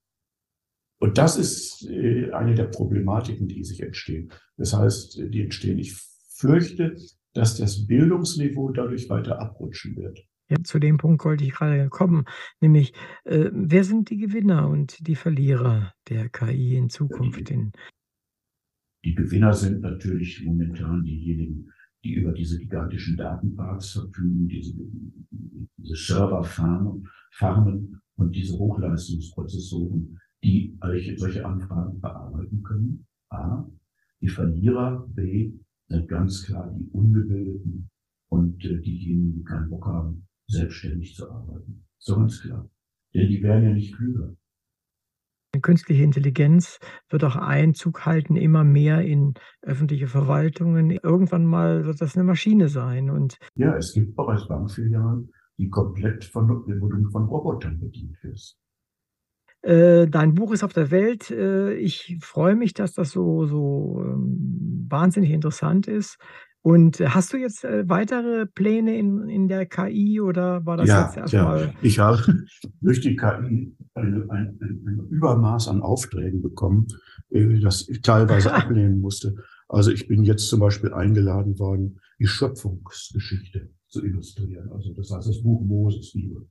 [0.99, 4.31] Und das ist äh, eine der Problematiken, die sich entstehen.
[4.55, 5.77] Das heißt, die entstehen.
[5.77, 5.95] Ich
[6.29, 6.95] fürchte,
[7.33, 10.26] dass das Bildungsniveau dadurch weiter abrutschen wird.
[10.49, 12.25] Ja, zu dem Punkt wollte ich gerade kommen,
[12.61, 12.93] nämlich,
[13.25, 17.49] äh, wer sind die Gewinner und die Verlierer der KI in Zukunft?
[17.49, 17.71] Die,
[19.03, 21.69] die Gewinner sind natürlich momentan diejenigen,
[22.03, 24.73] die über diese gigantischen Datenparks verfügen, diese,
[25.77, 30.77] diese Serverfarmen Farmen und diese Hochleistungsprozessoren, die
[31.17, 33.05] solche Anfragen bearbeiten können.
[33.29, 33.65] A.
[34.21, 35.53] Die Verlierer, B,
[35.87, 37.89] sind ganz klar die Ungebildeten
[38.29, 41.85] und äh, diejenigen, die keinen Bock haben, selbstständig zu arbeiten.
[41.97, 42.69] So ganz klar.
[43.13, 44.35] Denn die werden ja nicht klüger.
[45.61, 46.79] Künstliche Intelligenz
[47.09, 50.91] wird auch Einzug halten, immer mehr in öffentliche Verwaltungen.
[50.91, 53.09] Irgendwann mal wird das eine Maschine sein.
[53.09, 56.47] Und ja, es gibt bereits Bankfilialen, die komplett von,
[57.11, 58.17] von Robotern bedient
[59.63, 61.31] Äh, dein Buch ist auf der Welt.
[61.31, 66.19] Äh, ich freue mich, dass das so, so ähm, wahnsinnig interessant ist.
[66.67, 71.05] Und hast du jetzt äh, weitere Pläne in, in der KI oder war das ja,
[71.05, 71.61] jetzt erstmal?
[71.61, 72.21] Ja, ich habe
[72.81, 76.87] durch die KI ein, ein, ein, Übermaß an Aufträgen bekommen,
[77.29, 79.37] äh, das ich teilweise ablehnen musste.
[79.69, 84.69] Also ich bin jetzt zum Beispiel eingeladen worden, die Schöpfungsgeschichte zu illustrieren.
[84.73, 86.47] Also das heißt das Buch Moses Liebe.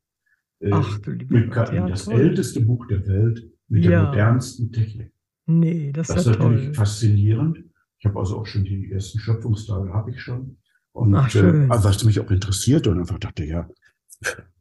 [0.60, 2.18] Äh, Ach, du liebe mit KI, ja, das toll.
[2.22, 3.90] älteste Buch der Welt mit ja.
[3.90, 5.12] der modernsten Technik.
[5.44, 6.74] Nee, das, das ist ja natürlich toll.
[6.74, 7.65] faszinierend.
[7.98, 10.59] Ich habe also auch schon die ersten Schöpfungstage habe ich schon.
[10.93, 13.68] Und Ach, äh, was mich auch interessierte und einfach dachte, ja,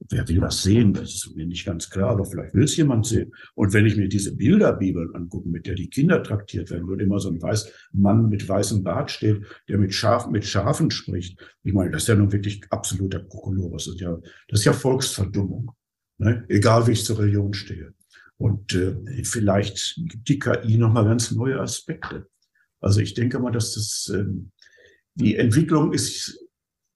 [0.09, 0.93] wer will das sehen?
[0.93, 3.33] Das ist mir nicht ganz klar, aber vielleicht will es jemand sehen.
[3.55, 7.19] Und wenn ich mir diese Bilderbibel angucke, mit der die Kinder traktiert werden, wo immer
[7.19, 11.39] so ein weiß Mann mit weißem Bart steht, der mit Schafen, mit Schafen spricht.
[11.63, 13.85] Ich meine, das ist ja nun wirklich absoluter Kokolores.
[13.85, 14.17] Das ist ja,
[14.47, 15.71] das ist ja Volksverdummung.
[16.17, 16.45] Ne?
[16.49, 17.93] Egal wie ich zur Religion stehe.
[18.37, 22.27] Und äh, vielleicht gibt die KI nochmal ganz neue Aspekte.
[22.81, 24.51] Also ich denke mal, dass das ähm,
[25.15, 26.39] die Entwicklung ist,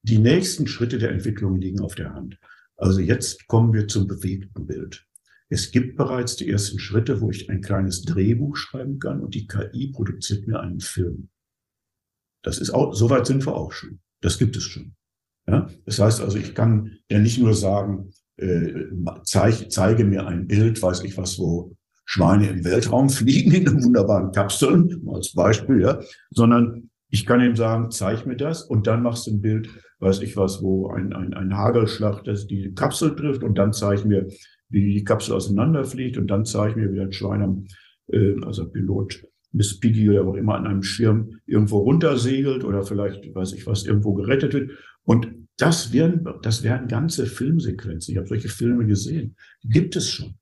[0.02, 2.38] die nächsten Schritte der Entwicklung liegen auf der Hand.
[2.76, 5.06] Also jetzt kommen wir zum bewegten Bild.
[5.48, 9.46] Es gibt bereits die ersten Schritte, wo ich ein kleines Drehbuch schreiben kann und die
[9.46, 11.28] KI produziert mir einen Film.
[12.42, 14.00] Das ist auch, soweit sind wir auch schon.
[14.20, 14.94] Das gibt es schon.
[15.46, 15.68] Ja?
[15.84, 18.86] Das heißt also, ich kann ja nicht nur sagen, äh,
[19.24, 21.76] zeig, zeige mir ein Bild, weiß ich was, wo
[22.12, 26.00] Schweine im Weltraum fliegen in wunderbaren Kapseln, als Beispiel, ja,
[26.30, 29.68] sondern ich kann ihm sagen, zeig mir das und dann machst du ein Bild,
[30.00, 34.04] weiß ich was, wo ein, ein, ein Hagelschlag das die Kapsel trifft und dann zeig
[34.04, 34.26] mir,
[34.70, 37.66] wie die Kapsel auseinanderfliegt und dann zeig mir, wie ein Schwein am,
[38.08, 43.32] äh, also Pilot Miss Piggy oder auch immer an einem Schirm irgendwo runtersegelt oder vielleicht,
[43.32, 44.72] weiß ich was, irgendwo gerettet wird.
[45.04, 45.28] Und
[45.58, 48.12] das werden, das werden ganze Filmsequenzen.
[48.12, 49.36] Ich habe solche Filme gesehen.
[49.62, 50.34] Gibt es schon.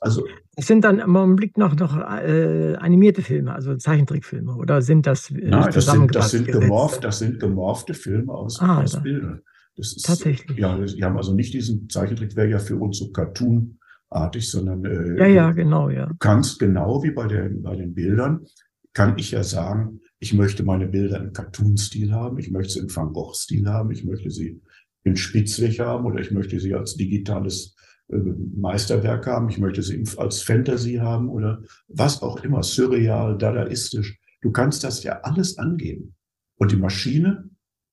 [0.00, 0.26] Also
[0.56, 5.30] das sind dann im Augenblick noch, noch äh, animierte Filme, also Zeichentrickfilme, oder sind das
[5.30, 9.40] äh, Nein, das sind, das sind, gemorft, das sind gemorfte Filme aus, ah, aus Bildern.
[9.76, 10.58] Das ist, Tatsächlich.
[10.58, 15.18] Ja, die haben also nicht diesen Zeichentrick, wäre ja für uns so Cartoon-artig, sondern äh,
[15.18, 16.06] ja, ja, genau, ja.
[16.06, 18.44] Du kannst genau wie bei, der, bei den Bildern,
[18.92, 22.94] kann ich ja sagen, ich möchte meine Bilder im Cartoon-Stil haben, ich möchte sie im
[22.94, 24.60] Van Gogh-Stil haben, ich möchte sie
[25.04, 27.74] in Spitzweg haben oder ich möchte sie als digitales
[28.08, 34.18] äh, Meisterwerk haben, ich möchte sie als Fantasy haben oder was auch immer, surreal, dadaistisch.
[34.40, 36.14] Du kannst das ja alles angeben.
[36.56, 37.48] Und die Maschine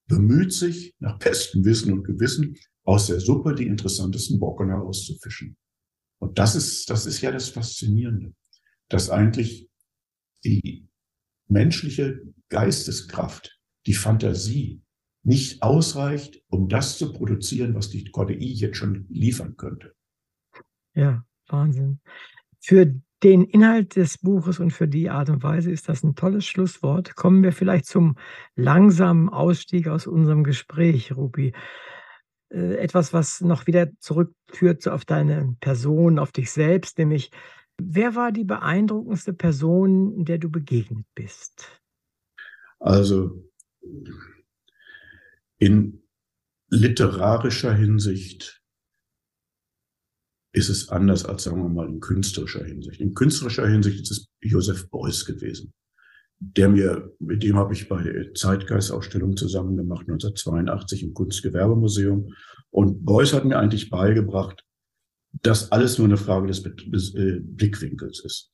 [0.08, 5.56] bemüht sich, nach bestem Wissen und Gewissen, aus der Suppe die interessantesten Brocken herauszufischen.
[6.20, 8.34] Und das ist, das ist ja das Faszinierende,
[8.90, 9.70] dass eigentlich
[10.44, 10.88] die
[11.48, 14.82] menschliche Geisteskraft, die Fantasie
[15.24, 19.94] nicht ausreicht, um das zu produzieren, was die KDI jetzt schon liefern könnte.
[21.00, 22.02] Ja, Wahnsinn.
[22.60, 22.94] Für
[23.24, 27.16] den Inhalt des Buches und für die Art und Weise ist das ein tolles Schlusswort.
[27.16, 28.18] Kommen wir vielleicht zum
[28.56, 31.54] langsamen Ausstieg aus unserem Gespräch, Rupi.
[32.50, 37.32] Äh, etwas, was noch wieder zurückführt auf deine Person, auf dich selbst, nämlich
[37.82, 41.82] Wer war die beeindruckendste Person, der du begegnet bist?
[42.80, 43.50] Also
[45.58, 46.04] in
[46.68, 48.59] literarischer Hinsicht
[50.52, 53.00] ist es anders als, sagen wir mal, in künstlerischer Hinsicht.
[53.00, 55.74] In künstlerischer Hinsicht ist es Josef Beuys gewesen,
[56.40, 62.34] der mir, mit dem habe ich bei Zeitgeistausstellung zusammen gemacht, 1982 im Kunstgewerbemuseum.
[62.72, 64.64] Und Beuys hat mir eigentlich beigebracht,
[65.42, 68.52] dass alles nur eine Frage des, des äh, Blickwinkels ist.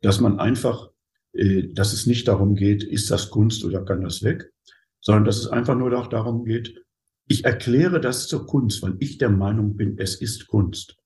[0.00, 0.90] Dass man einfach,
[1.32, 4.50] äh, dass es nicht darum geht, ist das Kunst oder kann das weg,
[5.00, 6.82] sondern dass es einfach nur darum geht,
[7.28, 10.96] ich erkläre das zur Kunst, weil ich der Meinung bin, es ist Kunst.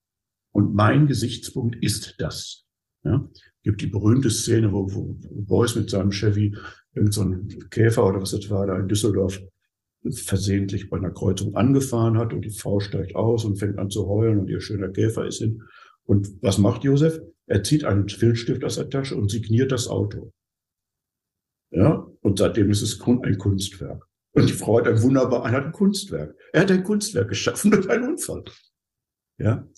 [0.52, 2.66] Und mein Gesichtspunkt ist das.
[3.04, 3.28] Ja?
[3.62, 6.56] Gibt die berühmte Szene, wo, wo Beuys mit seinem Chevy
[6.94, 9.40] irgendein so Käfer oder was das war, da in Düsseldorf
[10.10, 14.06] versehentlich bei einer Kreuzung angefahren hat und die Frau steigt aus und fängt an zu
[14.06, 15.62] heulen und ihr schöner Käfer ist hin.
[16.04, 17.20] Und was macht Josef?
[17.46, 20.32] Er zieht einen Filzstift aus der Tasche und signiert das Auto.
[21.70, 24.06] Ja, und seitdem ist es ein Kunstwerk.
[24.32, 26.34] Und die Frau hat ein wunderbar, er hat ein Kunstwerk.
[26.52, 28.44] Er hat ein Kunstwerk geschaffen durch einen Unfall.
[29.38, 29.68] Ja,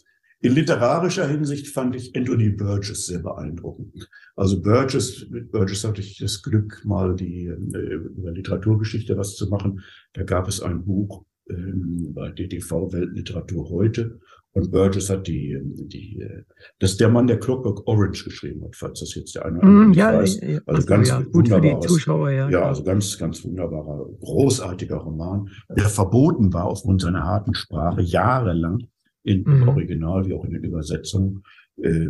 [0.43, 4.11] in literarischer Hinsicht fand ich Anthony Burgess sehr beeindruckend.
[4.35, 9.49] Also Burgess, mit Burgess hatte ich das Glück, mal die äh, über Literaturgeschichte was zu
[9.49, 9.83] machen.
[10.15, 14.19] Da gab es ein Buch ähm, bei DTV Weltliteratur heute.
[14.55, 16.43] Und Burgess hat die, die, äh,
[16.81, 19.67] das ist der Mann, der Clockwork Orange geschrieben hat, falls das jetzt der eine oder
[19.69, 20.41] andere mm, ja, weiß.
[20.67, 22.51] Also ganz ja, gut für die Zuschauer, ja.
[22.51, 28.89] Ja, also ganz, ganz wunderbarer, großartiger Roman, der verboten war aufgrund seiner harten Sprache jahrelang
[29.25, 29.69] im mhm.
[29.69, 31.43] Original wie auch in den Übersetzungen,
[31.77, 32.09] äh,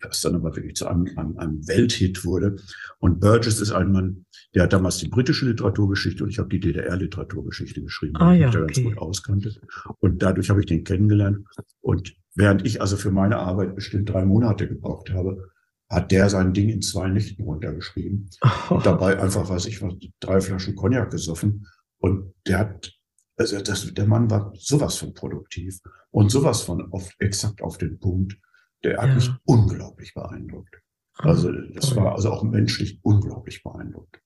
[0.00, 2.56] das dann aber wirklich zu einem, einem, einem Welthit wurde.
[2.98, 6.60] Und Burgess ist ein Mann, der hat damals die britische Literaturgeschichte und ich habe die
[6.60, 8.72] DDR-Literaturgeschichte geschrieben, ah, weil ja, ich da okay.
[8.74, 9.54] ganz gut auskannte.
[10.00, 11.46] Und dadurch habe ich den kennengelernt.
[11.80, 15.50] Und während ich also für meine Arbeit bestimmt drei Monate gebraucht habe,
[15.88, 18.30] hat der sein Ding in zwei Nächten runtergeschrieben.
[18.42, 18.74] Oh.
[18.76, 21.66] Und dabei einfach, weiß ich was, drei Flaschen Cognac gesoffen.
[21.98, 22.92] Und der hat,
[23.36, 25.80] also das, der Mann war sowas von produktiv
[26.10, 28.38] und sowas von auf, exakt auf den Punkt.
[28.84, 29.14] Der hat ja.
[29.14, 30.82] mich unglaublich beeindruckt.
[31.14, 34.20] Ah, also das war also auch menschlich unglaublich beeindruckt.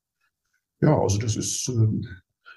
[0.81, 2.07] Ja, also das ist, äh,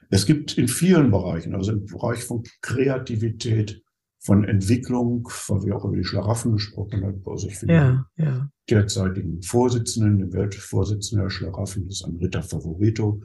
[0.09, 3.83] es gibt in vielen Bereichen, also im Bereich von Kreativität,
[4.21, 7.23] von Entwicklung, weil wir auch über die Schlaraffen gesprochen haben.
[7.25, 8.49] Also ich finde ja, ja.
[8.69, 13.21] derzeitigen Vorsitzenden, den Weltvorsitzenden der Schlaraffen, das ist ein Ritter Favorito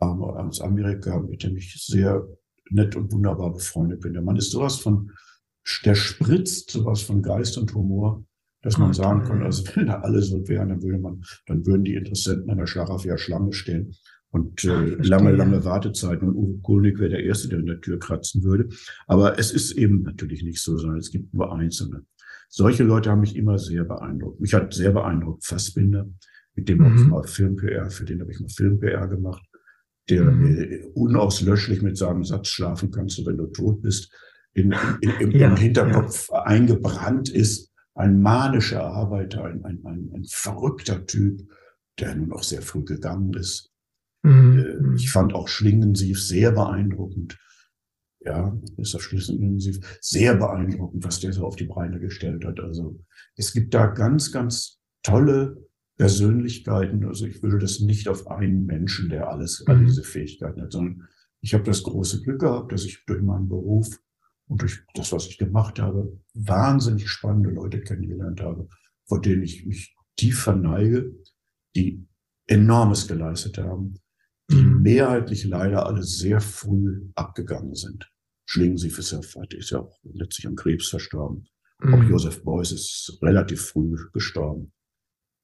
[0.00, 2.24] ähm, aus Amerika, mit dem ich sehr
[2.70, 4.12] nett und wunderbar befreundet bin.
[4.12, 5.12] Der Mann ist sowas von,
[5.84, 8.24] der spritzt sowas von Geist und Humor,
[8.62, 11.66] dass man oh, sagen kann, also wenn da alle so wären, dann würde man, dann
[11.66, 13.94] würden die Interessenten an der Schlaraff ja Schlange stehen
[14.30, 16.28] und äh, lange, lange Wartezeiten.
[16.28, 18.68] Und Uwe Kulnig wäre der Erste, der in der Tür kratzen würde.
[19.06, 22.04] Aber es ist eben natürlich nicht so, sondern es gibt nur Einzelne.
[22.48, 24.40] Solche Leute haben mich immer sehr beeindruckt.
[24.40, 26.08] Mich hat sehr beeindruckt Fassbinder,
[26.54, 26.84] mit dem mhm.
[26.84, 29.46] habe ich mal Film-PR, für den habe ich mal Film-PR gemacht,
[30.08, 30.90] der mhm.
[30.94, 34.12] unauslöschlich mit seinem Satz schlafen kannst du, wenn du tot bist,
[34.54, 36.42] in, in, in, ja, im Hinterkopf ja.
[36.42, 37.72] eingebrannt ist.
[37.94, 41.48] Ein manischer Arbeiter, ein, ein, ein, ein verrückter Typ,
[41.98, 43.72] der nun auch sehr früh gegangen ist.
[44.22, 44.58] Mhm.
[44.58, 44.94] Äh, mhm.
[44.96, 47.38] Ich fand auch Schlingensief sehr beeindruckend.
[48.20, 52.58] Ja, ist das Schlingensief sehr beeindruckend, was der so auf die Beine gestellt hat.
[52.60, 52.98] Also
[53.36, 55.65] es gibt da ganz, ganz tolle
[55.96, 57.04] Persönlichkeiten.
[57.04, 59.86] Also ich würde das nicht auf einen Menschen, der alles, all mhm.
[59.86, 61.08] diese Fähigkeiten hat, sondern
[61.40, 64.00] ich habe das große Glück gehabt, dass ich durch meinen Beruf
[64.48, 68.68] und durch das, was ich gemacht habe, wahnsinnig spannende Leute kennengelernt habe,
[69.06, 71.14] vor denen ich mich tief verneige,
[71.74, 72.06] die
[72.46, 74.00] enormes geleistet haben
[74.50, 74.82] die mhm.
[74.82, 78.10] mehrheitlich leider alle sehr früh abgegangen sind.
[78.44, 79.20] Schlingensief ist ja,
[79.50, 81.48] ist ja auch letztlich an Krebs verstorben.
[81.80, 81.94] Mhm.
[81.94, 84.72] Auch Josef Beuys ist relativ früh gestorben.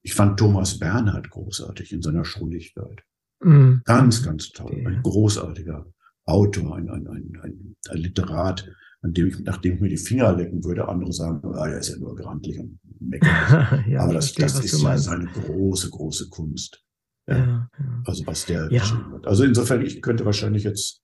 [0.03, 3.03] Ich fand Thomas Bernhard großartig in seiner Schrulligkeit.
[3.41, 3.81] Mhm.
[3.85, 4.83] Ganz, ganz toll.
[4.85, 5.85] Ein großartiger
[6.25, 8.69] Autor, ein, ein, ein, ein, ein Literat,
[9.01, 11.89] an dem ich, nachdem ich mir die Finger lecken würde, andere sagen, ah, der ist
[11.89, 13.29] ja nur grantlich und meckert.
[13.87, 16.83] ja, Aber das, verstehe, das ist ja seine große, große Kunst.
[17.27, 17.37] Ja.
[17.37, 17.69] ja,
[18.05, 18.79] Also was der ja.
[18.79, 19.27] geschrieben hat.
[19.27, 21.01] Also insofern, ich könnte wahrscheinlich jetzt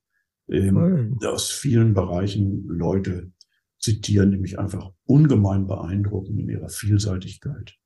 [0.49, 3.31] ähm, aus vielen Bereichen Leute
[3.79, 7.78] zitieren, die mich einfach ungemein beeindrucken in ihrer Vielseitigkeit.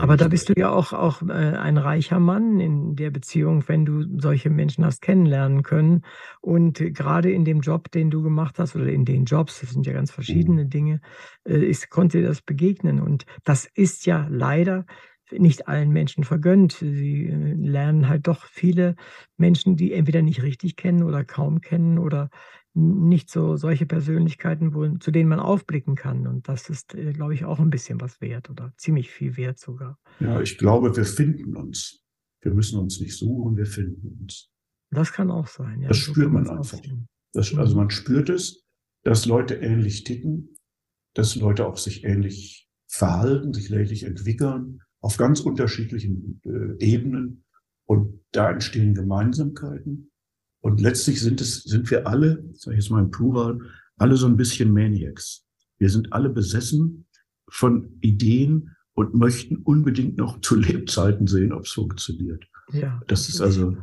[0.00, 3.84] Aber da bist du ja auch, auch äh, ein reicher Mann in der Beziehung, wenn
[3.84, 6.02] du solche Menschen hast kennenlernen können.
[6.40, 9.86] Und gerade in dem Job, den du gemacht hast, oder in den Jobs, das sind
[9.86, 10.70] ja ganz verschiedene mhm.
[10.70, 11.00] Dinge,
[11.44, 13.00] äh, konnte dir das begegnen.
[13.00, 14.86] Und das ist ja leider
[15.30, 16.72] nicht allen Menschen vergönnt.
[16.72, 18.96] Sie äh, lernen halt doch viele
[19.36, 22.28] Menschen, die entweder nicht richtig kennen oder kaum kennen oder
[22.74, 26.26] nicht so solche Persönlichkeiten, wo, zu denen man aufblicken kann.
[26.26, 29.58] Und das ist, äh, glaube ich, auch ein bisschen was wert oder ziemlich viel wert
[29.58, 29.98] sogar.
[30.20, 32.04] Ja, ich glaube, wir finden uns.
[32.40, 34.50] Wir müssen uns nicht suchen, wir finden uns.
[34.90, 35.80] Das kann auch sein.
[35.82, 36.80] Ja, das so spürt man einfach.
[37.32, 38.64] Das, also man spürt es,
[39.02, 40.56] dass Leute ähnlich ticken,
[41.14, 47.44] dass Leute auch sich ähnlich verhalten, sich ähnlich entwickeln auf ganz unterschiedlichen äh, Ebenen
[47.86, 50.10] und da entstehen Gemeinsamkeiten.
[50.64, 53.58] Und letztlich sind es, sind wir alle, sage ich jetzt mal im Plural,
[53.98, 55.44] alle so ein bisschen Maniacs.
[55.76, 57.04] Wir sind alle besessen
[57.50, 62.46] von Ideen und möchten unbedingt noch zu Lebzeiten sehen, ob es funktioniert.
[62.72, 62.98] Ja.
[63.08, 63.76] Das ist also,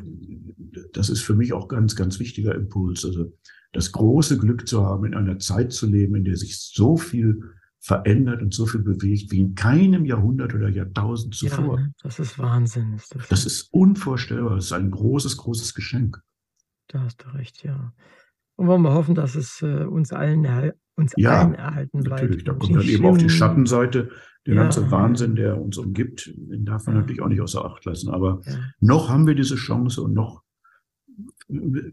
[0.93, 3.05] das ist für mich auch ganz, ganz wichtiger Impuls.
[3.05, 3.31] Also
[3.73, 7.43] das große Glück zu haben, in einer Zeit zu leben, in der sich so viel
[7.79, 11.79] verändert und so viel bewegt wie in keinem Jahrhundert oder Jahrtausend zuvor.
[11.79, 12.93] Ja, das ist Wahnsinn.
[12.95, 14.55] Ist das, das ist unvorstellbar.
[14.55, 16.19] Das ist ein großes, großes Geschenk.
[16.91, 17.93] Da hast du recht, ja.
[18.57, 20.45] Und wollen wir hoffen, dass es äh, uns allen,
[20.95, 22.23] uns ja, allen erhalten bleibt.
[22.23, 24.09] Natürlich, da kommt dann eben auch die Schattenseite,
[24.45, 27.01] der ja, ganze Wahnsinn, der uns umgibt, den darf man ja.
[27.01, 28.09] natürlich auch nicht außer Acht lassen.
[28.09, 28.41] Aber
[28.79, 30.43] noch haben wir diese Chance und noch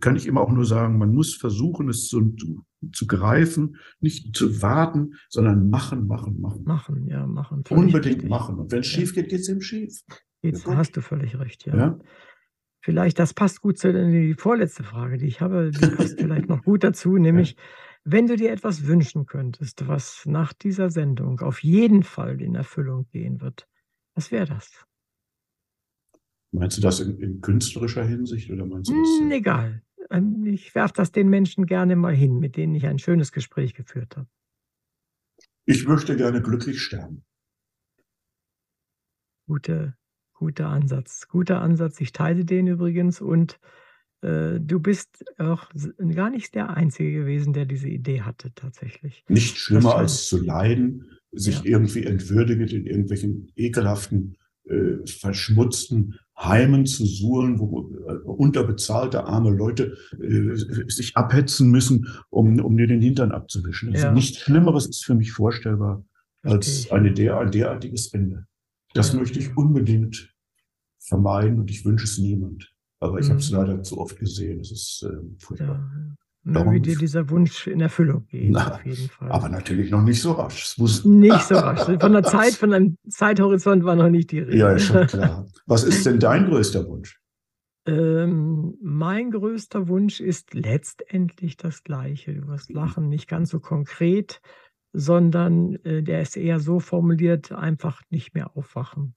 [0.01, 2.35] kann ich immer auch nur sagen, man muss versuchen, es zu,
[2.93, 6.65] zu greifen, nicht zu warten, sondern machen, machen, machen.
[6.65, 7.63] Machen, ja, machen.
[7.71, 8.29] Unbedingt richtig.
[8.29, 8.59] machen.
[8.59, 10.01] Und wenn es schief geht, geht es eben schief.
[10.43, 11.99] Jetzt ja, hast du völlig recht, ja.
[12.81, 16.63] Vielleicht, das passt gut zu der vorletzte Frage, die ich habe, die passt vielleicht noch
[16.63, 17.57] gut dazu, nämlich,
[18.05, 23.09] wenn du dir etwas wünschen könntest, was nach dieser Sendung auf jeden Fall in Erfüllung
[23.11, 23.69] gehen wird,
[24.15, 24.85] was wäre das?
[26.53, 29.21] Meinst du das in, in, künstlerischer Hinsicht oder meinst du das?
[29.21, 29.83] Hm, egal.
[30.11, 33.75] Ähm, ich werfe das den Menschen gerne mal hin, mit denen ich ein schönes Gespräch
[33.75, 34.29] geführt habe.
[35.67, 37.25] Ich möchte gerne glücklich sterben.
[39.47, 39.97] Gute,
[40.39, 41.27] guter Ansatz.
[41.29, 42.01] Guter Ansatz.
[42.01, 43.59] Ich teile den übrigens und
[44.23, 45.69] äh, du bist auch
[46.15, 49.25] gar nicht der Einzige gewesen, der diese Idee hatte, tatsächlich.
[49.29, 51.65] Nicht schlimmer als zu leiden, sich ja.
[51.65, 59.97] irgendwie entwürdigend in irgendwelchen ekelhaften, äh, verschmutzten Heimen zu suchen, wo äh, unterbezahlte arme Leute
[60.21, 60.55] äh,
[60.89, 63.93] sich abhetzen müssen, um, um dir den Hintern abzuwischen.
[63.93, 64.13] Also ja.
[64.13, 66.05] nichts Schlimmeres ist für mich vorstellbar
[66.43, 68.47] als eine der, ein derartiges Ende.
[68.95, 70.35] Das möchte ich unbedingt
[70.99, 72.75] vermeiden und ich wünsche es niemand.
[73.01, 73.31] Aber ich mhm.
[73.31, 74.61] habe es leider zu oft gesehen.
[74.61, 75.77] Es ist äh, furchtbar.
[75.77, 76.17] Ja.
[76.45, 79.31] Darum, wie dir dieser Wunsch in Erfüllung geht, na, auf jeden Fall.
[79.31, 80.79] Aber natürlich noch nicht so rasch.
[80.79, 81.81] nicht so rasch.
[82.01, 84.57] Von der Zeit, von einem Zeithorizont war noch nicht die Rede.
[84.57, 85.47] Ja, ist schon klar.
[85.67, 87.21] Was ist denn dein größter Wunsch?
[87.87, 92.35] Ähm, mein größter Wunsch ist letztendlich das Gleiche.
[92.35, 94.41] Du wirst lachen, nicht ganz so konkret,
[94.93, 99.15] sondern äh, der ist eher so formuliert, einfach nicht mehr aufwachen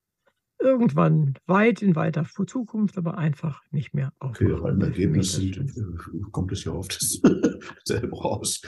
[0.61, 4.39] irgendwann weit in weiter Zukunft, aber einfach nicht mehr auf.
[4.39, 6.99] Okay, im Ergebnis sind, äh, kommt es ja oft
[7.85, 8.61] selber raus.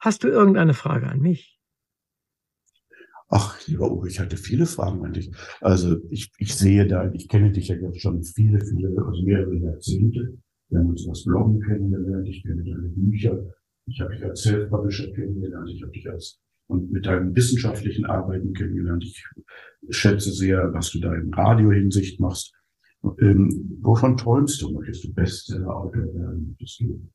[0.00, 1.58] Hast du irgendeine Frage an mich?
[3.28, 5.30] Ach, lieber Uwe, ich hatte viele Fragen an dich.
[5.60, 9.54] Also ich, ich sehe da, ich kenne dich ja jetzt schon viele, viele, also mehrere
[9.54, 10.36] Jahrzehnte.
[10.68, 13.38] Wir haben uns das Bloggen kennengelernt, ich kenne deine Bücher,
[13.86, 16.40] ich habe dich als Self-Publisher kennengelernt, ich habe dich als
[16.70, 19.04] und mit deinen wissenschaftlichen Arbeiten kennengelernt.
[19.04, 19.26] Ich
[19.90, 22.54] schätze sehr, was du da in Radio-Hinsicht machst.
[23.20, 24.70] Ähm, wovon träumst du?
[24.72, 26.46] Möchtest du Bestseller-Autor werden?
[26.48, 27.10] Möchtest du,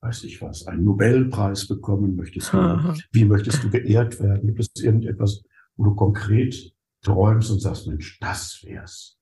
[0.00, 2.16] weiß ich was, einen Nobelpreis bekommen?
[2.16, 2.58] Möchtest du,
[3.12, 4.46] wie möchtest du geehrt werden?
[4.48, 5.42] Gibt es irgendetwas,
[5.76, 6.72] wo du konkret
[7.02, 9.15] träumst und sagst, Mensch, das wär's?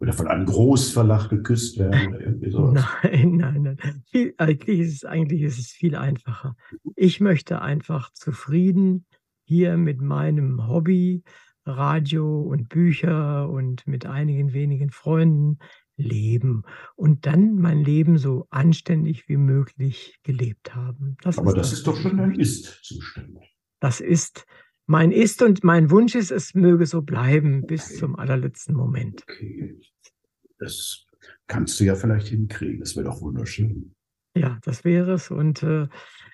[0.00, 2.84] Oder von einem Großverlag geküsst werden oder irgendwie sowas?
[3.02, 4.02] Nein, nein, nein.
[4.10, 6.56] Viel, eigentlich, ist es, eigentlich ist es viel einfacher.
[6.96, 9.04] Ich möchte einfach zufrieden
[9.44, 11.22] hier mit meinem Hobby,
[11.66, 15.58] Radio und Bücher und mit einigen wenigen Freunden
[15.96, 16.62] leben
[16.96, 21.16] und dann mein Leben so anständig wie möglich gelebt haben.
[21.22, 23.38] Das Aber ist das, das ist doch schon ein Ist-Zustand.
[23.80, 24.46] Das ist
[24.86, 27.94] mein Ist und mein Wunsch ist, es möge so bleiben bis okay.
[27.98, 29.22] zum allerletzten Moment.
[29.22, 29.78] Okay.
[30.60, 31.04] Das
[31.48, 32.80] kannst du ja vielleicht hinkriegen.
[32.80, 33.92] Das wäre doch wunderschön.
[34.36, 35.30] Ja, das wäre es.
[35.30, 35.88] Und äh,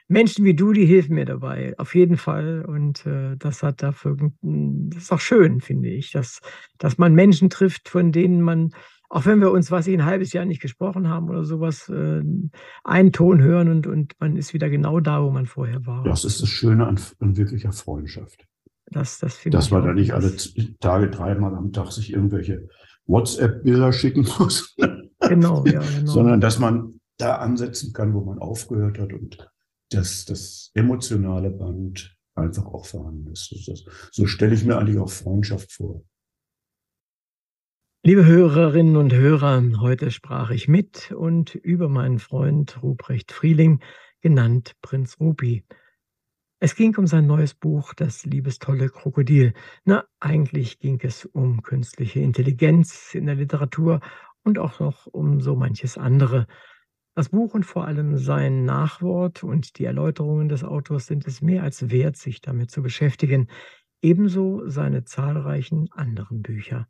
[0.09, 2.65] Menschen wie du, die helfen mir dabei, auf jeden Fall.
[2.65, 6.40] Und äh, das hat dafür, das ist auch schön, finde ich, dass,
[6.78, 8.73] dass man Menschen trifft, von denen man,
[9.09, 12.23] auch wenn wir uns, was ich, ein halbes Jahr nicht gesprochen haben oder sowas, äh,
[12.85, 16.05] einen Ton hören und, und man ist wieder genau da, wo man vorher war.
[16.05, 18.47] Das ist das Schöne an, an wirklicher Freundschaft.
[18.89, 20.36] Das, das Dass man da nicht alle
[20.78, 22.69] Tage, dreimal am Tag sich irgendwelche
[23.07, 24.74] WhatsApp-Bilder schicken muss.
[25.20, 26.11] Genau, ja, genau.
[26.11, 29.51] Sondern dass man da ansetzen kann, wo man aufgehört hat und
[29.91, 33.55] dass das emotionale Band einfach auch vorhanden ist.
[33.66, 36.03] Das, so stelle ich mir eigentlich auch Freundschaft vor.
[38.05, 43.81] Liebe Hörerinnen und Hörer, heute sprach ich mit und über meinen Freund Ruprecht Frieling,
[44.20, 45.65] genannt Prinz Rupi.
[46.61, 49.53] Es ging um sein neues Buch, Das liebestolle Krokodil.
[49.85, 54.01] Na, eigentlich ging es um künstliche Intelligenz in der Literatur
[54.43, 56.47] und auch noch um so manches andere.
[57.15, 61.62] Das Buch und vor allem sein Nachwort und die Erläuterungen des Autors sind es mehr
[61.62, 63.49] als wert, sich damit zu beschäftigen,
[64.03, 66.89] ebenso seine zahlreichen anderen Bücher.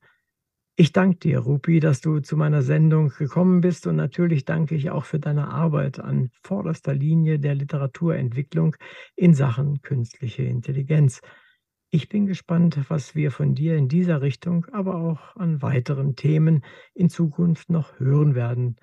[0.78, 4.90] Ich danke dir, Rupi, dass du zu meiner Sendung gekommen bist und natürlich danke ich
[4.90, 8.76] auch für deine Arbeit an vorderster Linie der Literaturentwicklung
[9.14, 11.22] in Sachen künstliche Intelligenz.
[11.90, 16.62] Ich bin gespannt, was wir von dir in dieser Richtung, aber auch an weiteren Themen
[16.92, 18.76] in Zukunft noch hören werden.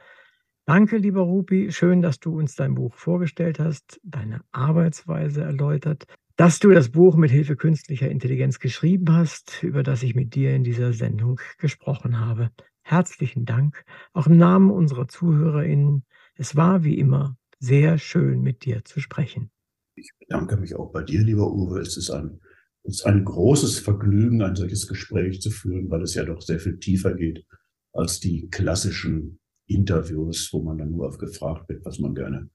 [0.66, 1.72] Danke, lieber Rupi.
[1.72, 6.06] Schön, dass du uns dein Buch vorgestellt hast, deine Arbeitsweise erläutert,
[6.36, 10.56] dass du das Buch mit Hilfe künstlicher Intelligenz geschrieben hast, über das ich mit dir
[10.56, 12.50] in dieser Sendung gesprochen habe.
[12.82, 16.06] Herzlichen Dank, auch im Namen unserer ZuhörerInnen.
[16.36, 19.52] Es war wie immer sehr schön, mit dir zu sprechen.
[19.96, 21.80] Ich bedanke mich auch bei dir, lieber Uwe.
[21.80, 22.42] Es ist ein,
[22.84, 26.60] es ist ein großes Vergnügen, ein solches Gespräch zu führen, weil es ja doch sehr
[26.60, 27.46] viel tiefer geht
[27.94, 32.50] als die klassischen Interviews, wo man dann nur auf gefragt wird, was man gerne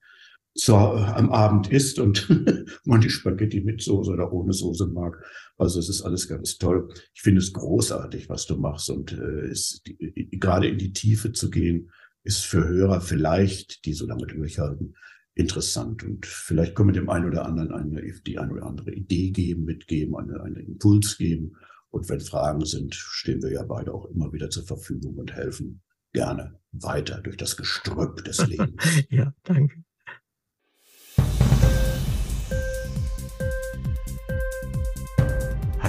[0.59, 2.29] so, äh, am Abend isst und
[2.85, 5.23] man die Spaghetti mit Soße oder ohne Soße mag.
[5.57, 6.89] Also es ist alles ganz toll.
[7.15, 11.33] Ich finde es großartig, was du machst und äh, ist, die, gerade in die Tiefe
[11.33, 11.91] zu gehen,
[12.25, 14.97] ist für Hörer vielleicht, die so lange durchhalten,
[15.35, 19.31] interessant und vielleicht können wir dem einen oder anderen eine, die eine oder andere Idee
[19.31, 21.57] geben, mitgeben, eine, einen Impuls geben.
[21.91, 25.81] Und wenn Fragen sind, stehen wir ja beide auch immer wieder zur Verfügung und helfen
[26.13, 28.83] gerne weiter durch das Gestrüpp des Lebens.
[29.09, 29.85] ja, danke.